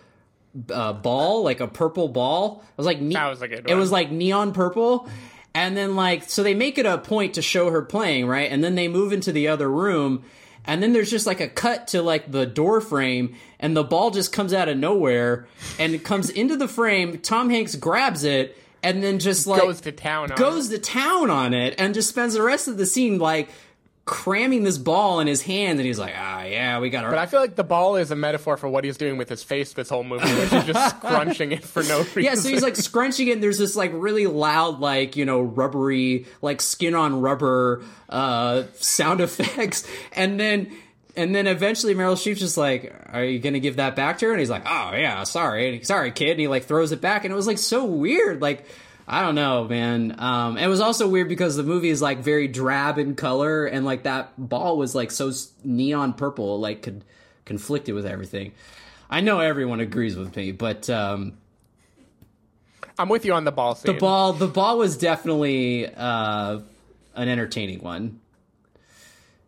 uh, 0.72 0.94
ball, 0.94 1.44
like 1.44 1.60
a 1.60 1.68
purple 1.68 2.08
ball. 2.08 2.64
It 2.72 2.78
was 2.78 2.86
like 2.86 3.00
ne- 3.00 3.14
That 3.14 3.30
was 3.30 3.42
a 3.42 3.48
good 3.48 3.70
It 3.70 3.76
was 3.76 3.92
like 3.92 4.12
neon 4.12 4.54
purple. 4.54 5.08
And 5.54 5.76
then 5.76 5.96
like 5.96 6.30
so 6.30 6.44
they 6.44 6.54
make 6.54 6.78
it 6.78 6.86
a 6.86 6.98
point 6.98 7.36
to 7.36 7.42
show 7.42 7.72
her 7.72 7.82
playing, 7.82 8.28
right? 8.28 8.52
And 8.52 8.64
then 8.64 8.76
they 8.76 8.88
move 8.88 9.12
into 9.14 9.32
the 9.32 9.48
other 9.48 9.70
room 9.70 10.24
and 10.66 10.84
then 10.84 10.94
there's 10.94 11.10
just 11.10 11.26
like 11.26 11.40
a 11.40 11.48
cut 11.48 11.88
to 11.90 12.02
like 12.02 12.32
the 12.32 12.46
door 12.46 12.82
frame 12.82 13.36
and 13.60 13.76
the 13.76 13.84
ball 13.84 14.12
just 14.12 14.34
comes 14.34 14.54
out 14.54 14.68
of 14.68 14.78
nowhere 14.78 15.48
and 15.80 15.94
it 15.96 16.04
comes 16.04 16.30
into 16.30 16.58
the 16.58 16.68
frame. 16.68 17.20
Tom 17.20 17.50
Hanks 17.50 17.76
grabs 17.76 18.24
it 18.24 18.58
and 18.84 19.02
then 19.02 19.18
just 19.18 19.48
like 19.48 19.62
Goes 19.62 19.82
to 19.82 19.92
town 19.92 20.32
on 20.32 20.38
goes 20.38 20.70
to 20.70 20.78
town 20.78 21.30
on 21.30 21.54
it 21.54 21.76
and 21.80 21.94
just 21.94 22.10
spends 22.10 22.34
the 22.36 22.42
rest 22.44 22.68
of 22.68 22.78
the 22.78 22.86
scene 22.86 23.18
like 23.18 23.50
cramming 24.08 24.64
this 24.64 24.78
ball 24.80 25.20
in 25.20 25.28
his 25.28 25.44
hand, 25.44 25.78
and 25.78 25.86
he's 25.86 26.00
like, 26.00 26.16
ah, 26.18 26.44
yeah, 26.44 26.80
we 26.80 26.90
got 26.90 27.04
But. 27.04 27.20
I 27.20 27.28
feel 27.28 27.42
like 27.42 27.56
the 27.56 27.64
ball 27.64 27.98
is 27.98 28.10
a 28.10 28.16
metaphor 28.16 28.58
for 28.58 28.68
what 28.68 28.84
he's 28.84 28.98
doing 28.98 29.18
with 29.18 29.30
his 29.30 29.44
face 29.44 29.74
this 29.74 29.90
whole 29.90 30.04
movie, 30.04 30.34
which 30.34 30.52
is 30.54 30.64
just 30.64 30.98
scrunching 30.98 31.52
it 31.52 31.64
for 31.64 31.84
no 31.84 32.00
reason. 32.00 32.24
Yeah, 32.24 32.36
so 32.36 32.50
he's 32.50 32.64
like 32.64 32.76
scrunching 32.78 33.28
it, 33.28 33.34
and 33.34 33.44
there's 33.44 33.60
this 33.60 33.76
like 33.76 33.92
really 33.94 34.26
loud, 34.26 34.80
like, 34.80 35.16
you 35.16 35.26
know, 35.26 35.42
rubbery, 35.42 36.26
like 36.42 36.62
skin 36.62 36.96
on 36.96 37.22
rubber 37.22 37.84
uh 38.10 38.64
sound 38.76 39.22
effects. 39.22 39.86
And 40.14 40.40
then 40.40 40.72
and 41.18 41.36
then 41.36 41.46
eventually 41.48 41.94
Meryl 41.94 42.14
Streep's 42.14 42.40
just 42.40 42.58
like, 42.58 42.96
Are 43.12 43.24
you 43.24 43.40
gonna 43.40 43.60
give 43.60 43.76
that 43.76 43.96
back 43.96 44.20
to 44.20 44.26
her? 44.28 44.32
And 44.32 44.40
he's 44.40 44.50
like, 44.50 44.64
Oh 44.66 44.94
yeah, 44.96 45.24
sorry. 45.24 45.84
Sorry, 45.84 46.12
kid. 46.12 46.32
And 46.32 46.40
he 46.40 46.48
like 46.48 46.64
throws 46.64 46.92
it 46.94 47.02
back, 47.02 47.26
and 47.26 47.34
it 47.34 47.36
was 47.36 47.48
like 47.48 47.58
so 47.58 47.84
weird. 47.86 48.42
Like 48.42 48.66
I 49.08 49.22
don't 49.22 49.36
know, 49.36 49.64
man. 49.64 50.16
Um, 50.20 50.58
it 50.58 50.68
was 50.68 50.82
also 50.82 51.08
weird 51.08 51.30
because 51.30 51.56
the 51.56 51.64
movie 51.64 51.90
is 51.90 52.02
like 52.02 52.20
very 52.20 52.48
drab 52.48 52.98
in 52.98 53.16
color, 53.16 53.66
and 53.66 53.86
like 53.86 54.04
that 54.04 54.34
ball 54.38 54.78
was 54.78 54.94
like 54.94 55.12
so 55.12 55.32
neon 55.64 56.14
purple, 56.14 56.60
like 56.60 56.82
could 56.82 57.04
conflicted 57.46 57.96
with 57.96 58.06
everything. 58.06 58.52
I 59.10 59.22
know 59.22 59.40
everyone 59.40 59.80
agrees 59.80 60.18
with 60.18 60.36
me, 60.36 60.52
but 60.52 60.90
um, 60.90 61.38
I'm 63.00 63.08
with 63.08 63.24
you 63.24 63.34
on 63.34 63.46
the 63.46 63.52
ball 63.52 63.76
scene. 63.76 63.94
the 63.94 64.00
ball, 64.00 64.34
the 64.34 64.48
ball 64.48 64.78
was 64.78 64.98
definitely 64.98 65.88
uh, 65.88 66.60
an 67.16 67.30
entertaining 67.30 67.80
one. 67.80 68.20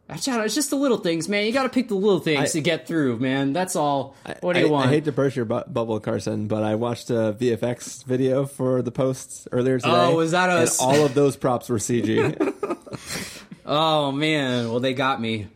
I 0.10 0.16
don't 0.18 0.38
know, 0.38 0.44
It's 0.44 0.56
just 0.56 0.72
the 0.72 0.76
little 0.76 0.98
things, 0.98 1.30
man. 1.30 1.46
You 1.46 1.52
got 1.54 1.64
to 1.64 1.70
pick 1.70 1.88
the 1.88 1.96
little 1.96 2.20
things 2.20 2.50
I- 2.50 2.54
to 2.54 2.62
get 2.62 2.88
through, 2.88 3.20
man. 3.20 3.54
That's 3.54 3.76
all. 3.76 4.16
What 4.42 4.54
do 4.54 4.62
you 4.62 4.68
I, 4.68 4.70
want? 4.72 4.88
I 4.88 4.92
hate 4.94 5.06
to 5.06 5.12
burst 5.12 5.36
your 5.36 5.46
bu- 5.46 5.66
bubble, 5.68 6.00
Carson, 6.00 6.48
but 6.48 6.64
I 6.64 6.76
watched 6.76 7.12
a 7.12 7.36
VFX 7.40 8.04
video 8.06 8.46
for 8.48 8.82
the 8.82 8.92
posts 8.92 9.48
earlier 9.52 9.78
today. 9.78 9.92
Oh, 9.92 10.16
was 10.16 10.32
that 10.32 10.50
and 10.50 10.60
us? 10.64 10.82
all 10.82 11.06
of 11.06 11.14
those 11.14 11.38
props 11.38 11.70
were 11.70 11.78
CG. 11.78 12.36
oh 13.66 14.12
man, 14.12 14.70
well 14.70 14.80
they 14.80 14.94
got 14.96 15.22
me. 15.22 15.48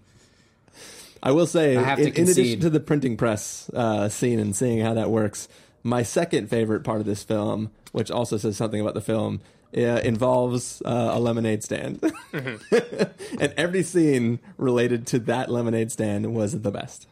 I 1.22 1.32
will 1.32 1.48
say, 1.48 1.78
I 1.78 1.94
in, 1.94 2.14
to 2.14 2.22
in 2.22 2.30
addition 2.30 2.60
to 2.60 2.70
the 2.70 2.82
printing 2.82 3.16
press 3.18 3.70
uh, 3.74 4.10
scene 4.10 4.40
and 4.40 4.54
seeing 4.56 4.82
how 4.82 4.94
that 4.96 5.10
works, 5.10 5.48
my 5.82 6.04
second 6.04 6.50
favorite 6.50 6.84
part 6.84 7.00
of 7.00 7.06
this 7.06 7.24
film, 7.24 7.72
which 7.94 8.12
also 8.12 8.38
says 8.38 8.58
something 8.58 8.82
about 8.82 8.94
the 8.94 9.02
film, 9.02 9.40
uh, 9.76 9.80
involves 10.04 10.82
uh, 10.86 11.12
a 11.14 11.20
lemonade 11.20 11.64
stand. 11.64 12.00
and 12.34 13.54
every 13.58 13.84
scene 13.84 14.40
related 14.58 15.08
to 15.08 15.20
that 15.20 15.50
lemonade 15.50 15.92
stand 15.92 16.34
was 16.34 16.62
the 16.62 16.72
best. 16.72 17.08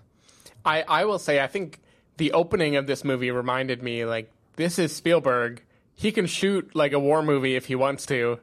I, 0.65 0.83
I 0.83 1.05
will 1.05 1.19
say, 1.19 1.39
I 1.41 1.47
think 1.47 1.79
the 2.17 2.33
opening 2.33 2.75
of 2.75 2.87
this 2.87 3.03
movie 3.03 3.31
reminded 3.31 3.81
me, 3.81 4.05
like, 4.05 4.31
this 4.57 4.77
is 4.77 4.95
Spielberg. 4.95 5.63
He 5.95 6.11
can 6.11 6.25
shoot, 6.27 6.75
like, 6.75 6.93
a 6.93 6.99
war 6.99 7.23
movie 7.23 7.55
if 7.55 7.65
he 7.65 7.75
wants 7.75 8.05
to. 8.07 8.39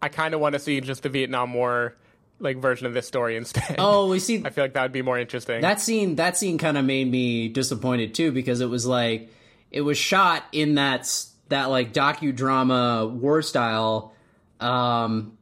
I 0.00 0.08
kind 0.08 0.32
of 0.32 0.40
want 0.40 0.54
to 0.54 0.58
see 0.58 0.80
just 0.80 1.02
the 1.02 1.10
Vietnam 1.10 1.52
War, 1.52 1.94
like, 2.38 2.56
version 2.56 2.86
of 2.86 2.94
this 2.94 3.06
story 3.06 3.36
instead. 3.36 3.76
Oh, 3.78 4.08
we 4.08 4.18
see 4.20 4.42
I 4.44 4.50
feel 4.50 4.64
like 4.64 4.72
that 4.72 4.82
would 4.82 4.92
be 4.92 5.02
more 5.02 5.18
interesting. 5.18 5.60
that 5.60 5.80
scene. 5.80 6.16
That 6.16 6.36
scene 6.38 6.56
kind 6.56 6.78
of 6.78 6.84
made 6.86 7.10
me 7.10 7.48
disappointed 7.48 8.14
too 8.14 8.32
because 8.32 8.62
it 8.62 8.70
was 8.70 8.86
like 8.86 9.28
it 9.70 9.82
was 9.82 9.98
shot 9.98 10.44
in 10.52 10.76
that 10.76 11.00
s- 11.00 11.29
that 11.50 11.66
like 11.66 11.92
docudrama 11.92 13.10
war 13.10 13.42
style, 13.42 14.12
um, 14.58 15.36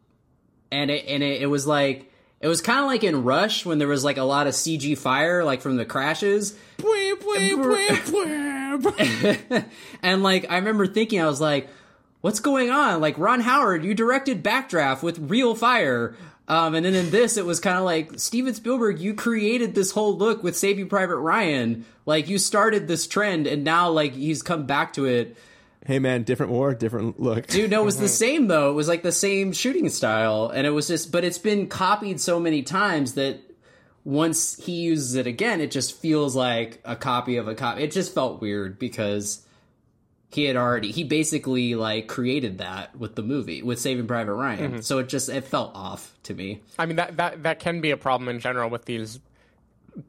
and 0.71 0.91
it 0.91 1.07
and 1.07 1.23
it, 1.23 1.43
it 1.43 1.47
was 1.47 1.67
like 1.67 2.11
it 2.41 2.49
was 2.49 2.61
kind 2.61 2.81
of 2.81 2.87
like 2.87 3.05
in 3.05 3.25
Rush 3.25 3.65
when 3.65 3.79
there 3.79 3.89
was 3.89 4.05
like 4.05 4.17
a 4.17 4.25
lot 4.25 4.47
of 4.47 4.55
CG 4.55 4.99
fire 4.99 5.45
like 5.45 5.63
from 5.63 5.77
the 5.77 5.85
crashes. 5.85 6.59
and 10.03 10.23
like 10.23 10.51
I 10.51 10.57
remember 10.57 10.87
thinking, 10.87 11.21
I 11.21 11.27
was 11.27 11.41
like, 11.41 11.69
"What's 12.21 12.41
going 12.41 12.71
on?" 12.71 13.01
Like 13.01 13.19
Ron 13.19 13.41
Howard, 13.41 13.85
you 13.85 13.95
directed 13.95 14.43
Backdraft 14.43 15.03
with 15.03 15.19
real 15.19 15.55
fire, 15.55 16.17
um, 16.49 16.75
and 16.75 16.85
then 16.87 16.95
in 16.95 17.11
this, 17.11 17.37
it 17.37 17.45
was 17.45 17.61
kind 17.61 17.77
of 17.77 17.85
like 17.85 18.19
Steven 18.19 18.55
Spielberg, 18.55 19.01
you 19.01 19.15
created 19.15 19.75
this 19.75 19.91
whole 19.91 20.17
look 20.17 20.43
with 20.43 20.57
Saving 20.57 20.89
Private 20.89 21.19
Ryan. 21.19 21.85
Like 22.07 22.29
you 22.29 22.39
started 22.39 22.89
this 22.89 23.07
trend, 23.07 23.47
and 23.47 23.65
now 23.65 23.91
like 23.91 24.15
he's 24.15 24.43
come 24.43 24.65
back 24.65 24.95
to 24.95 25.05
it. 25.05 25.37
Hey 25.89 26.01
man, 26.01 26.23
different 26.25 26.53
war, 26.53 26.75
different 26.75 27.19
look. 27.19 27.47
Dude, 27.47 27.71
no, 27.71 27.81
it 27.81 27.85
was 27.87 27.97
the 27.97 28.05
mm-hmm. 28.05 28.11
same 28.11 28.49
though. 28.49 28.69
It 28.69 28.75
was 28.75 28.89
like 28.89 29.03
the 29.03 29.11
same 29.11 29.53
shooting 29.53 29.89
style, 29.89 30.51
and 30.55 30.67
it 30.67 30.71
was 30.71 30.87
just, 30.87 31.11
but 31.11 31.25
it's 31.25 31.39
been 31.39 31.67
copied 31.67 32.21
so 32.21 32.39
many 32.39 32.63
times 32.63 33.15
that 33.15 33.41
once 34.05 34.63
he 34.63 34.73
uses 34.73 35.15
it 35.15 35.27
again, 35.27 35.63
it 35.63 35.71
just 35.71 35.99
feels 35.99 36.37
like 36.37 36.83
a 36.85 36.95
copy 36.95 37.39
of 37.39 37.49
a 37.49 37.55
copy. 37.55 37.85
It 37.85 37.93
just 37.93 38.13
felt 38.13 38.43
weird 38.43 38.79
because 38.79 39.47
he 40.29 40.45
had 40.45 40.57
already, 40.57 40.91
he 40.91 41.05
basically 41.05 41.75
like 41.75 42.07
created 42.07 42.59
that 42.59 42.95
with 42.95 43.15
the 43.15 43.23
movie 43.23 43.63
with 43.63 43.81
Saving 43.81 44.07
Private 44.07 44.35
Ryan. 44.35 44.73
Mm-hmm. 44.73 44.81
So 44.81 44.99
it 44.99 45.09
just, 45.09 45.31
it 45.31 45.45
felt 45.45 45.75
off 45.75 46.13
to 46.25 46.35
me. 46.35 46.61
I 46.79 46.85
mean, 46.85 46.97
that, 46.97 47.17
that, 47.17 47.45
that 47.45 47.61
can 47.61 47.81
be 47.81 47.93
a 47.93 47.97
problem 47.97 48.29
in 48.29 48.41
general 48.41 48.69
with 48.69 48.85
these 48.85 49.21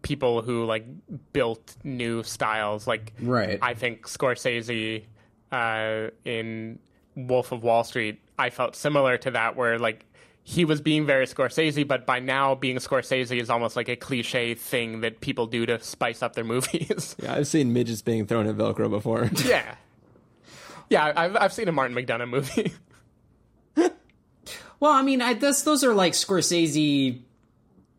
people 0.01 0.41
who, 0.41 0.65
like, 0.65 0.85
built 1.31 1.77
new 1.85 2.21
styles. 2.23 2.85
Like, 2.85 3.13
Right. 3.21 3.59
I 3.61 3.75
think 3.75 4.07
Scorsese 4.07 5.05
uh, 5.51 6.09
in 6.25 6.79
Wolf 7.15 7.51
of 7.51 7.63
Wall 7.63 7.83
Street, 7.83 8.19
I 8.37 8.49
felt 8.49 8.75
similar 8.75 9.17
to 9.17 9.31
that, 9.31 9.55
where 9.55 9.79
like 9.79 10.05
he 10.43 10.65
was 10.65 10.81
being 10.81 11.05
very 11.05 11.25
Scorsese, 11.25 11.87
but 11.87 12.05
by 12.05 12.19
now 12.19 12.55
being 12.55 12.77
Scorsese 12.77 13.39
is 13.39 13.49
almost 13.49 13.75
like 13.75 13.89
a 13.89 13.95
cliche 13.95 14.55
thing 14.55 15.01
that 15.01 15.21
people 15.21 15.45
do 15.45 15.65
to 15.65 15.79
spice 15.81 16.23
up 16.23 16.33
their 16.33 16.43
movies. 16.45 17.15
Yeah, 17.21 17.35
I've 17.35 17.47
seen 17.47 17.73
midgets 17.73 18.01
being 18.01 18.25
thrown 18.25 18.47
at 18.47 18.55
Velcro 18.55 18.89
before. 18.89 19.29
yeah, 19.45 19.75
yeah, 20.89 21.13
I've 21.15 21.35
I've 21.35 21.53
seen 21.53 21.67
a 21.67 21.71
Martin 21.71 21.95
McDonagh 21.95 22.29
movie. 22.29 22.73
Well, 24.79 24.93
I 24.93 25.01
mean, 25.01 25.21
I 25.21 25.33
this, 25.33 25.63
those 25.63 25.83
are 25.83 25.93
like 25.93 26.13
Scorsese 26.13 27.21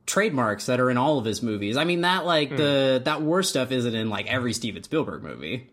trademarks 0.06 0.66
that 0.66 0.80
are 0.80 0.90
in 0.90 0.96
all 0.96 1.18
of 1.18 1.24
his 1.24 1.42
movies. 1.42 1.76
I 1.76 1.84
mean, 1.84 2.00
that 2.02 2.24
like 2.24 2.56
the 2.56 3.02
that 3.04 3.22
war 3.22 3.42
stuff 3.42 3.70
isn't 3.70 3.94
in 3.94 4.08
like 4.08 4.26
every 4.26 4.52
Steven 4.52 4.82
Spielberg 4.82 5.22
movie. 5.22 5.68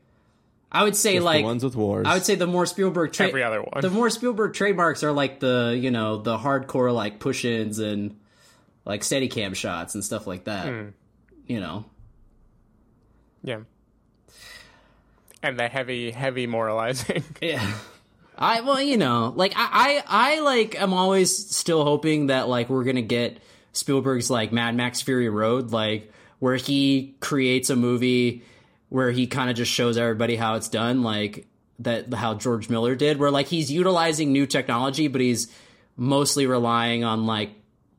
I 0.71 0.83
would 0.83 0.95
say 0.95 1.15
Just 1.15 1.25
like 1.25 1.41
the 1.41 1.45
ones 1.45 1.63
with 1.63 1.75
wars. 1.75 2.05
I 2.07 2.13
would 2.13 2.25
say 2.25 2.35
the 2.35 2.47
more 2.47 2.65
Spielberg 2.65 3.13
tra- 3.13 3.27
Every 3.27 3.43
other 3.43 3.61
one. 3.61 3.81
The 3.81 3.89
more 3.89 4.09
Spielberg 4.09 4.53
trademarks 4.53 5.03
are 5.03 5.11
like 5.11 5.39
the 5.39 5.77
you 5.79 5.91
know 5.91 6.17
the 6.17 6.37
hardcore 6.37 6.93
like 6.93 7.19
push-ins 7.19 7.79
and 7.79 8.19
like 8.85 9.01
Steadicam 9.01 9.55
shots 9.55 9.95
and 9.95 10.03
stuff 10.03 10.27
like 10.27 10.43
that. 10.45 10.67
Hmm. 10.67 10.89
You 11.45 11.61
know, 11.61 11.85
yeah, 13.41 13.59
and 15.41 15.57
the 15.57 15.67
heavy, 15.67 16.11
heavy 16.11 16.47
moralizing. 16.47 17.23
Yeah. 17.41 17.73
I 18.39 18.61
well, 18.61 18.79
you 18.79 18.97
know, 18.97 19.33
like 19.35 19.53
I, 19.55 20.03
I, 20.05 20.35
I 20.35 20.39
like 20.41 20.79
I'm 20.79 20.93
always 20.93 21.55
still 21.55 21.83
hoping 21.83 22.27
that 22.27 22.47
like 22.47 22.69
we're 22.69 22.83
gonna 22.83 23.01
get 23.01 23.39
Spielberg's 23.71 24.29
like 24.29 24.51
Mad 24.51 24.75
Max 24.75 25.01
Fury 25.01 25.29
Road, 25.29 25.71
like 25.71 26.11
where 26.37 26.55
he 26.55 27.15
creates 27.19 27.71
a 27.71 27.75
movie 27.75 28.43
where 28.89 29.11
he 29.11 29.27
kind 29.27 29.49
of 29.49 29.55
just 29.55 29.71
shows 29.71 29.97
everybody 29.97 30.35
how 30.35 30.55
it's 30.55 30.69
done, 30.69 31.03
like 31.03 31.47
that 31.79 32.13
how 32.13 32.33
George 32.33 32.69
Miller 32.69 32.95
did, 32.95 33.17
where 33.19 33.31
like 33.31 33.47
he's 33.47 33.71
utilizing 33.71 34.31
new 34.31 34.45
technology, 34.45 35.07
but 35.07 35.21
he's 35.21 35.51
mostly 35.95 36.47
relying 36.47 37.03
on 37.03 37.25
like 37.25 37.51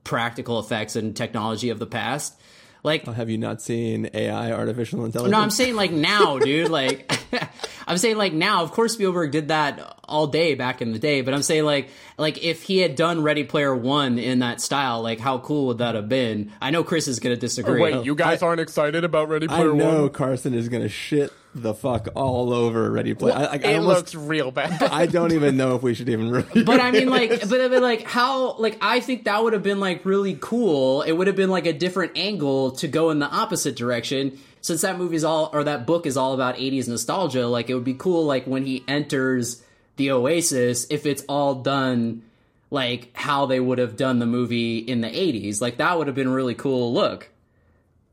practical 0.05 0.59
effects 0.59 0.97
and 0.97 1.15
technology 1.17 1.71
of 1.71 1.79
the 1.79 1.87
past. 1.87 2.35
Like 2.83 3.05
oh, 3.07 3.13
Have 3.13 3.29
you 3.29 3.39
not 3.39 3.61
seen 3.61 4.09
AI, 4.15 4.53
artificial 4.53 5.05
intelligence? 5.05 5.33
no, 5.33 5.41
I'm 5.41 5.51
saying 5.51 5.75
like 5.75 5.91
now, 5.91 6.39
dude. 6.39 6.71
Like, 6.71 7.13
I'm 7.89 7.99
saying 7.99 8.17
like 8.17 8.33
now. 8.33 8.63
Of 8.63 8.73
course, 8.73 8.95
Spielberg 8.95 9.33
did 9.33 9.49
that 9.49 9.99
all 10.05 10.27
day 10.27 10.55
back 10.55 10.81
in 10.81 10.93
the 10.93 10.99
day. 10.99 11.23
But 11.23 11.35
I'm 11.35 11.43
saying 11.43 11.65
like, 11.65 11.89
like 12.17 12.43
if 12.45 12.63
he 12.63 12.79
had 12.79 12.95
done 12.97 13.23
Ready 13.23 13.45
Player 13.45 13.75
One 13.75 14.19
in 14.19 14.41
that 14.41 14.61
style, 14.61 15.03
like 15.03 15.19
how 15.21 15.39
cool 15.39 15.69
would 15.69 15.79
that 15.79 15.95
have 15.95 16.09
been? 16.09 16.53
I 16.61 16.71
know 16.71 16.85
Chris 16.85 17.09
is 17.09 17.19
gonna 17.19 17.37
disagree. 17.37 17.81
Wait, 17.81 18.05
you 18.05 18.15
guys 18.15 18.43
aren't 18.43 18.61
excited 18.61 19.05
about 19.05 19.29
Ready 19.29 19.49
Player 19.49 19.73
One? 19.73 19.81
I 19.81 19.85
Player 19.85 19.93
know 19.93 20.03
One? 20.03 20.11
Carson 20.13 20.55
is 20.55 20.69
going 20.69 20.83
to 20.83 20.89
shit 20.89 21.33
the 21.55 21.75
fuck 21.75 22.09
all 22.15 22.53
over 22.53 22.91
Ready 22.91 23.15
Player. 23.15 23.35
I, 23.35 23.45
I, 23.45 23.47
I 23.47 23.55
it 23.57 23.77
almost- 23.79 23.97
looks 23.97 24.15
real 24.15 24.51
bad. 24.51 24.83
I 24.93 25.07
don't 25.07 25.33
even 25.33 25.57
know 25.57 25.75
if 25.77 25.83
we 25.83 25.95
should 25.95 26.09
even. 26.09 26.31
Review 26.31 26.65
but 26.65 26.81
I 26.81 26.91
mean, 26.91 27.09
like, 27.09 27.31
this. 27.31 27.49
but, 27.49 27.71
but 27.71 27.83
like, 27.83 28.03
how? 28.03 28.57
Like, 28.59 28.79
I 28.81 29.01
think 29.01 29.25
that 29.25 29.43
would 29.43 29.53
have 29.55 29.63
been 29.63 29.81
like 29.81 30.05
really 30.05 30.37
cool. 30.41 31.03
It 31.03 31.13
would 31.13 31.27
have 31.27 31.37
been 31.37 31.51
like 31.51 31.67
a 31.67 31.73
different 31.73 32.13
angle 32.17 32.73
to 32.73 32.89
go 32.89 33.11
in 33.11 33.19
the 33.19 33.27
opposite 33.29 33.77
direction. 33.77 34.39
Since 34.61 34.83
that 34.83 34.99
movie's 34.99 35.25
all, 35.25 35.51
or 35.53 35.65
that 35.65 35.87
book 35.87 36.07
is 36.07 36.17
all 36.17 36.35
about 36.35 36.57
'80s 36.57 36.89
nostalgia, 36.89 37.47
like 37.47 37.71
it 37.71 37.75
would 37.75 37.85
be 37.85 37.95
cool, 37.95 38.25
like 38.25 38.47
when 38.47 38.65
he 38.65 38.85
enters 38.89 39.63
the 39.97 40.11
Oasis, 40.11 40.87
if 40.91 41.07
it's 41.07 41.23
all 41.29 41.57
done 41.57 42.23
like 42.71 43.17
how 43.17 43.47
they 43.47 43.61
would 43.61 43.79
have 43.79 43.97
done 43.97 44.19
the 44.19 44.27
movie 44.27 44.79
in 44.79 45.01
the 45.01 45.09
'80s, 45.09 45.61
like 45.61 45.79
that 45.79 45.97
would 45.99 46.07
have 46.07 46.17
been 46.17 46.31
really 46.31 46.55
cool 46.55 46.93
look. 46.93 47.29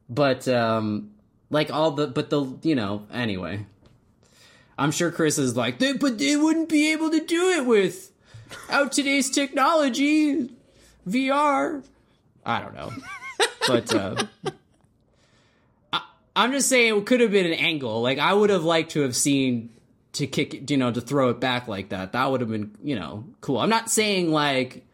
But 0.09 0.47
um, 0.47 1.11
like 1.49 1.71
all 1.71 1.91
the, 1.91 2.07
but 2.07 2.29
the, 2.29 2.57
you 2.61 2.75
know, 2.75 3.07
anyway. 3.11 3.65
I'm 4.77 4.91
sure 4.91 5.11
Chris 5.11 5.37
is 5.37 5.55
like, 5.55 5.79
they, 5.79 5.93
but 5.93 6.17
they 6.17 6.35
wouldn't 6.35 6.69
be 6.69 6.91
able 6.91 7.09
to 7.09 7.21
do 7.21 7.49
it 7.51 7.65
with 7.65 8.11
out 8.69 8.91
today's 8.91 9.29
technology, 9.29 10.49
VR. 11.07 11.83
I 12.45 12.59
don't 12.59 12.75
know, 12.75 12.91
but 13.67 13.95
uh, 13.95 14.23
I'm 16.35 16.51
just 16.51 16.67
saying 16.67 16.97
it 16.97 17.05
could 17.05 17.21
have 17.21 17.31
been 17.31 17.45
an 17.45 17.53
angle. 17.53 18.01
Like 18.01 18.19
I 18.19 18.33
would 18.33 18.49
have 18.49 18.63
liked 18.63 18.91
to 18.91 19.01
have 19.01 19.15
seen 19.15 19.69
to 20.13 20.27
kick, 20.27 20.53
it, 20.53 20.71
you 20.71 20.77
know, 20.77 20.91
to 20.91 21.01
throw 21.01 21.29
it 21.29 21.39
back 21.39 21.67
like 21.67 21.89
that. 21.89 22.13
That 22.13 22.31
would 22.31 22.41
have 22.41 22.49
been, 22.49 22.75
you 22.83 22.95
know, 22.95 23.25
cool. 23.41 23.59
I'm 23.59 23.69
not 23.69 23.89
saying 23.89 24.31
like 24.31 24.85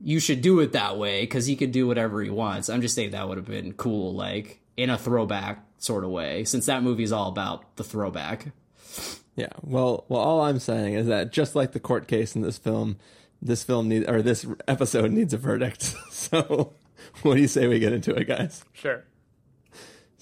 you 0.00 0.20
should 0.20 0.42
do 0.42 0.60
it 0.60 0.72
that 0.72 0.98
way 0.98 1.22
because 1.22 1.46
he 1.46 1.56
could 1.56 1.72
do 1.72 1.86
whatever 1.86 2.22
he 2.22 2.30
wants. 2.30 2.68
I'm 2.68 2.82
just 2.82 2.94
saying 2.94 3.12
that 3.12 3.28
would 3.28 3.38
have 3.38 3.46
been 3.46 3.72
cool, 3.72 4.14
like 4.14 4.60
in 4.76 4.90
a 4.90 4.98
throwback 4.98 5.64
sort 5.78 6.04
of 6.04 6.10
way, 6.10 6.44
since 6.44 6.66
that 6.66 6.82
movie's 6.82 7.12
all 7.12 7.28
about 7.28 7.76
the 7.76 7.84
throwback. 7.84 8.52
Yeah. 9.36 9.52
Well, 9.62 10.04
well, 10.08 10.20
all 10.20 10.42
I'm 10.42 10.58
saying 10.58 10.94
is 10.94 11.06
that 11.06 11.32
just 11.32 11.54
like 11.54 11.72
the 11.72 11.80
court 11.80 12.06
case 12.06 12.36
in 12.36 12.42
this 12.42 12.58
film, 12.58 12.96
this 13.42 13.64
film 13.64 13.88
needs 13.88 14.06
or 14.06 14.22
this 14.22 14.46
episode 14.68 15.10
needs 15.12 15.32
a 15.32 15.38
verdict. 15.38 15.82
so, 16.10 16.74
what 17.22 17.34
do 17.34 17.40
you 17.40 17.48
say 17.48 17.66
we 17.66 17.78
get 17.78 17.92
into 17.92 18.14
it, 18.14 18.26
guys? 18.26 18.64
Sure. 18.72 19.04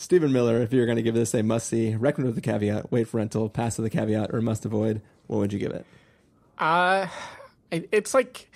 Stephen 0.03 0.32
Miller, 0.32 0.61
if 0.61 0.72
you're 0.72 0.84
going 0.84 0.96
to 0.96 1.03
give 1.03 1.14
this 1.14 1.32
a 1.32 1.44
must 1.44 1.68
see, 1.68 1.94
recommend 1.94 2.26
with 2.26 2.34
the 2.34 2.40
caveat, 2.40 2.90
wait 2.90 3.07
for 3.07 3.18
rental, 3.18 3.48
pass 3.48 3.78
with 3.78 3.84
the 3.84 3.96
caveat, 3.96 4.34
or 4.34 4.40
must 4.40 4.64
avoid, 4.64 5.00
what 5.28 5.36
would 5.36 5.53
you 5.53 5.61
give 5.61 5.70
it? 5.70 5.86
Uh, 6.59 7.07
it's 7.70 8.12
like 8.12 8.50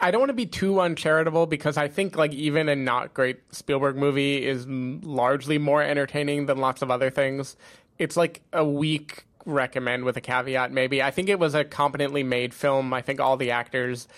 I 0.00 0.10
don't 0.10 0.18
want 0.18 0.30
to 0.30 0.34
be 0.34 0.46
too 0.46 0.80
uncharitable 0.80 1.44
because 1.44 1.76
I 1.76 1.88
think 1.88 2.16
like 2.16 2.32
even 2.32 2.70
a 2.70 2.74
not 2.74 3.12
great 3.12 3.40
Spielberg 3.54 3.96
movie 3.96 4.46
is 4.46 4.66
largely 4.66 5.58
more 5.58 5.82
entertaining 5.82 6.46
than 6.46 6.56
lots 6.56 6.80
of 6.80 6.90
other 6.90 7.10
things. 7.10 7.54
It's 7.98 8.16
like 8.16 8.40
a 8.54 8.64
weak 8.64 9.26
recommend 9.44 10.04
with 10.04 10.16
a 10.16 10.22
caveat 10.22 10.72
maybe. 10.72 11.02
I 11.02 11.10
think 11.10 11.28
it 11.28 11.38
was 11.38 11.54
a 11.54 11.64
competently 11.64 12.22
made 12.22 12.54
film. 12.54 12.94
I 12.94 13.02
think 13.02 13.20
all 13.20 13.36
the 13.36 13.50
actors 13.50 14.08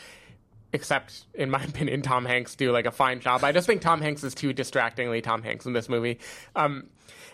except 0.73 1.25
in 1.35 1.51
my 1.51 1.62
opinion 1.64 2.03
Tom 2.03 2.25
Hanks 2.25 2.55
do 2.55 2.73
like 2.73 2.87
a 2.87 2.91
fine 2.91 3.21
job. 3.21 3.45
I 3.45 3.53
just 3.53 3.66
think 3.66 3.81
Tom 3.81 4.01
Hanks 4.01 4.25
is 4.25 4.35
too 4.35 4.53
distractingly 4.53 5.21
Tom 5.21 5.43
Hanks 5.43 5.66
in 5.66 5.73
this 5.73 5.89
movie. 5.89 6.19
Um 6.57 6.89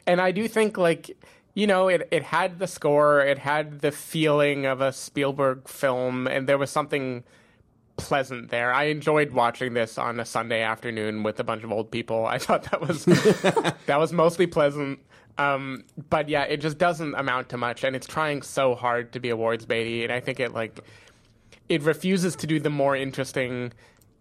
and 0.07 0.20
I 0.20 0.32
do 0.32 0.49
think 0.49 0.76
like 0.76 1.16
you 1.55 1.68
know, 1.68 1.89
it, 1.89 2.09
it 2.11 2.24
had 2.24 2.59
the 2.59 2.66
score, 2.66 3.20
it 3.20 3.39
had 3.39 3.80
the 3.80 3.93
feeling 3.93 4.66
of 4.66 4.80
a 4.80 4.93
Spielberg 4.93 5.68
film, 5.68 6.26
and 6.26 6.49
there 6.49 6.59
was 6.59 6.68
something 6.70 7.22
pleasant 7.97 8.51
there. 8.51 8.72
I 8.72 8.85
enjoyed 8.85 9.30
watching 9.30 9.74
this 9.74 9.97
on 9.97 10.18
a 10.18 10.24
Sunday 10.24 10.62
afternoon 10.62 11.22
with 11.22 11.39
a 11.39 11.45
bunch 11.45 11.62
of 11.62 11.70
old 11.70 11.91
people. 11.91 12.26
I 12.26 12.39
thought 12.41 12.64
that 12.64 12.80
was 12.80 13.05
that 13.87 13.99
was 13.99 14.12
mostly 14.12 14.47
pleasant. 14.47 14.99
Um, 15.39 15.85
but 16.11 16.28
yeah, 16.28 16.43
it 16.43 16.59
just 16.59 16.78
doesn't 16.78 17.14
amount 17.14 17.49
to 17.51 17.57
much, 17.57 17.85
and 17.85 17.97
it's 17.97 18.07
trying 18.07 18.43
so 18.43 18.74
hard 18.74 19.12
to 19.12 19.20
be 19.20 19.30
awards 19.30 19.66
baity, 19.66 20.03
and 20.03 20.12
I 20.12 20.20
think 20.20 20.41
it 20.41 20.53
like 20.53 20.80
it 21.68 21.82
refuses 21.82 22.36
to 22.36 22.46
do 22.46 22.60
the 22.60 22.70
more 22.70 22.96
interesting 22.96 23.72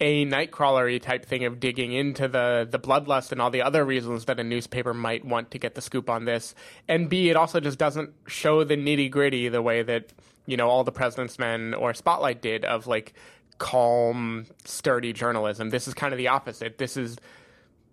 a 0.01 0.25
nightcrawlery 0.25 1.01
type 1.01 1.25
thing 1.25 1.45
of 1.45 1.59
digging 1.59 1.93
into 1.93 2.27
the 2.27 2.67
the 2.69 2.79
bloodlust 2.79 3.31
and 3.31 3.41
all 3.41 3.49
the 3.49 3.61
other 3.61 3.85
reasons 3.85 4.25
that 4.25 4.39
a 4.39 4.43
newspaper 4.43 4.93
might 4.93 5.23
want 5.23 5.51
to 5.51 5.59
get 5.59 5.75
the 5.75 5.81
scoop 5.81 6.09
on 6.09 6.25
this 6.25 6.55
and 6.87 7.09
b 7.09 7.29
it 7.29 7.35
also 7.35 7.59
just 7.59 7.77
doesn't 7.77 8.11
show 8.27 8.63
the 8.63 8.75
nitty 8.75 9.09
gritty 9.09 9.47
the 9.49 9.61
way 9.61 9.83
that 9.83 10.11
you 10.45 10.57
know 10.57 10.67
all 10.67 10.83
the 10.83 10.91
president's 10.91 11.37
men 11.37 11.73
or 11.73 11.93
spotlight 11.93 12.41
did 12.41 12.65
of 12.65 12.87
like 12.87 13.13
calm 13.59 14.45
sturdy 14.65 15.13
journalism 15.13 15.69
this 15.69 15.87
is 15.87 15.93
kind 15.93 16.11
of 16.11 16.17
the 16.17 16.27
opposite 16.27 16.79
this 16.79 16.97
is 16.97 17.17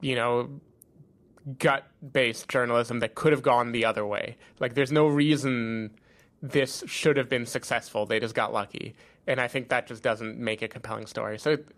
you 0.00 0.16
know 0.16 0.48
gut 1.58 1.86
based 2.12 2.48
journalism 2.48 3.00
that 3.00 3.14
could 3.14 3.32
have 3.32 3.42
gone 3.42 3.72
the 3.72 3.84
other 3.84 4.06
way 4.06 4.36
like 4.58 4.74
there's 4.74 4.92
no 4.92 5.06
reason 5.06 5.90
this 6.42 6.82
should 6.86 7.16
have 7.16 7.28
been 7.28 7.46
successful. 7.46 8.06
They 8.06 8.20
just 8.20 8.34
got 8.34 8.52
lucky. 8.52 8.94
And 9.26 9.40
I 9.40 9.48
think 9.48 9.68
that 9.68 9.86
just 9.86 10.02
doesn't 10.02 10.38
make 10.38 10.62
a 10.62 10.68
compelling 10.68 11.06
story. 11.06 11.38
So 11.38 11.52
it, 11.52 11.68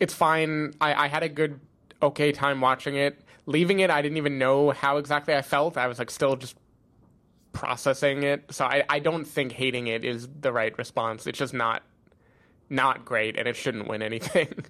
it's 0.00 0.14
fine. 0.14 0.74
I, 0.80 1.04
I 1.04 1.08
had 1.08 1.22
a 1.22 1.28
good, 1.28 1.60
okay 2.02 2.32
time 2.32 2.60
watching 2.60 2.96
it. 2.96 3.20
Leaving 3.46 3.80
it, 3.80 3.90
I 3.90 4.02
didn't 4.02 4.18
even 4.18 4.38
know 4.38 4.70
how 4.70 4.98
exactly 4.98 5.34
I 5.34 5.42
felt. 5.42 5.76
I 5.76 5.86
was 5.86 5.98
like 5.98 6.10
still 6.10 6.36
just 6.36 6.56
processing 7.52 8.22
it. 8.22 8.52
So 8.52 8.64
I, 8.64 8.84
I 8.88 8.98
don't 8.98 9.24
think 9.24 9.52
hating 9.52 9.86
it 9.86 10.04
is 10.04 10.28
the 10.40 10.52
right 10.52 10.76
response. 10.78 11.26
It's 11.26 11.38
just 11.38 11.54
not 11.54 11.82
not 12.70 13.04
great 13.04 13.36
and 13.36 13.46
it 13.46 13.54
shouldn't 13.54 13.86
win 13.86 14.02
anything. 14.02 14.64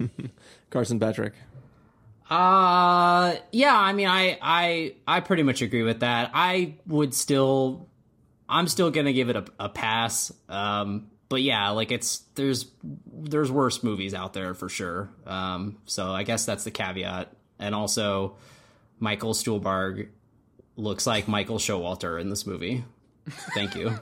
Carson 0.70 1.00
Patrick. 1.00 1.34
Uh 2.28 3.34
yeah, 3.50 3.76
I 3.76 3.92
mean 3.92 4.06
I 4.06 4.38
I 4.40 4.94
I 5.06 5.20
pretty 5.20 5.42
much 5.42 5.62
agree 5.62 5.82
with 5.82 6.00
that. 6.00 6.30
I 6.32 6.74
would 6.86 7.12
still 7.12 7.88
I'm 8.48 8.68
still 8.68 8.90
going 8.90 9.06
to 9.06 9.12
give 9.12 9.30
it 9.30 9.36
a, 9.36 9.44
a 9.58 9.68
pass. 9.68 10.32
Um 10.48 11.08
but 11.30 11.40
yeah, 11.40 11.70
like 11.70 11.90
it's 11.90 12.18
there's 12.34 12.66
there's 13.06 13.50
worse 13.50 13.82
movies 13.82 14.12
out 14.12 14.34
there 14.34 14.52
for 14.52 14.68
sure. 14.68 15.08
Um 15.26 15.78
so 15.86 16.12
I 16.12 16.24
guess 16.24 16.44
that's 16.44 16.64
the 16.64 16.70
caveat. 16.70 17.32
And 17.58 17.74
also 17.74 18.36
Michael 18.98 19.32
Stuhlbarg 19.32 20.08
looks 20.76 21.06
like 21.06 21.28
Michael 21.28 21.58
Showalter 21.58 22.20
in 22.20 22.28
this 22.28 22.46
movie. 22.46 22.84
Thank 23.54 23.74
you. 23.74 23.98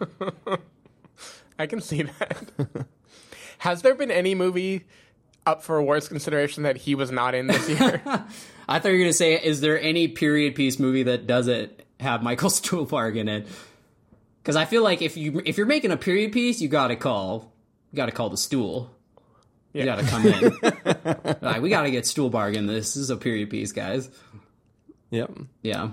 I 1.59 1.67
can 1.67 1.81
see 1.81 2.03
that. 2.03 2.51
Has 3.59 3.83
there 3.83 3.95
been 3.95 4.11
any 4.11 4.35
movie 4.35 4.87
up 5.45 5.63
for 5.63 5.77
awards 5.77 6.09
consideration 6.09 6.63
that 6.63 6.77
he 6.77 6.95
was 6.95 7.11
not 7.11 7.35
in 7.35 7.49
this 7.49 7.69
year? 7.81 8.01
I 8.69 8.79
thought 8.79 8.89
you 8.89 8.95
were 8.95 8.99
going 8.99 9.11
to 9.11 9.13
say, 9.13 9.35
is 9.35 9.61
there 9.61 9.81
any 9.81 10.09
period 10.09 10.55
piece 10.55 10.79
movie 10.79 11.05
that 11.05 11.27
doesn't 11.27 11.73
have 11.99 12.23
Michael 12.23 12.51
Stuhlbarg 12.51 13.17
in 13.17 13.29
it? 13.29 13.49
Because 14.49 14.57
I 14.57 14.65
feel 14.65 14.83
like 14.83 15.03
if 15.03 15.19
you 15.19 15.43
if 15.45 15.59
you're 15.59 15.67
making 15.67 15.91
a 15.91 15.99
period 15.99 16.33
piece, 16.33 16.59
you 16.59 16.69
got 16.69 16.89
to 16.89 16.97
call 16.97 17.53
you 17.93 17.99
got 17.99 18.07
to 18.07 18.13
call 18.13 18.31
the 18.31 18.39
stool. 18.39 18.91
You 19.75 19.85
got 19.85 19.99
to 19.99 20.07
come 20.07 20.27
in. 20.27 21.37
like 21.43 21.61
we 21.61 21.69
got 21.69 21.83
to 21.83 21.91
get 21.91 22.07
stool 22.07 22.35
in 22.35 22.67
this. 22.67 22.95
This 22.95 22.97
is 22.97 23.11
a 23.11 23.19
period 23.19 23.51
piece, 23.51 23.73
guys. 23.73 24.09
Yep. 25.11 25.33
Yeah. 25.61 25.91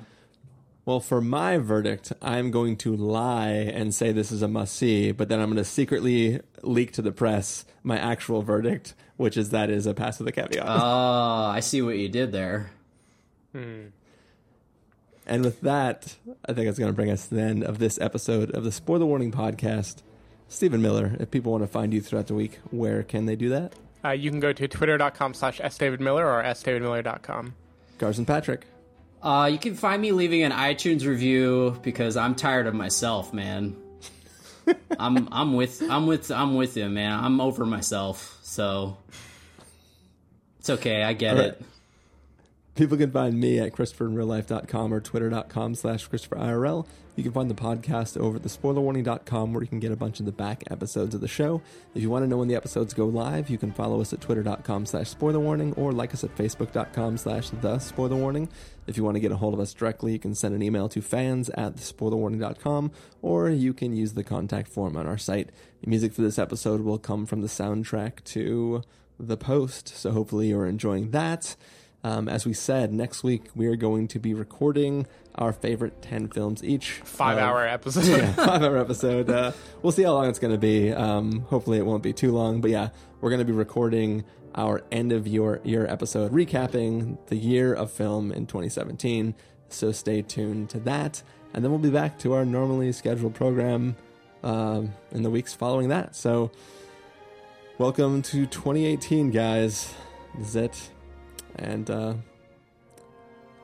Well, 0.85 1.01
for 1.01 1.19
my 1.19 1.57
verdict, 1.57 2.13
I'm 2.21 2.49
going 2.49 2.77
to 2.77 2.95
lie 2.95 3.49
and 3.49 3.93
say 3.93 4.13
this 4.13 4.31
is 4.31 4.41
a 4.41 4.47
must 4.47 4.73
see, 4.73 5.11
but 5.11 5.27
then 5.27 5.41
I'm 5.41 5.47
going 5.47 5.57
to 5.57 5.65
secretly 5.65 6.39
leak 6.63 6.93
to 6.93 7.01
the 7.01 7.11
press 7.11 7.65
my 7.83 7.99
actual 7.99 8.41
verdict, 8.41 8.93
which 9.17 9.35
is 9.35 9.49
that 9.49 9.69
is 9.69 9.85
a 9.85 9.93
pass 9.93 10.17
with 10.17 10.27
the 10.27 10.31
caveat. 10.31 10.65
Oh, 10.65 11.45
I 11.47 11.59
see 11.59 11.81
what 11.81 11.97
you 11.97 12.07
did 12.07 12.31
there. 12.31 12.71
Hmm. 13.51 13.87
And 15.27 15.43
with 15.43 15.61
that, 15.61 16.15
I 16.47 16.53
think 16.53 16.67
it's 16.67 16.77
going 16.77 16.91
to 16.91 16.95
bring 16.95 17.09
us 17.09 17.27
to 17.27 17.35
the 17.35 17.41
end 17.41 17.63
of 17.63 17.79
this 17.79 17.99
episode 17.99 18.51
of 18.51 18.63
the 18.63 18.71
Spoiler 18.71 19.05
Warning 19.05 19.31
podcast. 19.31 20.03
Stephen 20.47 20.81
Miller, 20.81 21.15
if 21.19 21.31
people 21.31 21.51
want 21.51 21.63
to 21.63 21.67
find 21.67 21.93
you 21.93 22.01
throughout 22.01 22.27
the 22.27 22.35
week, 22.35 22.59
where 22.69 23.01
can 23.01 23.25
they 23.25 23.35
do 23.35 23.49
that? 23.49 23.73
uh, 24.05 24.09
you 24.11 24.29
can 24.29 24.39
go 24.39 24.53
to 24.53 24.67
twitter.com 24.67 25.33
slash 25.33 25.59
sdavidmiller 25.59 26.23
or 26.23 26.43
sdavidmiller.com. 26.43 27.55
Carson 27.97 28.25
Patrick. 28.25 28.67
Uh, 29.23 29.49
you 29.51 29.57
can 29.57 29.73
find 29.73 29.99
me 29.99 30.11
leaving 30.11 30.43
an 30.43 30.51
iTunes 30.51 31.07
review 31.07 31.79
because 31.81 32.15
I'm 32.15 32.35
tired 32.35 32.67
of 32.67 32.75
myself, 32.75 33.33
man. 33.33 33.75
I'm 34.99 35.27
I'm 35.31 35.53
with 35.55 35.81
I'm 35.89 36.05
with 36.05 36.29
I'm 36.29 36.53
with 36.53 36.77
you, 36.77 36.87
man. 36.87 37.11
I'm 37.23 37.41
over 37.41 37.65
myself, 37.65 38.37
so 38.43 38.97
it's 40.59 40.69
okay. 40.69 41.01
I 41.01 41.13
get 41.13 41.35
All 41.35 41.41
right. 41.41 41.47
it. 41.53 41.65
People 42.75 42.97
can 42.97 43.09
find 43.09 43.39
me 43.39 43.57
at 43.57 43.71
ChristopherInRealLife.com 43.71 44.93
or 44.93 44.99
Twitter.com 44.99 45.75
slash 45.75 46.09
ChristopherIRL. 46.09 46.85
You 47.15 47.23
can 47.23 47.31
find 47.31 47.49
the 47.49 47.55
podcast 47.55 48.19
over 48.19 48.35
at 48.35 48.43
thespoilerwarning.com 48.43 49.53
where 49.53 49.63
you 49.63 49.69
can 49.69 49.79
get 49.79 49.93
a 49.93 49.95
bunch 49.95 50.19
of 50.19 50.25
the 50.25 50.33
back 50.33 50.65
episodes 50.69 51.15
of 51.15 51.21
the 51.21 51.27
show. 51.29 51.61
If 51.93 52.01
you 52.01 52.09
want 52.09 52.25
to 52.25 52.27
know 52.27 52.35
when 52.35 52.49
the 52.49 52.55
episodes 52.55 52.93
go 52.93 53.05
live, 53.05 53.49
you 53.49 53.57
can 53.57 53.71
follow 53.71 54.01
us 54.01 54.11
at 54.11 54.19
Twitter.com 54.19 54.85
slash 54.85 55.15
SpoilerWarning 55.15 55.77
or 55.77 55.93
like 55.93 56.13
us 56.13 56.25
at 56.25 56.35
Facebook.com 56.35 57.17
slash 57.17 57.49
The. 57.49 58.49
If 58.87 58.97
you 58.97 59.05
want 59.05 59.15
to 59.15 59.21
get 59.21 59.31
a 59.31 59.37
hold 59.37 59.53
of 59.53 59.61
us 59.61 59.73
directly, 59.73 60.11
you 60.11 60.19
can 60.19 60.35
send 60.35 60.53
an 60.53 60.61
email 60.61 60.89
to 60.89 61.01
fans 61.01 61.49
at 61.51 61.77
thespoilerwarning.com 61.77 62.91
or 63.21 63.49
you 63.49 63.73
can 63.73 63.95
use 63.95 64.15
the 64.15 64.23
contact 64.25 64.67
form 64.67 64.97
on 64.97 65.07
our 65.07 65.17
site. 65.17 65.49
The 65.81 65.89
music 65.89 66.11
for 66.11 66.23
this 66.23 66.37
episode 66.37 66.81
will 66.81 66.99
come 66.99 67.25
from 67.25 67.39
the 67.39 67.47
soundtrack 67.47 68.21
to 68.25 68.83
The 69.17 69.37
Post, 69.37 69.87
so 69.87 70.11
hopefully 70.11 70.49
you're 70.49 70.67
enjoying 70.67 71.11
that. 71.11 71.55
Um, 72.05 72.29
as 72.29 72.45
we 72.45 72.53
said, 72.53 72.93
next 72.93 73.23
week 73.23 73.45
we 73.55 73.65
are 73.65 73.75
going 73.75 74.07
to 74.09 74.19
be 74.19 74.35
recording 74.35 75.07
our 75.33 75.51
favorite 75.51 76.03
10 76.03 76.27
films 76.27 76.63
each. 76.63 76.91
Five 77.03 77.39
Uh, 77.39 77.41
hour 77.41 77.65
episode. 77.67 78.05
yeah, 78.05 78.31
five 78.33 78.61
hour 78.61 78.77
episode. 78.77 79.27
Uh, 79.27 79.51
we'll 79.81 79.91
see 79.91 80.03
how 80.03 80.13
long 80.13 80.29
it's 80.29 80.37
going 80.37 80.53
to 80.53 80.59
be. 80.59 80.91
Um, 80.93 81.39
hopefully, 81.49 81.79
it 81.79 81.85
won't 81.85 82.03
be 82.03 82.13
too 82.13 82.31
long. 82.31 82.61
But 82.61 82.69
yeah, 82.69 82.89
we're 83.21 83.31
going 83.31 83.39
to 83.39 83.45
be 83.45 83.51
recording 83.53 84.23
our 84.53 84.83
end 84.91 85.13
of 85.13 85.25
year, 85.25 85.59
year 85.63 85.87
episode, 85.87 86.31
recapping 86.31 87.17
the 87.25 87.37
year 87.37 87.73
of 87.73 87.91
film 87.91 88.31
in 88.31 88.45
2017. 88.45 89.33
So 89.69 89.91
stay 89.91 90.21
tuned 90.21 90.69
to 90.69 90.79
that. 90.81 91.23
And 91.55 91.63
then 91.63 91.71
we'll 91.71 91.79
be 91.79 91.89
back 91.89 92.19
to 92.19 92.33
our 92.33 92.45
normally 92.45 92.91
scheduled 92.91 93.33
program 93.33 93.95
um, 94.43 94.93
in 95.11 95.23
the 95.23 95.31
weeks 95.31 95.55
following 95.55 95.89
that. 95.89 96.15
So, 96.15 96.51
welcome 97.79 98.21
to 98.21 98.45
2018, 98.45 99.31
guys. 99.31 99.91
This 100.37 100.49
is 100.49 100.55
it. 100.55 100.89
And 101.57 101.89
uh, 101.89 102.13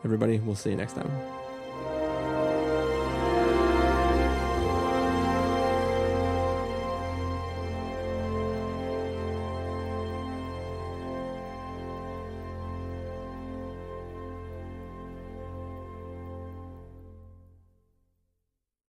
everybody, 0.04 0.40
we'll 0.40 0.56
see 0.56 0.72
you 0.72 0.78
next 0.78 0.94
time. 0.94 1.41